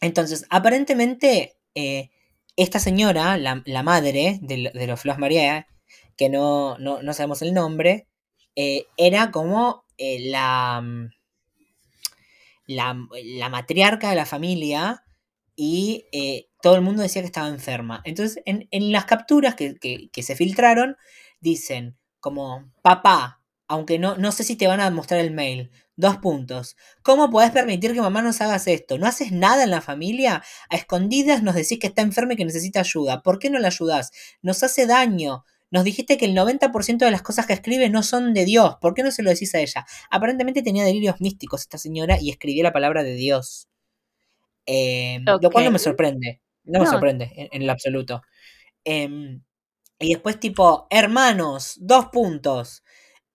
Entonces, 0.00 0.46
aparentemente, 0.50 1.56
eh, 1.74 2.10
esta 2.56 2.78
señora, 2.78 3.36
la, 3.36 3.62
la 3.66 3.82
madre 3.82 4.38
de, 4.42 4.58
lo- 4.58 4.70
de 4.70 4.86
los 4.86 5.00
Flos 5.00 5.18
María, 5.18 5.66
que 6.16 6.28
no, 6.28 6.78
no, 6.78 7.02
no 7.02 7.12
sabemos 7.14 7.42
el 7.42 7.52
nombre, 7.54 8.06
eh, 8.56 8.86
era 8.96 9.30
como 9.30 9.84
eh, 9.98 10.20
la, 10.30 10.82
la, 12.66 12.96
la 13.24 13.48
matriarca 13.48 14.10
de 14.10 14.16
la 14.16 14.26
familia 14.26 15.02
y 15.56 16.06
todo 16.62 16.76
el 16.76 16.82
mundo 16.82 17.02
decía 17.02 17.22
que 17.22 17.26
estaba 17.26 17.48
enferma. 17.48 18.00
Entonces, 18.04 18.42
en, 18.46 18.68
en 18.70 18.92
las 18.92 19.04
capturas 19.04 19.54
que, 19.54 19.74
que- 19.76 20.08
que 20.10 20.22
se 20.22 20.36
filtraron, 20.36 20.96
dicen 21.40 21.96
como, 22.20 22.70
papá, 22.82 23.40
aunque 23.66 23.98
no, 23.98 24.16
no 24.16 24.32
sé 24.32 24.44
si 24.44 24.56
te 24.56 24.66
van 24.66 24.80
a 24.80 24.90
mostrar 24.90 25.20
el 25.20 25.30
mail, 25.30 25.70
dos 25.96 26.16
puntos. 26.16 26.76
¿Cómo 27.02 27.30
podés 27.30 27.50
permitir 27.52 27.92
que 27.92 28.00
mamá 28.00 28.22
nos 28.22 28.40
hagas 28.40 28.66
esto? 28.66 28.98
¿No 28.98 29.06
haces 29.06 29.32
nada 29.32 29.62
en 29.62 29.70
la 29.70 29.80
familia? 29.80 30.42
A 30.68 30.76
escondidas 30.76 31.42
nos 31.42 31.54
decís 31.54 31.78
que 31.78 31.86
está 31.86 32.02
enferma 32.02 32.32
y 32.32 32.36
que 32.36 32.44
necesita 32.44 32.80
ayuda. 32.80 33.22
¿Por 33.22 33.38
qué 33.38 33.50
no 33.50 33.58
la 33.58 33.68
ayudás? 33.68 34.10
Nos 34.42 34.62
hace 34.62 34.86
daño. 34.86 35.44
Nos 35.70 35.84
dijiste 35.84 36.18
que 36.18 36.24
el 36.24 36.34
90% 36.34 37.04
de 37.04 37.10
las 37.12 37.22
cosas 37.22 37.46
que 37.46 37.52
escribe 37.52 37.88
no 37.90 38.02
son 38.02 38.34
de 38.34 38.44
Dios. 38.44 38.76
¿Por 38.80 38.94
qué 38.94 39.04
no 39.04 39.12
se 39.12 39.22
lo 39.22 39.30
decís 39.30 39.54
a 39.54 39.60
ella? 39.60 39.86
Aparentemente 40.10 40.62
tenía 40.62 40.84
delirios 40.84 41.20
místicos 41.20 41.60
esta 41.60 41.78
señora 41.78 42.18
y 42.20 42.30
escribía 42.30 42.64
la 42.64 42.72
palabra 42.72 43.04
de 43.04 43.14
Dios. 43.14 43.68
Eh, 44.66 45.20
Lo 45.24 45.50
cual 45.50 45.64
no 45.64 45.70
me 45.70 45.78
sorprende. 45.78 46.40
No 46.64 46.80
me 46.80 46.86
sorprende 46.86 47.30
en, 47.36 47.48
en 47.52 47.66
lo 47.66 47.72
absoluto. 47.72 48.22
Em, 48.84 49.42
y 50.00 50.14
después 50.14 50.40
tipo, 50.40 50.86
hermanos, 50.90 51.74
dos 51.78 52.06
puntos. 52.06 52.82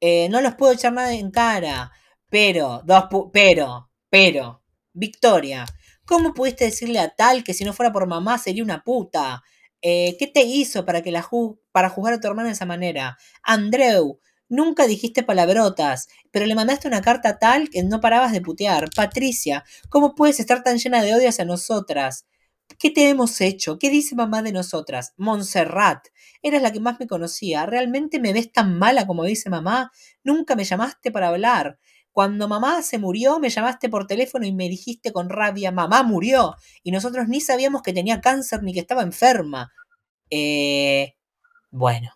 Eh, 0.01 0.30
no 0.30 0.41
los 0.41 0.55
puedo 0.55 0.74
echar 0.74 0.93
nada 0.93 1.13
en 1.13 1.32
cara. 1.32 1.91
Pero, 2.30 2.82
dos 2.86 3.05
pu- 3.05 3.30
pero, 3.32 3.91
pero, 4.09 4.63
Victoria, 4.93 5.66
¿cómo 6.05 6.34
pudiste 6.34 6.66
decirle 6.66 6.99
a 6.99 7.09
tal 7.16 7.43
que 7.43 7.53
si 7.53 7.63
no 7.66 7.74
fuera 7.74 7.91
por 7.93 8.07
mamá 8.07 8.38
sería 8.38 8.63
una 8.63 8.84
puta? 8.84 9.43
Eh, 9.82 10.16
¿Qué 10.20 10.28
te 10.28 10.41
hizo 10.43 10.86
para 10.86 11.01
que 11.01 11.11
la 11.11 11.24
ju- 11.24 11.59
para 11.72 11.89
juzgar 11.89 12.16
a 12.16 12.20
tu 12.20 12.28
hermana 12.28 12.47
de 12.49 12.53
esa 12.53 12.66
manera? 12.66 13.18
Andreu, 13.43 14.20
nunca 14.49 14.88
dijiste 14.88 15.24
palabrotas, 15.24 16.07
pero 16.32 16.45
le 16.45 16.55
mandaste 16.55 16.88
una 16.88 17.01
carta 17.01 17.38
tal 17.39 17.70
que 17.70 17.84
no 17.84 18.01
parabas 18.01 18.32
de 18.32 18.41
putear. 18.41 18.89
Patricia, 18.95 19.63
¿cómo 19.89 20.16
puedes 20.16 20.39
estar 20.39 20.63
tan 20.63 20.78
llena 20.80 21.01
de 21.03 21.13
odio 21.16 21.30
hacia 21.30 21.45
nosotras? 21.45 22.26
¿Qué 22.80 22.89
te 22.91 23.09
hemos 23.09 23.39
hecho? 23.41 23.78
¿Qué 23.80 23.89
dice 23.89 24.16
mamá 24.16 24.41
de 24.41 24.51
nosotras? 24.51 25.13
Montserrat, 25.18 26.07
eras 26.41 26.61
la 26.61 26.72
que 26.72 26.80
más 26.80 26.99
me 26.99 27.07
conocía. 27.07 27.66
¿Realmente 27.66 28.20
me 28.20 28.34
ves 28.34 28.51
tan 28.51 28.78
mala 28.78 29.07
como 29.07 29.24
dice 29.24 29.49
mamá? 29.49 29.91
Nunca 30.24 30.55
me 30.55 30.63
llamaste 30.63 31.11
para 31.11 31.30
hablar. 31.30 31.80
Cuando 32.11 32.47
mamá 32.47 32.82
se 32.82 32.97
murió, 32.97 33.39
me 33.39 33.49
llamaste 33.49 33.89
por 33.89 34.07
teléfono 34.07 34.45
y 34.45 34.53
me 34.53 34.70
dijiste 34.70 35.11
con 35.11 35.30
rabia, 35.30 35.72
mamá 35.72 36.03
murió. 36.03 36.55
Y 36.84 36.91
nosotros 36.91 37.28
ni 37.28 37.41
sabíamos 37.41 37.82
que 37.82 37.93
tenía 37.93 38.22
cáncer 38.22 38.63
ni 38.63 38.74
que 38.74 38.80
estaba 38.82 39.03
enferma. 39.03 39.72
Eh, 40.30 41.16
bueno, 41.72 42.11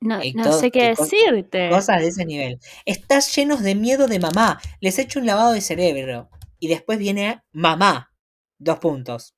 No, 0.00 0.20
sé 0.52 0.70
qué 0.70 0.88
decirte. 0.88 1.70
cosas 1.70 2.00
de 2.00 2.08
ese 2.08 2.26
nivel. 2.26 2.58
Estás 2.84 3.34
llenos 3.34 3.62
de 3.62 3.74
miedo 3.74 4.06
de 4.06 4.18
mamá. 4.18 4.60
Les 4.80 4.98
echo 4.98 5.18
un 5.18 5.26
lavado 5.26 5.52
de 5.52 5.62
cerebro. 5.62 6.28
Y 6.58 6.68
después 6.68 6.98
viene 6.98 7.42
mamá. 7.52 8.12
Dos 8.58 8.78
puntos. 8.78 9.34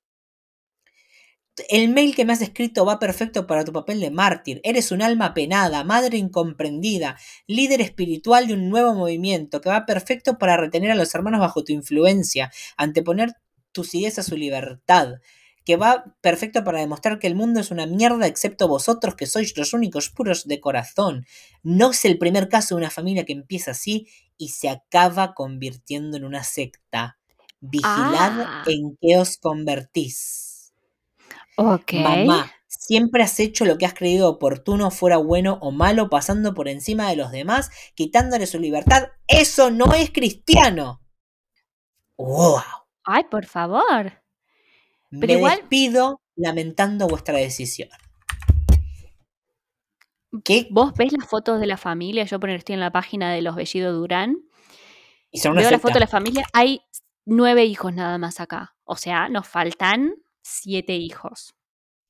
El 1.69 1.89
mail 1.89 2.15
que 2.15 2.23
me 2.25 2.33
has 2.33 2.41
escrito 2.41 2.85
va 2.85 2.99
perfecto 2.99 3.47
para 3.47 3.65
tu 3.65 3.73
papel 3.73 3.99
de 3.99 4.11
mártir. 4.11 4.61
Eres 4.63 4.91
un 4.91 5.01
alma 5.01 5.33
penada, 5.33 5.83
madre 5.83 6.17
incomprendida, 6.17 7.17
líder 7.47 7.81
espiritual 7.81 8.47
de 8.47 8.53
un 8.53 8.69
nuevo 8.69 8.93
movimiento 8.93 9.59
que 9.61 9.69
va 9.69 9.85
perfecto 9.85 10.37
para 10.37 10.57
retener 10.57 10.91
a 10.91 10.95
los 10.95 11.13
hermanos 11.15 11.39
bajo 11.39 11.63
tu 11.63 11.73
influencia, 11.73 12.51
anteponer 12.77 13.33
tus 13.71 13.95
ideas 13.95 14.19
a 14.19 14.23
su 14.23 14.37
libertad, 14.37 15.15
que 15.65 15.77
va 15.77 16.05
perfecto 16.21 16.63
para 16.63 16.79
demostrar 16.79 17.19
que 17.19 17.27
el 17.27 17.35
mundo 17.35 17.59
es 17.59 17.71
una 17.71 17.87
mierda 17.87 18.27
excepto 18.27 18.67
vosotros 18.67 19.15
que 19.15 19.25
sois 19.25 19.57
los 19.57 19.73
únicos 19.73 20.09
puros 20.09 20.45
de 20.47 20.61
corazón. 20.61 21.25
No 21.63 21.91
es 21.91 22.05
el 22.05 22.17
primer 22.19 22.49
caso 22.49 22.75
de 22.75 22.79
una 22.81 22.89
familia 22.91 23.25
que 23.25 23.33
empieza 23.33 23.71
así 23.71 24.07
y 24.37 24.49
se 24.49 24.69
acaba 24.69 25.33
convirtiendo 25.33 26.17
en 26.17 26.23
una 26.23 26.43
secta. 26.43 27.17
Vigilad 27.59 28.41
Ah. 28.45 28.63
en 28.67 28.95
qué 29.01 29.17
os 29.17 29.37
convertís. 29.37 30.46
Ok. 31.57 31.93
Mamá, 31.93 32.51
siempre 32.67 33.23
has 33.23 33.39
hecho 33.39 33.65
lo 33.65 33.77
que 33.77 33.85
has 33.85 33.93
creído 33.93 34.29
oportuno, 34.29 34.91
fuera 34.91 35.17
bueno 35.17 35.57
o 35.61 35.71
malo, 35.71 36.09
pasando 36.09 36.53
por 36.53 36.67
encima 36.67 37.09
de 37.09 37.15
los 37.15 37.31
demás, 37.31 37.71
quitándole 37.95 38.45
su 38.45 38.59
libertad. 38.59 39.07
Eso 39.27 39.71
no 39.71 39.93
es 39.93 40.11
cristiano. 40.11 41.01
¡Wow! 42.17 42.61
Ay, 43.03 43.23
por 43.29 43.45
favor. 43.45 44.21
Me 45.09 45.33
igual- 45.33 45.57
despido 45.57 46.21
lamentando 46.35 47.07
vuestra 47.07 47.37
decisión. 47.37 47.89
¿Qué? 50.43 50.67
Vos 50.69 50.93
ves 50.93 51.13
las 51.13 51.27
fotos 51.27 51.59
de 51.59 51.65
la 51.67 51.77
familia, 51.77 52.23
yo 52.25 52.39
poner 52.39 52.57
estoy 52.57 52.73
en 52.73 52.79
la 52.81 52.91
página 52.91 53.31
de 53.31 53.41
los 53.41 53.55
Bellido 53.55 53.93
Durán, 53.93 54.37
Y 55.31 55.39
son 55.39 55.53
una 55.53 55.61
veo 55.61 55.71
la 55.71 55.79
foto 55.79 55.95
de 55.95 56.01
la 56.01 56.07
familia, 56.07 56.45
hay 56.53 56.81
nueve 57.25 57.65
hijos 57.65 57.93
nada 57.93 58.17
más 58.17 58.39
acá. 58.39 58.75
O 58.83 58.95
sea, 58.95 59.29
nos 59.29 59.47
faltan 59.47 60.13
siete 60.47 60.93
hijos. 60.93 61.53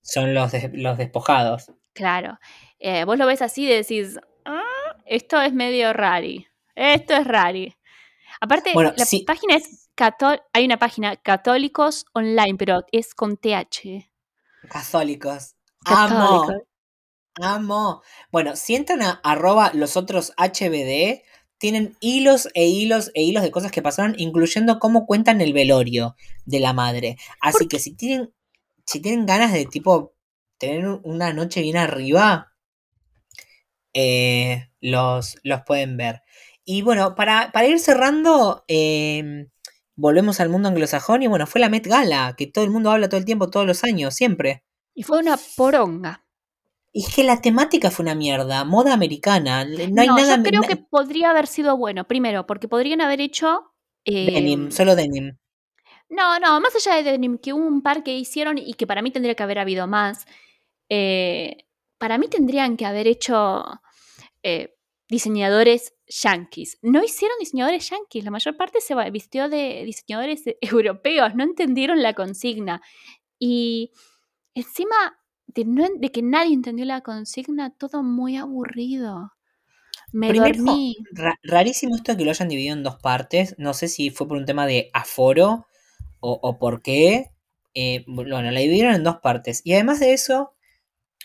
Son 0.02 0.34
los, 0.34 0.52
los 0.74 0.98
despojados. 0.98 1.72
Claro. 1.94 2.40
Eh, 2.80 3.04
vos 3.06 3.18
lo 3.18 3.26
ves 3.26 3.42
así 3.42 3.64
y 3.66 3.68
decís, 3.74 4.18
"Ah, 4.46 4.62
esto 5.06 5.42
es 5.42 5.54
medio 5.54 5.92
rari. 5.94 6.48
Esto 6.76 7.16
es 7.16 7.26
rari. 7.28 7.76
Aparte, 8.40 8.72
Bueno, 8.74 8.94
la 8.96 9.06
sí. 9.06 9.24
página 9.26 9.56
es 9.56 9.90
hay 10.54 10.66
una 10.66 10.78
página 10.78 11.16
Católicos 11.16 12.06
Online, 12.14 12.56
pero 12.58 12.86
es 12.92 13.16
con 13.16 13.36
TH. 13.38 14.08
Católicos. 14.70 15.56
Amo. 15.86 16.42
Católicos. 16.42 16.68
Amo. 17.42 18.02
Bueno, 18.32 18.56
si 18.56 18.76
entran 18.76 19.02
a 19.02 19.20
arroba 19.24 19.72
los 19.74 19.98
otros 19.98 20.34
HBD, 20.38 21.24
tienen 21.58 21.96
hilos 22.00 22.50
e 22.54 22.68
hilos 22.68 23.12
e 23.14 23.24
hilos 23.24 23.44
de 23.44 23.52
cosas 23.52 23.72
que 23.72 23.82
pasaron, 23.82 24.16
incluyendo 24.18 24.80
cómo 24.80 25.06
cuentan 25.06 25.42
el 25.42 25.54
velorio 25.54 26.16
de 26.46 26.60
la 26.60 26.74
madre. 26.74 27.18
Así 27.42 27.68
que 27.68 27.80
si 27.80 27.96
tienen, 27.96 28.34
si 28.86 29.00
tienen 29.02 29.26
ganas 29.26 29.54
de 29.54 29.66
tipo 29.66 30.14
tener 30.58 30.88
una 31.04 31.34
noche 31.34 31.62
bien 31.62 31.78
arriba, 31.78 32.54
eh, 33.94 34.70
los, 34.82 35.38
los 35.44 35.62
pueden 35.66 35.98
ver. 35.98 36.22
Y 36.66 36.82
bueno, 36.82 37.16
para, 37.16 37.52
para 37.52 37.68
ir 37.68 37.80
cerrando, 37.80 38.64
eh, 38.68 39.48
volvemos 39.96 40.40
al 40.40 40.50
mundo 40.50 40.70
anglosajón 40.70 41.24
y 41.24 41.28
bueno, 41.28 41.48
fue 41.48 41.60
la 41.60 41.70
Met 41.70 41.88
Gala, 41.88 42.36
que 42.38 42.48
todo 42.48 42.64
el 42.64 42.72
mundo 42.72 42.92
habla 42.92 43.10
todo 43.10 43.20
el 43.20 43.26
tiempo, 43.26 43.50
todos 43.50 43.66
los 43.66 43.84
años, 43.84 44.14
siempre. 44.14 44.64
Y 44.94 45.04
fue 45.04 45.20
una 45.20 45.38
poronga. 45.56 46.27
Y 46.94 47.04
es 47.06 47.14
que 47.14 47.24
la 47.24 47.42
temática 47.42 47.92
fue 47.92 48.04
una 48.04 48.16
mierda, 48.16 48.64
moda 48.64 48.94
americana. 48.94 49.66
No 49.66 50.02
hay 50.02 50.08
No, 50.08 50.16
nada. 50.16 50.38
yo 50.38 50.44
creo 50.44 50.62
que 50.64 50.78
podría 50.78 51.30
haber 51.32 51.46
sido 51.48 51.78
bueno. 51.78 52.08
Primero, 52.08 52.48
porque 52.48 52.68
podrían 52.68 53.02
haber 53.02 53.22
hecho. 53.22 53.74
eh, 54.06 54.32
Denim, 54.32 54.72
solo 54.72 54.96
denim. 54.96 55.38
No, 56.10 56.40
no, 56.40 56.60
más 56.62 56.74
allá 56.76 56.96
de 56.96 57.04
Denim, 57.12 57.38
que 57.38 57.52
hubo 57.54 57.66
un 57.68 57.82
par 57.82 58.02
que 58.04 58.18
hicieron 58.18 58.58
y 58.58 58.74
que 58.76 58.88
para 58.88 59.02
mí 59.02 59.12
tendría 59.12 59.36
que 59.36 59.44
haber 59.44 59.60
habido 59.60 59.88
más. 59.88 60.26
eh, 60.90 61.66
para 62.00 62.18
mí 62.18 62.28
tendrían 62.30 62.78
que 62.78 62.86
haber 62.86 63.08
hecho 63.08 63.64
eh, 64.44 64.76
diseñadores 65.10 65.96
yankees. 66.08 66.78
No 66.82 67.04
hicieron 67.04 67.38
diseñadores 67.40 67.90
yankees, 67.90 68.24
la 68.24 68.32
mayor 68.32 68.56
parte 68.56 68.80
se 68.82 68.94
vistió 69.12 69.50
de 69.50 69.84
diseñadores 69.86 70.44
europeos, 70.62 71.36
no 71.36 71.44
entendieron 71.44 72.02
la 72.02 72.14
consigna. 72.14 72.82
Y 73.40 73.92
encima 74.54 74.96
de, 75.58 75.66
no 75.66 75.86
en- 75.86 76.00
de 76.02 76.12
que 76.12 76.22
nadie 76.24 76.54
entendió 76.54 76.86
la 76.86 77.02
consigna, 77.02 77.72
todo 77.72 78.04
muy 78.04 78.38
aburrido. 78.38 79.34
Me 80.12 80.28
Primero, 80.28 80.58
dormí. 80.58 80.96
ra- 81.12 81.40
rarísimo 81.44 81.96
esto 81.96 82.12
de 82.12 82.18
que 82.18 82.26
lo 82.26 82.32
hayan 82.32 82.50
dividido 82.50 82.76
en 82.76 82.84
dos 82.84 82.98
partes. 82.98 83.56
No 83.58 83.74
sé 83.74 83.88
si 83.88 84.10
fue 84.10 84.28
por 84.28 84.38
un 84.38 84.46
tema 84.46 84.68
de 84.68 84.90
aforo 84.94 85.68
o, 86.20 86.40
o 86.42 86.60
por 86.60 86.82
qué. 86.82 87.32
Eh, 87.74 88.04
bueno, 88.08 88.42
la 88.52 88.60
dividieron 88.60 88.96
en 88.96 89.04
dos 89.04 89.18
partes. 89.20 89.62
Y 89.64 89.74
además 89.74 90.00
de 90.00 90.14
eso, 90.14 90.54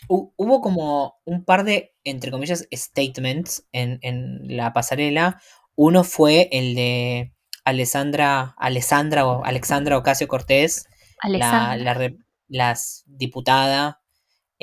hu- 0.09 0.33
hubo 0.37 0.61
como 0.61 1.15
un 1.25 1.45
par 1.45 1.63
de, 1.65 1.95
entre 2.05 2.31
comillas, 2.31 2.67
statements 2.73 3.67
en, 3.73 3.99
en 4.03 4.55
la 4.57 4.73
pasarela. 4.73 5.41
Uno 5.75 6.03
fue 6.03 6.49
el 6.53 6.75
de 6.75 7.33
Alessandra, 7.65 8.55
Alessandra 8.57 9.27
o 9.27 9.43
Alexandra 9.45 9.97
Ocasio 9.97 10.27
Cortés, 10.27 10.87
la, 11.23 11.75
la 11.77 12.13
las 12.49 13.03
diputada 13.07 14.02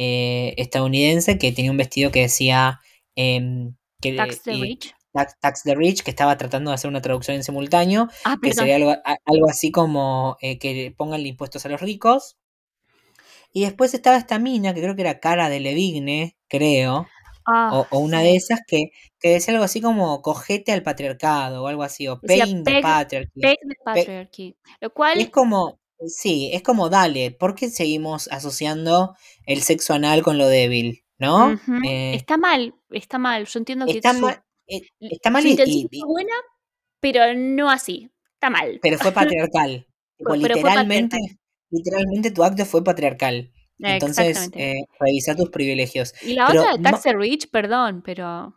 eh, 0.02 0.54
estadounidense 0.56 1.36
que 1.36 1.52
tenía 1.52 1.70
un 1.70 1.76
vestido 1.76 2.10
que 2.10 2.22
decía 2.22 2.80
em, 3.16 3.74
que, 4.00 4.14
Tax 4.14 4.42
the 4.44 4.54
Rich. 4.54 4.94
Tax, 5.12 5.34
Tax 5.40 5.62
the 5.64 5.74
Rich, 5.74 6.02
que 6.04 6.10
estaba 6.10 6.38
tratando 6.38 6.70
de 6.70 6.76
hacer 6.76 6.88
una 6.88 7.02
traducción 7.02 7.36
en 7.36 7.44
simultáneo, 7.44 8.08
Ah, 8.24 8.38
que 8.40 8.54
sería 8.54 8.76
algo, 8.76 8.92
a- 8.92 9.16
algo 9.26 9.50
así 9.50 9.70
como 9.70 10.38
eh, 10.40 10.58
que 10.58 10.94
pongan 10.96 11.26
impuestos 11.26 11.66
a 11.66 11.68
los 11.68 11.80
ricos. 11.82 12.36
Y 13.52 13.64
después 13.64 13.92
estaba 13.94 14.16
esta 14.16 14.38
mina, 14.38 14.72
que 14.72 14.80
creo 14.80 14.94
que 14.94 15.02
era 15.02 15.20
Cara 15.20 15.48
de 15.50 15.60
Levigne, 15.60 16.36
creo, 16.48 17.06
Ah, 17.46 17.70
o, 17.72 17.86
o 17.90 17.98
una 17.98 18.18
sí. 18.20 18.24
de 18.24 18.36
esas 18.36 18.60
que, 18.66 18.90
que 19.18 19.30
decía 19.30 19.52
algo 19.54 19.64
así 19.64 19.80
como 19.80 20.22
cogete 20.22 20.72
al 20.72 20.82
patriarcado 20.84 21.64
o 21.64 21.66
algo 21.66 21.82
así, 21.82 22.06
o 22.06 22.20
Decía, 22.22 22.44
paying 22.44 22.62
the 22.64 22.70
"Peg- 22.74 22.82
patriarchy. 22.82 23.40
Peg 23.40 23.56
the 23.68 23.74
patriarchy. 23.84 24.56
Lo 24.80 24.90
cual 24.94 25.18
Es 25.20 25.30
como, 25.30 25.79
Sí, 26.06 26.50
es 26.52 26.62
como 26.62 26.88
dale, 26.88 27.30
¿por 27.30 27.54
qué 27.54 27.68
seguimos 27.68 28.28
asociando 28.28 29.14
el 29.46 29.62
sexo 29.62 29.92
anal 29.94 30.22
con 30.22 30.38
lo 30.38 30.46
débil? 30.48 31.04
¿No? 31.18 31.52
Eh, 31.86 32.14
Está 32.14 32.38
mal, 32.38 32.74
está 32.90 33.18
mal. 33.18 33.44
Yo 33.46 33.58
entiendo 33.58 33.84
que 33.84 33.92
está 33.92 34.14
su, 34.14 34.20
mal, 34.20 34.42
eh, 34.66 34.80
está 35.00 35.28
mal 35.30 35.42
su 35.42 35.48
y- 35.48 35.50
intención 35.50 35.88
y- 35.92 35.98
fue 36.00 36.08
buena, 36.08 36.32
pero 37.00 37.34
no 37.34 37.68
así. 37.70 38.10
Está 38.34 38.48
mal. 38.48 38.78
pero 38.80 38.98
fue 38.98 39.12
patriarcal. 39.12 39.86
Fue 40.22 40.36
literalmente, 40.38 41.16
patriarcal. 41.16 41.38
literalmente 41.70 42.30
tu 42.30 42.44
acto 42.44 42.64
fue 42.66 42.82
patriarcal. 42.84 43.52
Entonces, 43.78 44.50
eh, 44.54 44.84
revisa 44.98 45.34
tus 45.34 45.48
privilegios. 45.50 46.12
y 46.22 46.34
la 46.34 46.46
pero 46.46 46.60
otra 46.62 46.76
de 46.76 46.82
Taxi 46.82 47.10
Rich, 47.14 47.50
perdón, 47.50 48.02
pero. 48.04 48.54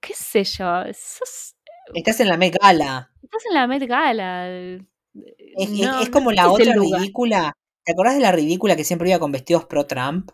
¿Qué 0.00 0.12
sé 0.14 0.44
yo? 0.44 0.82
sos- 0.92 1.56
Estás 1.94 2.20
en 2.20 2.28
la 2.28 2.36
Met 2.36 2.56
Gala. 2.60 3.10
estás 3.22 3.42
en 3.46 3.54
la 3.54 3.66
Met 3.66 3.82
Gala. 3.86 4.78
Eh, 5.14 5.34
Es, 5.56 5.70
es- 5.70 5.78
no, 5.80 6.00
es 6.00 6.06
no 6.08 6.12
como 6.12 6.32
la 6.32 6.50
otra 6.50 6.72
ridícula. 6.74 7.56
¿Te 7.84 7.92
acordás 7.92 8.14
de 8.14 8.20
la 8.22 8.32
ridícula 8.32 8.76
que 8.76 8.84
siempre 8.84 9.10
iba 9.10 9.18
con 9.18 9.30
vestidos 9.32 9.66
pro 9.66 9.86
Trump? 9.86 10.30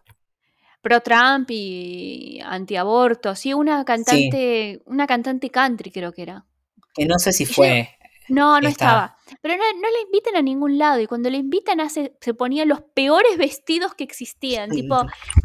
Pro 0.82 1.00
Trump 1.00 1.48
y 1.50 2.40
antiaborto. 2.44 3.34
Sí, 3.34 3.52
una 3.52 3.84
cantante, 3.84 4.80
una 4.86 5.06
cantante 5.06 5.50
country 5.50 5.90
creo 5.90 6.12
que 6.12 6.22
era. 6.22 6.46
Que 6.94 7.06
no 7.06 7.18
sé 7.18 7.32
si 7.32 7.44
yo- 7.44 7.52
fue. 7.52 7.88
No, 8.28 8.60
no 8.60 8.68
Esta- 8.68 8.84
estaba. 8.84 9.16
Pero 9.42 9.56
no, 9.56 9.62
no 9.74 9.88
la 9.90 10.00
invitan 10.06 10.36
a 10.36 10.42
ningún 10.42 10.78
lado. 10.78 11.00
Y 11.00 11.06
cuando 11.08 11.28
la 11.30 11.36
invitan 11.36 11.80
hace, 11.80 12.16
se 12.20 12.32
ponían 12.32 12.68
los 12.68 12.80
peores 12.80 13.36
vestidos 13.36 13.94
que 13.94 14.04
existían. 14.04 14.70
Sí. 14.70 14.82
Tipo, 14.82 15.02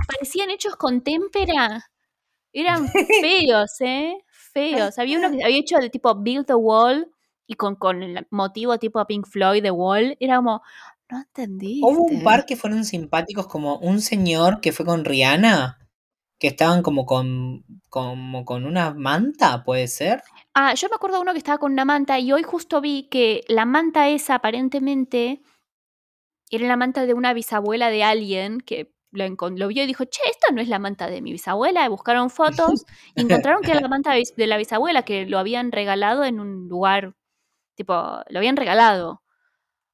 parecían 0.08 0.52
hechos 0.52 0.76
con 0.76 1.02
témpera. 1.02 1.84
Eran 2.54 2.88
feos, 3.22 3.72
¿eh? 3.82 4.14
Feos. 4.54 5.00
Había 5.00 5.18
uno 5.18 5.32
que 5.36 5.44
había 5.44 5.58
hecho 5.60 5.78
de 5.80 5.90
tipo 5.90 6.14
Build 6.16 6.46
the 6.46 6.54
Wall 6.54 7.12
y 7.48 7.56
con, 7.56 7.76
con 7.76 8.04
el 8.04 8.28
motivo 8.32 8.78
tipo 8.78 9.06
Pink 9.06 9.28
Floyd, 9.28 9.62
The 9.62 9.72
Wall. 9.72 10.18
Era 10.20 10.38
como, 10.38 10.62
no 11.10 11.18
entendiste. 11.18 11.86
Hubo 11.86 12.06
un 12.06 12.24
par 12.24 12.46
que 12.46 12.56
fueron 12.56 12.86
simpáticos, 12.86 13.48
como 13.48 13.78
un 13.78 14.02
señor 14.02 14.62
que 14.62 14.72
fue 14.72 14.86
con 14.86 15.06
Rihanna, 15.06 15.78
que 16.40 16.48
estaban 16.48 16.82
como 16.82 17.06
con, 17.06 17.64
como 17.90 18.46
con 18.46 18.66
una 18.66 18.94
manta, 18.94 19.64
¿puede 19.64 19.88
ser? 19.88 20.22
Ah, 20.54 20.74
yo 20.74 20.90
me 20.90 20.96
acuerdo 20.96 21.18
de 21.18 21.22
uno 21.22 21.32
que 21.32 21.38
estaba 21.38 21.58
con 21.58 21.72
una 21.72 21.86
manta 21.86 22.20
y 22.20 22.32
hoy 22.32 22.44
justo 22.44 22.82
vi 22.82 23.08
que 23.10 23.44
la 23.48 23.66
manta 23.66 24.10
esa 24.10 24.36
aparentemente 24.36 25.42
era 26.50 26.68
la 26.68 26.78
manta 26.78 27.06
de 27.06 27.14
una 27.14 27.34
bisabuela 27.34 27.90
de 27.90 28.04
alguien 28.04 28.60
que 28.60 28.94
lo, 29.12 29.68
vio 29.68 29.84
y 29.84 29.88
dijo, 29.88 30.04
che, 30.06 30.22
esto 30.30 30.54
no 30.54 30.62
es 30.62 30.68
la 30.68 30.80
manta 30.80 31.08
de 31.08 31.22
mi 31.22 31.32
bisabuela. 31.32 31.86
Y 31.86 31.90
buscaron 31.90 32.30
fotos 32.30 32.86
y 33.16 33.22
encontraron 33.22 33.62
que 33.62 33.72
era 33.72 33.82
la 33.82 33.88
manta 33.88 34.14
de 34.14 34.48
la 34.48 34.58
bisabuela, 34.58 35.04
que 35.04 35.26
lo 35.26 35.40
habían 35.40 35.72
regalado 35.72 36.24
en 36.24 36.40
un 36.40 36.68
lugar, 36.68 37.16
tipo, 37.76 37.94
lo 38.28 38.40
habían 38.40 38.58
regalado 38.58 39.22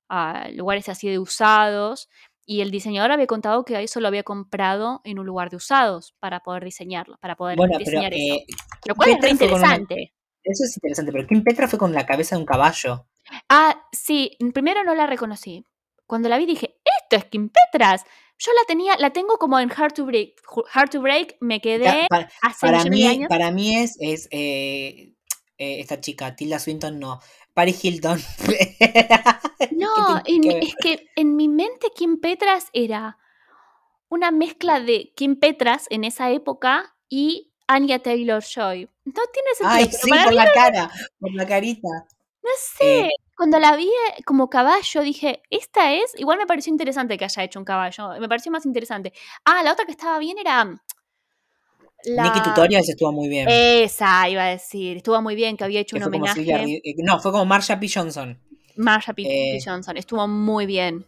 a 0.10 0.50
lugares 0.54 0.90
así 0.90 1.10
de 1.10 1.20
usados. 1.20 2.10
Y 2.46 2.62
el 2.62 2.72
diseñador 2.72 3.12
había 3.12 3.28
contado 3.28 3.64
que 3.64 3.82
eso 3.82 4.00
lo 4.02 4.08
había 4.08 4.24
comprado 4.24 5.00
en 5.04 5.20
un 5.20 5.26
lugar 5.26 5.50
de 5.52 5.58
usados 5.58 6.16
para 6.20 6.42
poder 6.42 6.64
diseñarlo, 6.66 7.18
para 7.20 7.36
poder 7.36 7.56
Bueno, 7.56 7.74
pero 7.78 7.86
diseñar 7.92 8.14
eso. 8.14 8.34
eh, 8.36 8.46
Lo 8.86 8.96
cual 8.96 9.10
es 9.10 9.16
re 9.16 9.20
una- 9.22 9.30
interesante. 9.32 10.14
eso 10.44 10.64
es 10.66 10.76
interesante, 10.78 11.12
pero 11.12 11.28
Kim 11.28 11.44
Petra 11.44 11.68
fue 11.68 11.78
con 11.80 11.94
la 11.94 12.06
cabeza 12.06 12.36
de 12.36 12.42
un 12.42 12.46
caballo. 12.48 13.08
Ah, 13.48 13.88
sí, 13.92 14.38
primero 14.54 14.84
no 14.84 14.96
la 14.96 15.06
reconocí. 15.08 15.64
Cuando 16.08 16.28
la 16.28 16.38
vi 16.40 16.46
dije, 16.46 16.82
esto 17.04 17.16
es 17.16 17.26
Kim 17.26 17.50
Petras. 17.50 18.04
Yo 18.38 18.52
la 18.60 18.66
tenía, 18.68 18.98
la 18.98 19.12
tengo 19.14 19.38
como 19.38 19.60
en 19.60 19.72
Hard 19.72 19.94
to 19.94 20.06
Break. 20.06 20.42
Hard 20.74 20.90
to 20.90 21.00
Break 21.02 21.38
me 21.40 21.62
quedé 21.62 22.08
hace 22.42 22.60
para, 22.60 22.84
mí, 22.86 23.06
años. 23.06 23.28
para 23.30 23.52
mí 23.52 23.78
es, 23.78 23.96
es 24.02 24.28
eh, 24.32 25.14
eh, 25.58 25.80
esta 25.80 26.02
chica, 26.02 26.36
Tilda 26.36 26.58
Swinton, 26.60 27.00
no. 27.00 27.20
Paris 27.54 27.84
Hilton. 27.84 28.20
No, 29.72 30.22
es 30.26 30.76
que 30.82 31.08
en 31.16 31.36
mi 31.36 31.48
mente 31.48 31.88
Kim 31.96 32.20
Petras 32.20 32.68
era 32.74 33.18
una 34.10 34.32
mezcla 34.32 34.80
de 34.80 35.14
Kim 35.16 35.40
Petras 35.40 35.86
en 35.90 36.04
esa 36.04 36.32
época 36.32 36.96
y 37.10 37.52
Anya 37.68 38.00
Taylor 38.00 38.44
Joy. 38.44 38.90
No 39.06 39.22
tiene 39.34 39.50
sentido, 39.56 39.70
Ay, 39.72 39.86
sí, 39.92 40.10
por 40.10 40.34
la 40.34 40.52
cara, 40.52 40.92
por 41.20 41.34
la 41.34 41.46
carita. 41.48 41.88
no 42.44 42.50
sé. 42.58 43.00
Eh, 43.02 43.10
Cuando 43.36 43.60
la 43.60 43.76
vi 43.76 43.88
eh, 43.88 44.24
como 44.26 44.50
caballo, 44.50 45.02
dije, 45.02 45.42
esta 45.50 45.94
es. 45.94 46.14
Igual 46.18 46.38
me 46.40 46.48
pareció 46.48 46.72
interesante 46.72 47.18
que 47.18 47.26
haya 47.26 47.44
hecho 47.44 47.60
un 47.60 47.66
caballo. 47.66 48.10
Me 48.20 48.28
pareció 48.28 48.52
más 48.52 48.66
interesante. 48.66 49.14
Ah, 49.46 49.64
la 49.64 49.72
otra 49.74 49.86
que 49.86 49.92
estaba 49.92 50.20
bien 50.20 50.38
era. 50.38 50.82
La... 52.06 52.24
Nikki 52.24 52.42
Tutorials 52.42 52.90
estuvo 52.90 53.12
muy 53.12 53.30
bien. 53.30 53.48
Esa 53.50 54.28
iba 54.30 54.44
a 54.44 54.50
decir. 54.50 54.98
Estuvo 54.98 55.22
muy 55.22 55.36
bien 55.36 55.58
que 55.58 55.64
había 55.64 55.80
hecho 55.80 55.98
que 55.98 56.04
un 56.04 56.12
Silvia 56.34 56.58
homenaje. 56.58 56.82
Eh, 56.84 56.96
No, 57.00 57.20
fue 57.20 57.32
como 57.32 57.46
Marsha 57.46 57.80
P. 57.80 57.88
Johnson. 57.94 58.40
Marsha 58.76 59.14
P. 59.14 59.22
Eh, 59.24 59.58
P. 59.58 59.70
Johnson. 59.70 59.98
Estuvo 59.98 60.28
muy 60.28 60.66
bien. 60.66 61.06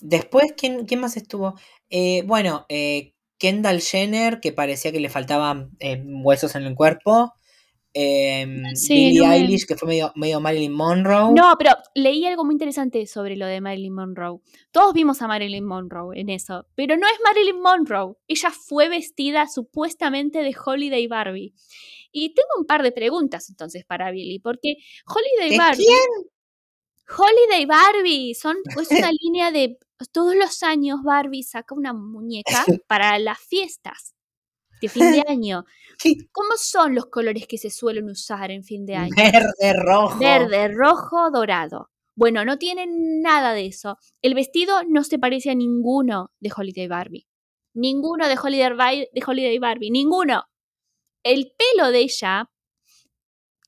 Después, 0.00 0.52
¿quién, 0.56 0.86
quién 0.86 1.00
más 1.00 1.16
estuvo? 1.16 1.54
Eh, 1.90 2.22
bueno, 2.26 2.66
eh, 2.68 3.14
Kendall 3.38 3.80
Jenner, 3.80 4.40
que 4.40 4.52
parecía 4.52 4.92
que 4.92 5.00
le 5.00 5.08
faltaban 5.08 5.70
huesos 6.22 6.54
en 6.54 6.64
el 6.64 6.74
cuerpo. 6.74 7.32
Sí, 8.74 8.94
Billie 8.94 9.20
no 9.20 9.28
me- 9.28 9.36
Eilish, 9.36 9.66
que 9.66 9.76
fue 9.76 9.88
medio, 9.88 10.12
medio 10.14 10.40
Marilyn 10.40 10.72
Monroe. 10.72 11.32
No, 11.34 11.54
pero 11.58 11.72
leí 11.94 12.24
algo 12.26 12.44
muy 12.44 12.54
interesante 12.54 13.06
sobre 13.06 13.36
lo 13.36 13.46
de 13.46 13.60
Marilyn 13.60 13.94
Monroe. 13.94 14.40
Todos 14.70 14.92
vimos 14.92 15.20
a 15.22 15.26
Marilyn 15.26 15.64
Monroe 15.64 16.18
en 16.20 16.28
eso, 16.28 16.66
pero 16.74 16.96
no 16.96 17.06
es 17.06 17.18
Marilyn 17.24 17.60
Monroe. 17.60 18.14
Ella 18.26 18.50
fue 18.50 18.88
vestida 18.88 19.46
supuestamente 19.48 20.38
de 20.40 20.54
Holiday 20.64 21.06
Barbie. 21.06 21.54
Y 22.12 22.34
tengo 22.34 22.48
un 22.58 22.66
par 22.66 22.82
de 22.82 22.92
preguntas 22.92 23.48
entonces 23.50 23.84
para 23.84 24.10
Billy, 24.10 24.38
porque 24.38 24.76
Holiday 25.06 25.50
¿De 25.50 25.58
Barbie. 25.58 25.86
Holiday 27.16 27.64
Barbie 27.66 28.34
son 28.34 28.56
es 28.80 28.90
una 28.90 29.10
línea 29.12 29.50
de 29.50 29.78
todos 30.12 30.34
los 30.34 30.62
años 30.62 31.00
Barbie 31.02 31.42
saca 31.42 31.74
una 31.74 31.92
muñeca 31.92 32.64
para 32.86 33.18
las 33.18 33.38
fiestas 33.38 34.14
de 34.80 34.88
fin 34.88 35.12
de 35.12 35.22
año. 35.28 35.64
¿Cómo 36.32 36.50
son 36.56 36.94
los 36.94 37.06
colores 37.06 37.46
que 37.46 37.58
se 37.58 37.70
suelen 37.70 38.08
usar 38.08 38.50
en 38.50 38.62
fin 38.64 38.86
de 38.86 38.96
año? 38.96 39.14
Verde, 39.16 39.72
rojo. 39.74 40.18
Verde, 40.18 40.68
rojo, 40.68 41.30
dorado. 41.30 41.90
Bueno, 42.14 42.44
no 42.44 42.58
tienen 42.58 43.20
nada 43.22 43.52
de 43.52 43.66
eso. 43.66 43.96
El 44.22 44.34
vestido 44.34 44.82
no 44.88 45.04
se 45.04 45.18
parece 45.18 45.50
a 45.50 45.54
ninguno 45.54 46.32
de 46.40 46.50
Holiday 46.56 46.88
Barbie. 46.88 47.26
Ninguno 47.74 48.26
de 48.28 48.36
Holiday, 48.42 48.74
Bar- 48.74 49.08
de 49.12 49.22
Holiday 49.24 49.58
Barbie. 49.58 49.90
Ninguno. 49.90 50.44
El 51.22 51.52
pelo 51.56 51.90
de 51.92 52.00
ella, 52.00 52.50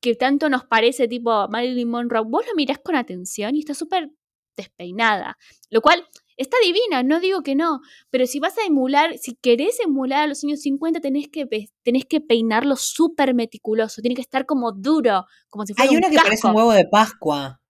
que 0.00 0.14
tanto 0.14 0.48
nos 0.48 0.64
parece 0.64 1.06
tipo 1.08 1.46
Marilyn 1.48 1.88
Monroe, 1.88 2.24
vos 2.26 2.44
lo 2.46 2.54
mirás 2.54 2.78
con 2.78 2.96
atención 2.96 3.54
y 3.54 3.60
está 3.60 3.74
súper 3.74 4.10
despeinada. 4.56 5.36
Lo 5.70 5.80
cual 5.80 6.06
está 6.40 6.56
divina, 6.64 7.02
no 7.02 7.20
digo 7.20 7.42
que 7.42 7.54
no. 7.54 7.80
Pero 8.10 8.26
si 8.26 8.40
vas 8.40 8.56
a 8.58 8.64
emular, 8.66 9.18
si 9.18 9.34
querés 9.36 9.78
emular 9.80 10.22
a 10.24 10.26
los 10.26 10.42
años 10.44 10.60
50, 10.62 11.00
tenés 11.00 11.28
que, 11.28 11.46
tenés 11.82 12.04
que 12.06 12.20
peinarlo 12.20 12.76
súper 12.76 13.34
meticuloso. 13.34 14.00
Tiene 14.02 14.14
que 14.14 14.22
estar 14.22 14.46
como 14.46 14.72
duro, 14.72 15.26
como 15.48 15.66
si 15.66 15.74
fuera 15.74 15.90
Hay 15.90 15.96
un 15.96 16.02
una 16.04 16.10
que 16.10 16.16
parece 16.16 16.46
un 16.46 16.56
huevo 16.56 16.72
de 16.72 16.86
Pascua. 16.86 17.60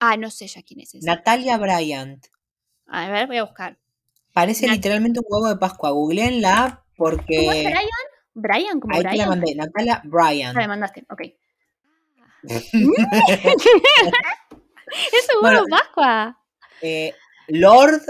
Ah, 0.00 0.16
no 0.16 0.30
sé 0.30 0.46
ya 0.48 0.62
quién 0.62 0.80
es 0.80 0.94
esa. 0.94 1.06
Natalia 1.06 1.56
Bryant. 1.58 2.26
A 2.86 3.08
ver, 3.10 3.26
voy 3.28 3.36
a 3.38 3.44
buscar. 3.44 3.78
Parece 4.32 4.66
Nat- 4.66 4.72
literalmente 4.74 5.20
un 5.20 5.26
huevo 5.28 5.48
de 5.48 5.56
Pascua. 5.56 5.90
Googleenla 5.90 6.84
¿Cómo 6.96 7.10
es 7.10 7.16
porque. 7.18 7.62
Brian? 7.64 7.88
¿Brian? 8.34 8.80
¿Como 8.80 8.94
Ahí 8.94 9.00
te 9.02 9.04
la 9.04 9.10
Brian? 9.12 9.28
mandé. 9.28 9.54
Natalia 9.54 10.02
Bryant. 10.04 10.56
Ah, 10.56 10.60
me 10.60 10.68
mandaste, 10.68 11.06
ok. 11.08 11.20
es 15.12 15.28
un 15.34 15.40
Bueno. 15.40 15.58
huevo 15.60 15.64
de 15.66 15.70
Pascua. 15.70 16.38
Eh, 16.80 17.14
Lord. 17.48 18.02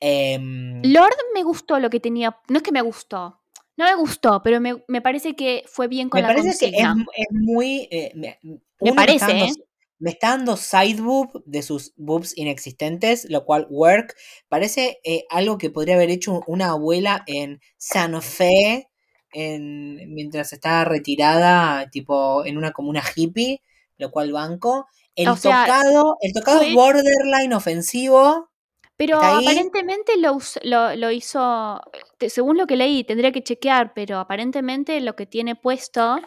em, 0.00 0.82
Lord 0.82 1.16
me 1.34 1.42
gustó 1.42 1.78
lo 1.78 1.90
que 1.90 2.00
tenía. 2.00 2.38
No 2.48 2.58
es 2.58 2.62
que 2.62 2.72
me 2.72 2.82
gustó. 2.82 3.40
No 3.76 3.84
me 3.84 3.94
gustó, 3.94 4.42
pero 4.42 4.60
me, 4.60 4.82
me 4.88 5.00
parece 5.00 5.36
que 5.36 5.62
fue 5.66 5.86
bien 5.86 6.08
con 6.08 6.18
me 6.20 6.26
la 6.26 6.34
parece 6.34 6.58
que 6.58 6.76
es, 6.76 6.84
es 7.16 7.26
muy. 7.30 7.88
eh, 7.92 8.12
me, 8.14 8.92
parece, 8.92 9.14
está 9.14 9.28
dando, 9.28 9.44
¿eh? 9.44 9.68
me 10.00 10.10
está 10.10 10.28
dando 10.30 10.56
side 10.56 11.00
boob 11.00 11.44
de 11.44 11.62
sus 11.62 11.92
boobs 11.96 12.36
inexistentes, 12.36 13.26
lo 13.30 13.44
cual 13.44 13.68
work. 13.70 14.16
Parece 14.48 14.98
eh, 15.04 15.24
algo 15.30 15.58
que 15.58 15.70
podría 15.70 15.94
haber 15.94 16.10
hecho 16.10 16.42
una 16.48 16.70
abuela 16.70 17.22
en 17.26 17.60
Santa 17.76 18.20
Fe 18.20 18.88
en, 19.32 20.12
mientras 20.12 20.52
estaba 20.52 20.84
retirada, 20.84 21.88
tipo 21.90 22.44
en 22.44 22.58
una 22.58 22.72
comuna 22.72 23.02
hippie, 23.14 23.62
lo 23.96 24.10
cual 24.10 24.32
banco. 24.32 24.86
El 25.18 25.28
O 25.30 25.36
sea, 25.36 25.66
tocado, 25.66 26.16
el 26.20 26.32
tocado 26.32 26.60
es 26.60 26.72
borderline 26.72 27.52
ofensivo. 27.52 28.52
Pero 28.96 29.20
aparentemente 29.20 30.16
lo, 30.16 30.38
lo, 30.62 30.94
lo 30.94 31.10
hizo, 31.10 31.80
según 32.28 32.56
lo 32.56 32.68
que 32.68 32.76
leí, 32.76 33.02
tendría 33.02 33.32
que 33.32 33.42
chequear, 33.42 33.94
pero 33.94 34.18
aparentemente 34.20 35.00
lo 35.00 35.16
que 35.16 35.26
tiene 35.26 35.56
puesto 35.56 36.20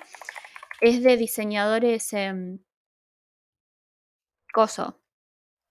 es 0.82 1.04
de 1.04 1.16
diseñadores 1.16 2.12
em, 2.12 2.60
coso, 4.54 5.00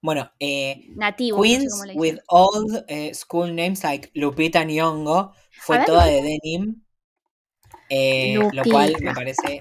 Bueno, 0.00 0.32
eh, 0.40 0.86
no 0.96 1.06
sé 1.06 1.14
Queens 1.16 1.92
with 1.94 2.20
old 2.28 2.84
eh, 2.88 3.12
school 3.12 3.54
names 3.54 3.84
like 3.84 4.10
Lupita 4.14 4.64
Nyong'o 4.64 5.34
fue 5.60 5.76
ver, 5.76 5.86
toda 5.86 6.06
de 6.06 6.22
denim, 6.22 6.82
eh, 7.90 8.38
lo 8.50 8.62
cual 8.64 8.96
me 9.02 9.12
parece 9.12 9.60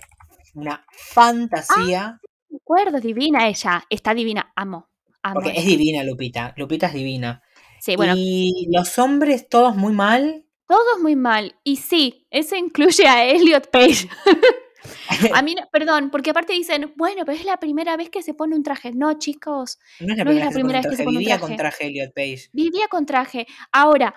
una 0.54 0.86
fantasía. 0.90 2.22
Me 2.22 2.29
acuerdo, 2.58 3.00
divina 3.00 3.48
ella, 3.48 3.84
está 3.90 4.14
divina, 4.14 4.52
amo. 4.56 4.90
amo 5.24 5.42
Porque 5.42 5.58
es 5.58 5.66
divina 5.66 6.04
Lupita. 6.04 6.54
Lupita 6.58 6.88
es 6.88 6.94
divina. 6.94 7.42
Sí, 7.80 7.96
bueno, 7.96 8.14
Y 8.18 8.68
los 8.72 8.98
hombres 9.00 9.48
todos 9.50 9.76
muy 9.76 9.94
mal. 9.94 10.46
Todos 10.68 11.00
muy 11.02 11.16
mal. 11.16 11.56
Y 11.64 11.78
sí, 11.78 12.28
eso 12.30 12.56
incluye 12.56 13.08
a 13.08 13.26
Elliot 13.26 13.70
Page. 13.72 14.08
a 15.34 15.42
mí, 15.42 15.56
no- 15.56 15.68
perdón, 15.72 16.10
porque 16.12 16.30
aparte 16.32 16.54
dicen, 16.54 16.94
bueno, 16.96 17.24
pero 17.26 17.38
es 17.38 17.46
la 17.46 17.58
primera 17.58 17.96
vez 17.98 18.10
que 18.10 18.22
se 18.22 18.34
pone 18.34 18.56
un 18.56 18.64
traje. 18.64 18.92
No, 18.94 19.18
chicos, 19.18 19.80
No 20.00 20.14
es 20.14 20.18
la 20.18 20.24
No 20.24 20.32
es 20.32 20.36
primera, 20.36 20.46
la 20.46 20.50
vez 20.50 20.50
que 20.50 20.56
se 20.56 20.60
pone 20.60 20.64
primera 20.64 20.80
un 20.80 20.82
vez 20.84 20.90
que 20.90 20.96
se 20.96 21.04
traje, 21.04 21.06
pone 21.06 21.18
un 21.18 21.20
vivía 21.20 21.38
traje. 21.38 21.48
con 21.48 21.58
traje 21.58 21.86
Elliot 21.88 22.14
Page. 22.14 22.50
vivía 22.54 22.88
con 22.88 23.06
traje. 23.06 23.48
Ahora, 23.72 24.14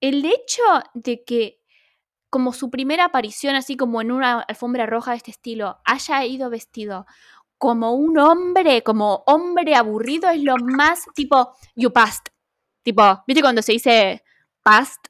el 0.00 0.24
hecho 0.24 0.62
de 0.94 1.24
que 1.24 1.60
como 2.28 2.52
su 2.52 2.70
primera 2.70 3.06
aparición, 3.06 3.56
así 3.56 3.76
como 3.76 4.00
en 4.00 4.12
una 4.12 4.40
alfombra 4.42 4.86
roja 4.86 5.10
de 5.12 5.16
este 5.16 5.30
estilo, 5.32 5.78
haya 5.84 6.24
ido 6.24 6.48
vestido 6.50 7.06
como 7.60 7.92
un 7.92 8.18
hombre, 8.18 8.82
como 8.82 9.22
hombre 9.26 9.74
aburrido, 9.74 10.30
es 10.30 10.42
lo 10.42 10.56
más 10.56 11.04
tipo, 11.14 11.54
you 11.76 11.92
passed. 11.92 12.32
Tipo, 12.82 13.22
¿viste 13.26 13.42
cuando 13.42 13.60
se 13.60 13.72
dice 13.72 14.24
past? 14.62 15.08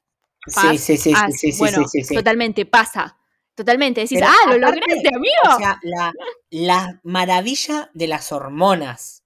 Sí, 0.49 0.77
sí, 0.77 0.97
sí, 0.97 1.15
sí, 1.15 1.33
sí, 1.33 1.53
sí, 1.53 1.59
bueno, 1.61 1.79
sí, 1.87 2.01
sí, 2.01 2.09
sí. 2.09 2.15
totalmente, 2.17 2.67
pasa. 2.67 3.17
Totalmente. 3.55 4.01
Decís, 4.01 4.19
Pero 4.19 4.33
ah, 4.33 4.47
lo 4.49 4.67
aparte, 4.67 4.81
lograste, 4.81 5.15
amigo. 5.15 5.55
O 5.55 5.59
sea, 5.59 5.79
la, 5.83 6.13
la 6.51 7.01
maravilla 7.05 7.89
de 7.95 8.09
las 8.09 8.33
hormonas. 8.33 9.23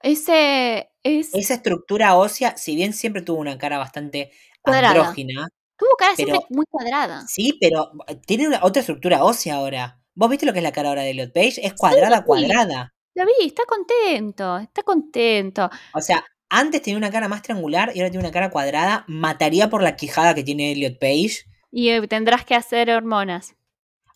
Ese 0.00 0.90
es 1.04 1.32
Esa 1.34 1.54
estructura 1.54 2.16
ósea, 2.16 2.56
si 2.56 2.74
bien 2.74 2.94
siempre 2.94 3.22
tuvo 3.22 3.38
una 3.38 3.58
cara 3.58 3.78
bastante 3.78 4.32
Cuadrada. 4.60 4.88
andrógina, 4.88 5.46
tuvo 5.76 5.90
cara 5.96 6.16
siempre 6.16 6.40
muy 6.50 6.66
cuadrada. 6.68 7.24
sí, 7.28 7.56
pero 7.60 7.92
tiene 8.26 8.48
una, 8.48 8.64
otra 8.64 8.80
estructura 8.80 9.22
ósea 9.22 9.54
ahora. 9.54 9.97
¿Vos 10.18 10.28
viste 10.28 10.46
lo 10.46 10.52
que 10.52 10.58
es 10.58 10.64
la 10.64 10.72
cara 10.72 10.88
ahora 10.88 11.02
de 11.02 11.10
Elliot 11.10 11.32
Page? 11.32 11.64
Es 11.64 11.74
cuadrada, 11.74 12.24
cuadrada. 12.24 12.92
Lo 13.14 13.24
vi, 13.24 13.46
está 13.46 13.62
contento, 13.68 14.58
está 14.58 14.82
contento. 14.82 15.70
O 15.94 16.00
sea, 16.00 16.24
antes 16.48 16.82
tenía 16.82 16.98
una 16.98 17.12
cara 17.12 17.28
más 17.28 17.40
triangular 17.42 17.92
y 17.94 18.00
ahora 18.00 18.10
tiene 18.10 18.24
una 18.24 18.32
cara 18.32 18.50
cuadrada. 18.50 19.04
Mataría 19.06 19.70
por 19.70 19.80
la 19.80 19.94
quijada 19.94 20.34
que 20.34 20.42
tiene 20.42 20.72
Elliot 20.72 20.98
Page. 20.98 21.44
Y 21.70 21.90
eh, 21.90 22.04
tendrás 22.08 22.44
que 22.44 22.56
hacer 22.56 22.90
hormonas. 22.90 23.54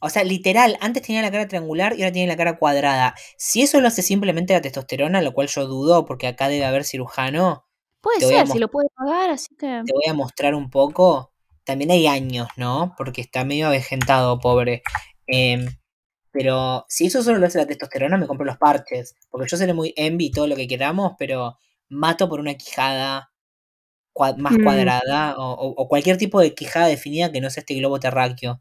O 0.01 0.11
sea, 0.11 0.25
literal, 0.25 0.77
antes 0.81 1.05
tenía 1.05 1.23
la 1.23 1.31
cara 1.31 1.47
triangular 1.47 1.93
y 1.97 2.03
ahora 2.03 2.13
tiene 2.13 2.27
la 2.27 2.37
cara 2.37 2.59
cuadrada. 2.59 3.15
Si 3.37 3.63
eso 3.63 3.81
lo 3.81 3.87
hace 3.87 4.03
simplemente 4.03 4.55
la 4.55 4.61
testosterona, 4.61 5.23
lo 5.23 5.33
cual 5.33 5.47
yo 5.47 5.69
dudo, 5.69 6.05
porque 6.05 6.27
acá 6.27 6.49
debe 6.49 6.65
haber 6.65 6.83
cirujano, 6.83 7.65
Puede 8.01 8.19
ser, 8.19 8.49
si 8.49 8.59
lo 8.59 8.67
puede 8.69 8.89
pagar, 8.97 9.31
así 9.31 9.55
que. 9.55 9.83
te 9.87 9.93
voy 9.93 10.09
a 10.09 10.15
mostrar 10.15 10.57
un 10.57 10.69
poco. 10.69 11.33
También 11.63 11.93
hay 11.93 12.09
años, 12.09 12.49
¿no? 12.57 12.93
Porque 12.99 13.21
está 13.21 13.45
medio 13.45 13.69
avejentado, 13.69 14.41
pobre. 14.41 14.83
Em, 15.29 15.69
pero 16.33 16.85
si 16.89 17.07
eso 17.07 17.23
solo 17.23 17.39
lo 17.39 17.47
hace 17.47 17.59
la 17.59 17.67
testosterona, 17.67 18.17
me 18.19 18.27
compro 18.27 18.45
los 18.47 18.57
parches. 18.59 19.15
Porque 19.31 19.49
yo 19.51 19.57
seré 19.57 19.75
muy 19.75 19.93
envy 19.97 20.27
y 20.27 20.31
todo 20.33 20.47
lo 20.47 20.57
que 20.57 20.67
queramos, 20.69 21.13
pero 21.19 21.59
mato 21.89 22.29
por 22.29 22.41
una 22.41 22.55
quijada 22.55 23.31
cua- 24.15 24.37
más 24.39 24.55
Mm. 24.55 24.65
cuadrada 24.65 25.37
o, 25.39 25.53
o- 25.53 25.75
o 25.83 25.89
cualquier 25.89 26.17
tipo 26.19 26.41
de 26.41 26.55
quijada 26.55 26.87
definida 26.87 27.33
que 27.33 27.41
no 27.41 27.51
sea 27.51 27.61
este 27.63 27.75
globo 27.75 28.01
terráqueo 28.01 28.61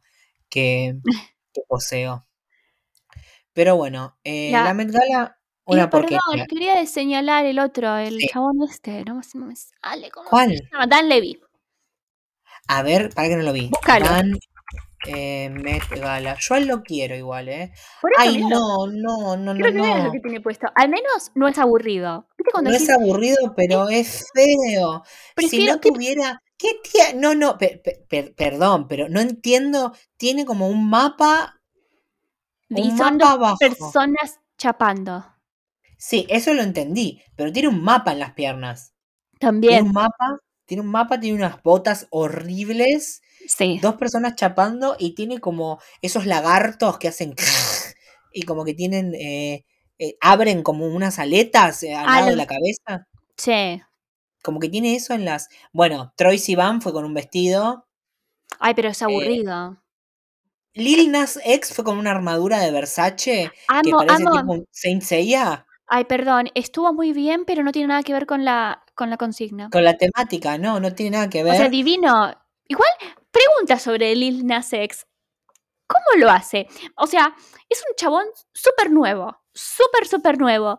que, 0.49 0.95
que 1.53 1.61
poseo. 1.67 2.25
Pero 3.53 3.75
bueno, 3.75 4.17
eh, 4.23 4.51
Ya. 4.51 4.63
la 4.63 4.73
Met 4.73 4.91
Gala, 4.91 5.37
una 5.65 5.89
perdón, 5.89 6.19
porquería. 6.19 6.45
quería 6.47 6.85
señalar 6.85 7.45
el 7.45 7.59
otro, 7.59 7.97
el 7.97 8.17
Sí. 8.19 8.27
chabón 8.31 8.61
este, 8.69 9.03
no, 9.05 9.15
me- 9.15 9.21
no 9.33 9.45
me 9.45 9.55
sale. 9.55 10.09
¿cómo 10.11 10.29
¿Cuál? 10.29 10.49
se 10.57 10.63
llama? 10.71 10.87
Dan 10.87 11.09
Levy. 11.09 11.39
A 12.67 12.83
ver, 12.83 13.09
para 13.13 13.27
que 13.29 13.35
no 13.35 13.43
lo 13.43 13.53
vi. 13.53 13.67
Búscalo. 13.69 14.05
Dan, 14.05 14.31
eh, 15.07 15.49
Met 15.49 15.83
Gala. 15.89 16.35
Yo 16.39 16.55
él 16.55 16.67
lo 16.67 16.83
quiero 16.83 17.15
igual, 17.15 17.49
¿eh? 17.49 17.71
Ay, 18.17 18.37
mirá, 18.37 18.49
no, 18.49 18.87
no, 18.87 19.37
no, 19.37 19.53
no, 19.53 19.53
Quiero 19.53 19.71
que 19.71 19.77
no. 19.77 20.03
lo 20.05 20.11
que 20.11 20.19
tiene 20.19 20.41
puesto. 20.41 20.67
Al 20.75 20.89
menos 20.89 21.31
no 21.35 21.47
es 21.47 21.57
aburrido. 21.57 22.27
¿Viste 22.37 22.51
cuando 22.51 22.69
No 22.69 22.75
es 22.75 22.89
aburrido, 22.89 23.53
pero 23.55 23.89
es 23.89 24.25
feo. 24.33 25.03
Si 25.49 25.65
no 25.65 25.79
tuviera. 25.79 26.41
¿Qué 26.57 26.79
tie- 26.83 27.15
No, 27.15 27.33
no, 27.33 27.57
pe- 27.57 27.81
pe- 27.83 28.05
per- 28.07 28.35
perdón, 28.35 28.87
pero 28.87 29.09
no 29.09 29.19
entiendo. 29.19 29.93
Tiene 30.17 30.45
como 30.45 30.67
un 30.67 30.89
mapa. 30.89 31.59
y 32.69 32.81
Un 32.89 32.97
son 32.97 33.17
mapa 33.17 33.25
dos 33.25 33.29
abajo. 33.33 33.57
personas 33.59 34.39
chapando? 34.57 35.25
Sí, 35.97 36.25
eso 36.29 36.53
lo 36.53 36.61
entendí. 36.61 37.21
Pero 37.35 37.51
tiene 37.51 37.67
un 37.69 37.83
mapa 37.83 38.11
en 38.13 38.19
las 38.19 38.33
piernas. 38.33 38.93
Tiene 39.31 39.39
También, 39.39 39.85
un 39.87 39.91
mapa. 39.93 40.37
Tiene 40.65 40.81
un 40.81 40.87
mapa, 40.89 41.19
tiene 41.19 41.37
unas 41.37 41.61
botas 41.63 42.07
horribles. 42.11 43.21
Sí. 43.47 43.79
Dos 43.81 43.95
personas 43.95 44.35
chapando 44.35 44.95
y 44.99 45.13
tiene 45.15 45.39
como 45.39 45.79
esos 46.01 46.25
lagartos 46.25 46.97
que 46.97 47.07
hacen. 47.07 47.35
Y 48.33 48.43
como 48.43 48.63
que 48.63 48.73
tienen. 48.73 49.13
eh, 49.13 49.65
eh, 49.99 50.15
abren 50.21 50.63
como 50.63 50.85
unas 50.87 51.19
aletas 51.19 51.83
eh, 51.83 51.93
al 51.93 52.05
Ah, 52.07 52.15
lado 52.21 52.29
de 52.31 52.35
la 52.37 52.47
cabeza. 52.47 53.07
Sí. 53.37 53.81
Como 54.41 54.59
que 54.61 54.69
tiene 54.69 54.95
eso 54.95 55.13
en 55.13 55.25
las. 55.25 55.49
Bueno, 55.73 56.13
Troy 56.15 56.37
Sivan 56.39 56.81
fue 56.81 56.93
con 56.93 57.03
un 57.03 57.13
vestido. 57.13 57.87
Ay, 58.59 58.71
Eh, 58.71 58.75
pero 58.75 58.87
es 58.89 59.01
aburrido. 59.01 59.83
Lil 60.73 61.11
Nas 61.11 61.39
X 61.43 61.73
fue 61.73 61.83
con 61.83 61.97
una 61.97 62.11
armadura 62.11 62.59
de 62.59 62.71
Versace 62.71 63.51
que 63.51 63.51
amo, 63.67 63.97
parece 63.97 64.23
amo. 64.23 64.31
tipo 64.39 64.53
un 64.53 64.65
Saint 64.71 65.03
Seiya. 65.03 65.65
Ay, 65.87 66.05
perdón, 66.05 66.47
estuvo 66.55 66.93
muy 66.93 67.11
bien, 67.11 67.43
pero 67.45 67.63
no 67.63 67.73
tiene 67.73 67.89
nada 67.89 68.01
que 68.03 68.13
ver 68.13 68.25
con 68.25 68.45
la, 68.45 68.81
con 68.95 69.09
la 69.09 69.17
consigna. 69.17 69.69
Con 69.69 69.83
la 69.83 69.97
temática, 69.97 70.57
no, 70.57 70.79
no 70.79 70.93
tiene 70.95 71.17
nada 71.17 71.29
que 71.29 71.43
O 71.43 71.47
sea, 71.51 71.63
ver. 71.63 71.71
divino. 71.71 72.33
Igual, 72.69 72.89
pregunta 73.31 73.79
sobre 73.79 74.15
Lil 74.15 74.45
Nas 74.45 74.71
X. 74.73 75.05
¿Cómo 75.87 76.21
lo 76.23 76.29
hace? 76.29 76.67
O 76.95 77.07
sea, 77.07 77.35
es 77.69 77.79
un 77.89 77.95
chabón 77.95 78.25
súper 78.53 78.91
nuevo. 78.91 79.35
Súper, 79.53 80.07
súper 80.07 80.37
nuevo. 80.39 80.77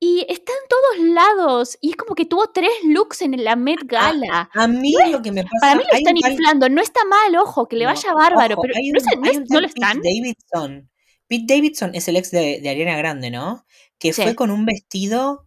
Y 0.00 0.24
está 0.28 0.52
en 0.52 0.68
todos 0.68 1.08
lados. 1.14 1.78
Y 1.80 1.90
es 1.90 1.96
como 1.96 2.14
que 2.14 2.24
tuvo 2.24 2.48
tres 2.50 2.70
looks 2.84 3.22
en 3.22 3.42
la 3.44 3.54
Met 3.56 3.80
Gala. 3.84 4.50
A 4.52 4.66
mí 4.68 4.94
lo 5.10 5.22
que 5.22 5.30
me 5.32 5.42
pasa. 5.44 5.54
Para 5.60 5.74
mí 5.76 5.82
lo 5.90 5.96
están 5.98 6.14
un 6.16 6.30
inflando. 6.30 6.68
No 6.68 6.80
está 6.82 7.04
mal, 7.04 7.36
ojo, 7.36 7.68
que 7.68 7.76
le 7.76 7.84
no, 7.84 7.90
vaya 7.90 8.12
bárbaro. 8.14 8.54
ojo, 8.54 8.62
pero 8.62 8.74
no, 8.74 8.98
un- 8.98 9.04
sé, 9.04 9.16
no, 9.16 9.30
es- 9.30 9.38
no 9.40 9.46
tal 9.46 9.62
lo 9.62 9.66
están. 9.68 10.00
Pete 10.00 10.08
Davidson. 10.20 10.90
Pete 11.28 11.44
Davidson 11.54 11.94
es 11.94 12.08
el 12.08 12.16
ex 12.16 12.30
de, 12.30 12.60
de 12.60 12.68
Ariana 12.70 12.96
Grande, 12.96 13.30
¿no? 13.30 13.64
Que 13.98 14.12
Sí. 14.12 14.22
fue 14.22 14.34
con 14.34 14.50
un 14.50 14.64
vestido. 14.64 15.46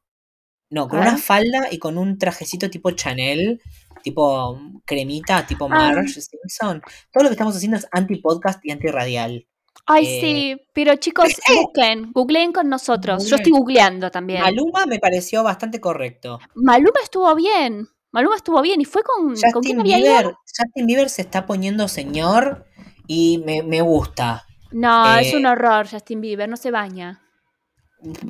No, 0.69 0.87
con 0.87 0.99
A 0.99 1.01
una 1.01 1.17
falda 1.17 1.67
y 1.69 1.79
con 1.79 1.97
un 1.97 2.17
trajecito 2.17 2.69
tipo 2.69 2.91
Chanel, 2.91 3.61
tipo 4.01 4.59
cremita, 4.85 5.45
tipo. 5.45 5.67
Marge 5.69 6.21
Simpson. 6.21 6.81
Todo 7.11 7.23
lo 7.23 7.29
que 7.29 7.33
estamos 7.33 7.55
haciendo 7.55 7.77
es 7.77 7.87
anti-podcast 7.91 8.63
y 8.65 8.71
anti-radial. 8.71 9.47
Ay, 9.85 10.05
Eh, 10.05 10.21
sí. 10.21 10.61
Pero 10.73 10.95
chicos, 10.95 11.27
busquen. 11.55 12.11
Googleen 12.13 12.51
con 12.51 12.69
nosotros. 12.69 13.25
Yo 13.29 13.37
estoy 13.37 13.51
googleando 13.51 14.11
también. 14.11 14.41
Maluma 14.41 14.85
me 14.85 14.99
pareció 14.99 15.43
bastante 15.43 15.79
correcto. 15.81 16.39
Maluma 16.55 16.99
estuvo 17.03 17.33
bien. 17.35 17.87
Maluma 18.11 18.35
estuvo 18.35 18.61
bien. 18.61 18.81
¿Y 18.81 18.85
fue 18.85 19.03
con, 19.03 19.27
¿con 19.53 19.63
quién 19.63 19.77
Justin 19.77 19.79
había 19.79 19.99
ido? 19.99 20.07
Bieber, 20.17 20.35
Justin 20.45 20.85
Bieber 20.87 21.09
se 21.09 21.21
está 21.21 21.45
poniendo 21.45 21.87
señor 21.87 22.65
y 23.07 23.41
me, 23.45 23.63
me 23.63 23.81
gusta. 23.81 24.45
No, 24.71 25.17
es 25.17 25.33
Eh, 25.33 25.37
un 25.37 25.45
horror, 25.45 25.87
Justin 25.89 26.21
Bieber, 26.21 26.47
no 26.49 26.57
se 26.57 26.71
baña. 26.71 27.21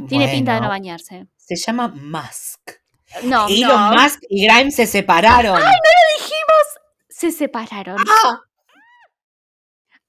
Tiene 0.08 0.28
pinta 0.28 0.56
de 0.56 0.62
no 0.62 0.68
bañarse. 0.68 1.28
Se 1.38 1.56
llama 1.56 1.88
Musk. 1.88 2.81
No, 3.24 3.48
Elon 3.48 3.96
no. 3.96 4.02
Musk 4.02 4.22
y 4.30 4.46
Grimes 4.48 4.76
se 4.76 4.88
separaron. 4.88 5.56
dijimos! 5.58 6.66
Se 7.10 7.32
separaron. 7.32 7.98
¡Ah! 8.24 8.40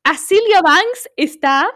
A 0.04 0.16
Silvia 0.16 0.60
Banks 0.62 1.10
está. 1.16 1.66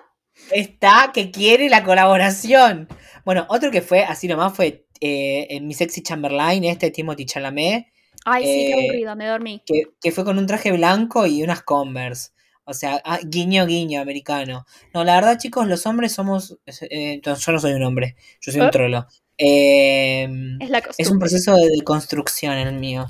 Está 0.51 1.11
que 1.15 1.31
quiere 1.31 1.69
la 1.69 1.83
colaboración. 1.85 2.89
Bueno, 3.25 3.47
otro 3.49 3.71
que 3.71 3.83
fue 3.83 4.05
así 4.05 4.29
nomás 4.29 4.55
fue 4.55 4.87
eh, 5.01 5.47
eh, 5.51 5.61
mi 5.61 5.75
sexy 5.75 6.03
Chamberlain, 6.03 6.65
este 6.65 6.91
Timothy 6.91 7.27
Chalamet, 7.27 7.87
Ay, 8.25 8.45
sí, 8.45 8.51
qué 8.51 8.71
Eh, 8.71 8.85
aburrido, 8.85 9.17
me 9.17 9.27
dormí. 9.27 9.63
que, 9.65 9.85
que 10.01 10.11
fue 10.13 10.25
con 10.25 10.39
un 10.39 10.47
traje 10.47 10.73
blanco 10.73 11.27
y 11.27 11.43
unas 11.43 11.63
Converse. 11.63 12.31
O 12.65 12.75
sea, 12.75 13.01
ah, 13.05 13.21
guiño, 13.25 13.65
guiño, 13.67 14.01
americano. 14.01 14.67
No, 14.93 15.05
la 15.05 15.15
verdad, 15.15 15.39
chicos, 15.39 15.69
los 15.69 15.87
hombres 15.87 16.13
somos. 16.13 16.59
eh, 16.67 17.21
yo 17.23 17.37
no 17.53 17.61
soy 17.61 17.73
un 17.75 17.85
hombre, 17.85 18.17
yo 18.41 18.51
soy 18.51 18.61
un 18.63 18.67
¿Eh? 18.67 18.71
trolo. 18.73 19.07
Eh, 19.39 20.29
Es 20.61 20.71
la 20.71 20.83
es 20.99 21.11
un 21.11 21.19
proceso 21.19 21.55
de 21.57 21.69
deconstrucción 21.71 22.55
el 22.55 22.75
mío. 22.79 23.07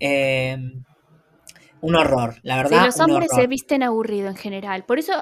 Eh, 0.00 0.56
un 1.80 1.94
horror, 1.94 2.36
la 2.42 2.54
Sí, 2.56 2.62
verdad. 2.62 2.86
los 2.86 2.96
un 2.96 3.10
hombres 3.10 3.30
se 3.34 3.46
visten 3.46 3.82
aburrido 3.82 4.28
en 4.28 4.36
general. 4.36 4.84
Por 4.84 4.98
eso 4.98 5.12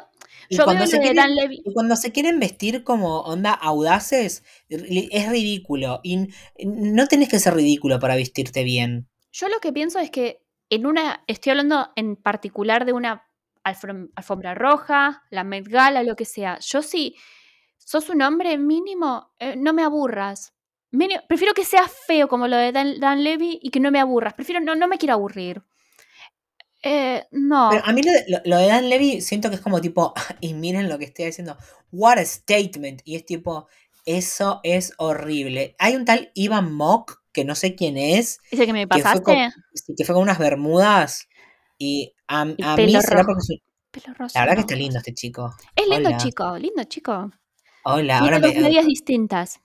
Y 0.48 0.54
yo 0.56 0.58
veo 0.58 0.64
cuando 0.66 0.84
lo 0.84 0.86
se 0.90 0.96
de 0.96 1.02
quieren- 1.02 1.16
Dan 1.16 1.34
Levy. 1.34 1.62
Y 1.64 1.72
cuando 1.72 1.96
se 1.96 2.12
quieren 2.12 2.38
vestir 2.38 2.84
como 2.84 3.20
onda 3.20 3.52
audaces, 3.52 4.44
es 4.68 5.28
ridículo. 5.30 6.00
Y 6.02 6.28
no 6.64 7.06
tenés 7.08 7.28
que 7.28 7.38
ser 7.40 7.54
ridículo 7.54 7.98
para 7.98 8.14
vestirte 8.16 8.62
bien. 8.62 9.08
Yo 9.32 9.48
lo 9.48 9.58
que 9.60 9.72
pienso 9.72 9.98
es 9.98 10.10
que 10.10 10.42
en 10.70 10.86
una. 10.86 11.24
Estoy 11.26 11.50
hablando 11.50 11.90
en 11.96 12.16
particular 12.16 12.84
de 12.86 12.92
una 12.92 13.24
alfom- 13.64 14.10
alfombra 14.14 14.54
roja, 14.54 15.24
la 15.30 15.42
Met 15.44 15.66
Gala, 15.68 16.02
lo 16.04 16.14
que 16.16 16.24
sea. 16.24 16.58
Yo 16.60 16.80
sí. 16.82 17.16
Sos 17.84 18.08
un 18.08 18.22
hombre 18.22 18.56
mínimo, 18.58 19.32
eh, 19.38 19.54
no 19.56 19.72
me 19.72 19.82
aburras. 19.82 20.52
Mínimo- 20.90 21.22
prefiero 21.28 21.54
que 21.54 21.64
sea 21.64 21.88
feo 21.88 22.28
como 22.28 22.46
lo 22.48 22.56
de 22.56 22.72
Dan, 22.72 23.00
Dan 23.00 23.24
Levy 23.24 23.58
y 23.62 23.70
que 23.70 23.80
no 23.80 23.90
me 23.90 24.00
aburras. 24.00 24.34
Prefiero, 24.34 24.60
no, 24.60 24.74
no 24.74 24.86
me 24.88 24.98
quiero 24.98 25.14
aburrir. 25.14 25.62
Eh, 26.82 27.26
no. 27.30 27.68
Pero 27.70 27.82
a 27.84 27.92
mí 27.92 28.02
lo, 28.02 28.12
de- 28.12 28.24
lo- 28.28 28.40
lo 28.44 28.58
de 28.58 28.66
Dan 28.66 28.88
Levy 28.90 29.20
siento 29.20 29.48
que 29.48 29.56
es 29.56 29.62
como 29.62 29.80
tipo, 29.80 30.12
y 30.40 30.54
miren 30.54 30.88
lo 30.88 30.98
que 30.98 31.06
estoy 31.06 31.26
diciendo, 31.26 31.56
what 31.92 32.18
a 32.18 32.24
statement. 32.24 33.00
Y 33.04 33.16
es 33.16 33.24
tipo, 33.26 33.68
Eso 34.06 34.60
es 34.64 34.92
horrible. 34.98 35.74
Hay 35.78 35.96
un 35.96 36.04
tal 36.04 36.30
Ivan 36.34 36.74
Mock, 36.74 37.22
que 37.32 37.44
no 37.46 37.54
sé 37.54 37.74
quién 37.74 37.96
es, 37.96 38.38
Ese 38.50 38.66
que 38.66 38.72
me 38.74 38.86
pasaste, 38.86 39.50
que 39.96 40.04
fue 40.04 40.14
con 40.14 40.22
unas 40.22 40.38
bermudas. 40.38 41.26
Y 41.78 42.14
a, 42.28 42.42
a 42.42 42.44
mí 42.44 42.56
será 43.00 43.24
porque. 43.24 43.62
La 44.34 44.40
verdad 44.42 44.54
que 44.56 44.60
está 44.60 44.74
lindo 44.74 44.98
este 44.98 45.14
chico. 45.14 45.54
Es 45.74 45.88
lindo 45.88 46.10
Hola. 46.10 46.18
chico, 46.18 46.58
lindo 46.58 46.84
chico. 46.84 47.30
Hola, 47.84 48.18
Tiene 48.20 48.36
ahora 48.36 48.46
dos 48.46 48.54
me, 48.54 48.60
medias 48.62 48.86
distintas. 48.86 49.60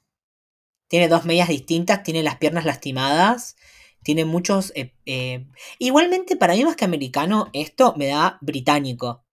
tiene 0.88 1.07
dos 1.07 1.26
medias 1.26 1.47
distintas, 1.49 2.03
tiene 2.03 2.24
las 2.24 2.38
piernas 2.38 2.65
lastimadas, 2.65 3.55
tiene 4.03 4.26
muchos... 4.26 4.72
eh, 4.76 4.93
eh, 5.05 5.45
Igualmente, 5.78 6.36
para 6.36 6.53
mí 6.53 6.63
más 6.65 6.76
que 6.76 6.86
americano, 6.86 7.49
esto 7.53 7.93
me 7.97 8.07
da 8.07 8.38
británico. 8.41 9.24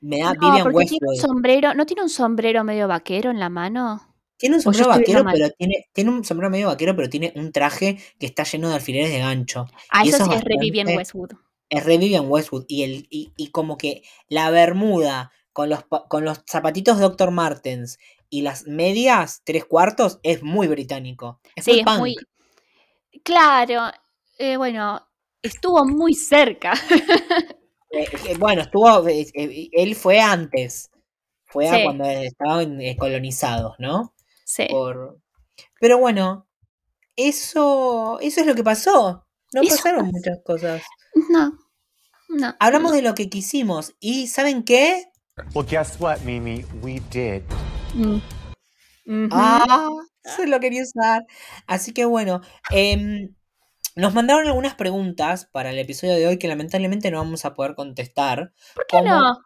Me 0.00 0.18
da 0.20 0.34
No, 0.34 0.40
Vivian 0.40 0.62
porque 0.64 0.86
tiene 0.86 1.06
un 1.06 1.08
Westwood. 1.10 1.28
sombrero, 1.30 1.74
¿no 1.74 1.86
tiene 1.86 2.02
un 2.02 2.08
sombrero 2.08 2.64
medio 2.64 2.88
vaquero 2.88 3.30
en 3.30 3.38
la 3.40 3.48
mano? 3.48 4.00
Tiene 4.36 4.56
un 4.56 4.62
sombrero 4.62 4.88
vaquero, 4.88 5.24
pero 5.32 5.50
tiene, 5.50 5.88
tiene 5.92 6.10
un 6.10 6.24
sombrero 6.24 6.50
medio 6.50 6.68
vaquero, 6.68 6.94
pero 6.94 7.08
tiene 7.10 7.32
un 7.34 7.50
traje 7.50 7.98
que 8.20 8.26
está 8.26 8.44
lleno 8.44 8.68
de 8.68 8.76
alfileres 8.76 9.10
de 9.10 9.18
gancho. 9.18 9.66
Ah, 9.90 10.04
Y 10.04 10.08
eso 10.08 10.18
eso 10.18 10.26
sí 10.26 10.30
es 10.32 10.38
es 10.38 10.44
re 10.44 10.56
Vivian 10.60 10.86
bastante- 10.86 10.96
Westwood. 10.98 11.32
Es 11.70 11.84
re 11.84 11.98
Vivian 11.98 12.26
Westwood. 12.30 12.64
Y, 12.68 12.82
el, 12.84 13.06
y, 13.10 13.32
y 13.36 13.48
como 13.50 13.76
que 13.76 14.02
la 14.28 14.48
bermuda 14.50 15.32
con 15.58 15.70
los, 15.70 15.80
con 16.08 16.24
los 16.24 16.44
zapatitos 16.48 17.00
Dr. 17.00 17.32
Martens 17.32 17.98
y 18.30 18.42
las 18.42 18.68
medias, 18.68 19.42
tres 19.44 19.64
cuartos, 19.64 20.20
es 20.22 20.40
muy 20.44 20.68
británico. 20.68 21.40
Es 21.56 21.64
Sí, 21.64 21.72
muy 21.72 21.78
es 21.80 21.84
punk. 21.84 21.98
muy. 21.98 22.16
Claro, 23.24 23.90
eh, 24.38 24.56
bueno, 24.56 25.04
estuvo 25.42 25.84
muy 25.84 26.14
cerca. 26.14 26.74
Eh, 27.90 28.06
eh, 28.26 28.36
bueno, 28.38 28.60
estuvo. 28.60 29.04
él 29.08 29.94
fue 29.96 30.20
antes. 30.20 30.90
Fue 31.46 31.68
a 31.70 31.82
cuando 31.82 32.04
estaban 32.04 32.78
colonizados, 32.98 33.74
¿no? 33.78 34.14
sí. 34.44 34.66
Por... 34.70 35.18
Pero 35.80 35.96
bueno, 35.98 36.46
eso, 37.16 38.20
eso 38.20 38.40
es 38.42 38.46
lo 38.46 38.54
que 38.54 38.62
pasó. 38.62 39.26
No 39.54 39.62
Eso 39.62 39.74
pasaron 39.76 40.00
pasó. 40.02 40.12
muchas 40.12 40.38
cosas. 40.44 40.82
No, 41.30 41.58
no. 42.28 42.54
Hablamos 42.60 42.92
de 42.92 43.00
lo 43.02 43.14
que 43.14 43.30
quisimos. 43.30 43.94
¿Y 44.00 44.26
saben 44.26 44.62
qué? 44.64 45.10
Well, 45.54 45.66
guess 45.68 45.98
what, 46.00 46.18
Mimi? 46.24 46.64
We 46.82 47.00
did. 47.10 47.42
Mm. 49.06 49.28
Ah, 49.32 49.88
eso 50.24 50.44
lo 50.46 50.60
quería 50.60 50.82
usar. 50.82 51.24
Así 51.66 51.92
que 51.92 52.04
bueno, 52.04 52.40
em, 52.70 53.34
nos 53.96 54.14
mandaron 54.14 54.46
algunas 54.46 54.74
preguntas 54.74 55.46
para 55.50 55.70
el 55.70 55.78
episodio 55.78 56.14
de 56.14 56.26
hoy 56.26 56.38
que 56.38 56.48
lamentablemente 56.48 57.10
no 57.10 57.18
vamos 57.18 57.44
a 57.44 57.54
poder 57.54 57.74
contestar. 57.74 58.52
¿Por 58.74 58.86
qué 58.86 58.98
como- 58.98 59.08
no? 59.08 59.38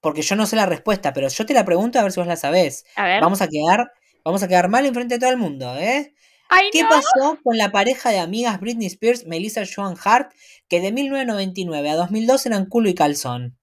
Porque 0.00 0.22
yo 0.22 0.36
no 0.36 0.46
sé 0.46 0.54
la 0.56 0.66
respuesta, 0.66 1.12
pero 1.12 1.28
yo 1.28 1.44
te 1.46 1.54
la 1.54 1.64
pregunto 1.64 1.98
a 1.98 2.02
ver 2.02 2.12
si 2.12 2.20
vos 2.20 2.26
la 2.28 2.36
sabés. 2.36 2.84
A 2.94 3.04
ver. 3.04 3.20
Vamos 3.20 3.40
a 3.42 3.48
quedar, 3.48 3.90
vamos 4.24 4.42
a 4.42 4.48
quedar 4.48 4.68
mal 4.68 4.86
enfrente 4.86 5.14
de 5.14 5.18
todo 5.20 5.30
el 5.30 5.38
mundo, 5.38 5.74
¿eh? 5.76 6.14
Ay, 6.50 6.68
¿Qué 6.72 6.82
no. 6.82 6.88
pasó 6.88 7.38
con 7.42 7.58
la 7.58 7.72
pareja 7.72 8.10
de 8.10 8.18
amigas 8.20 8.60
Britney 8.60 8.86
Spears, 8.86 9.26
Melissa 9.26 9.62
Joan 9.66 9.96
Hart, 10.02 10.32
que 10.68 10.80
de 10.80 10.92
1999 10.92 11.90
a 11.90 11.96
2002 11.96 12.46
eran 12.46 12.66
culo 12.66 12.88
y 12.88 12.94
calzón? 12.94 13.57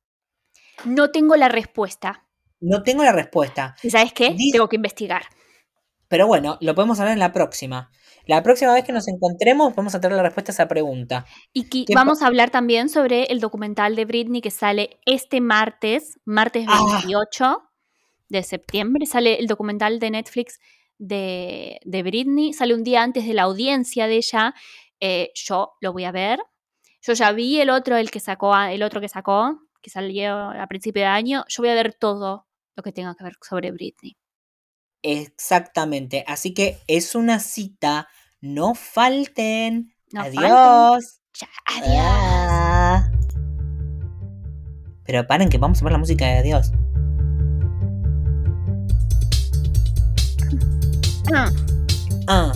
No 0.83 1.11
tengo 1.11 1.35
la 1.35 1.47
respuesta. 1.49 2.25
No 2.59 2.83
tengo 2.83 3.03
la 3.03 3.11
respuesta, 3.11 3.75
¿Y 3.83 3.89
sabes 3.89 4.13
qué? 4.13 4.31
Dice- 4.31 4.53
Tengo 4.53 4.67
que 4.69 4.75
investigar. 4.77 5.23
pero 6.07 6.27
bueno, 6.27 6.57
lo 6.61 6.73
podemos 6.75 6.99
hablar 6.99 7.13
en 7.13 7.19
la 7.19 7.31
próxima. 7.33 7.91
La 8.27 8.41
próxima 8.41 8.73
vez 8.73 8.83
que 8.83 8.91
nos 8.93 9.07
encontremos 9.07 9.75
vamos 9.75 9.93
a 9.93 10.01
tener 10.01 10.15
la 10.17 10.23
respuesta 10.23 10.51
a 10.51 10.53
esa 10.53 10.67
pregunta. 10.67 11.25
Y 11.53 11.69
que 11.69 11.85
¿Qué 11.85 11.93
pa- 11.93 11.99
vamos 12.01 12.21
a 12.21 12.27
hablar 12.27 12.49
también 12.49 12.89
sobre 12.89 13.23
el 13.25 13.39
documental 13.39 13.95
de 13.95 14.05
Britney 14.05 14.41
que 14.41 14.51
sale 14.51 14.99
este 15.05 15.41
martes, 15.41 16.19
martes 16.25 16.65
Ah. 16.67 16.79
28 17.03 17.61
de 18.29 18.41
septiembre. 18.43 19.05
Sale 19.05 19.35
el 19.39 19.45
documental 19.47 19.99
de 19.99 20.09
Netflix 20.11 20.59
de, 20.97 21.79
de 21.83 22.03
Britney. 22.03 22.53
Sale 22.53 22.73
un 22.73 22.83
día 22.83 23.03
antes 23.03 23.27
de 23.27 23.33
la 23.33 23.43
audiencia 23.43 24.07
de 24.07 24.15
ella. 24.17 24.55
Eh, 24.99 25.29
yo 25.35 25.73
lo 25.81 25.91
voy 25.93 26.05
a 26.05 26.11
ver. 26.11 26.39
Yo 27.01 27.13
ya 27.13 27.31
vi 27.31 27.59
el 27.59 27.69
otro, 27.69 27.97
el 27.97 28.09
que 28.09 28.19
sacó, 28.19 28.55
el 28.57 28.81
otro 28.81 29.01
que 29.01 29.09
sacó, 29.09 29.59
que 29.85 29.91
salió 29.91 30.49
a 30.49 30.65
principio 30.65 31.03
de 31.03 31.07
año. 31.07 31.45
Yo 31.47 31.61
voy 31.61 31.69
a 31.69 31.75
ver 31.75 31.93
todo 31.93 32.47
lo 32.75 32.81
que 32.81 32.91
tenga 32.91 33.13
que 33.13 33.23
ver 33.23 33.33
sobre 33.39 33.71
Britney. 33.71 34.17
Exactamente. 35.03 36.25
Así 36.27 36.55
que 36.55 36.79
es 36.87 37.13
una 37.13 37.39
cita. 37.39 38.07
No 38.41 38.73
falten. 38.73 39.93
No. 40.11 40.21
Adiós. 40.21 41.21
Ya, 41.39 41.47
adiós. 41.65 41.99
Ah. 42.01 43.11
Pero 45.05 45.27
paren 45.27 45.49
que 45.49 45.59
vamos 45.59 45.79
a 45.81 45.85
ver 45.85 45.91
la 45.91 45.99
música 45.99 46.25
de 46.25 46.37
adiós. 46.39 46.71
Ah. 51.31 51.51
Ah. 52.27 52.53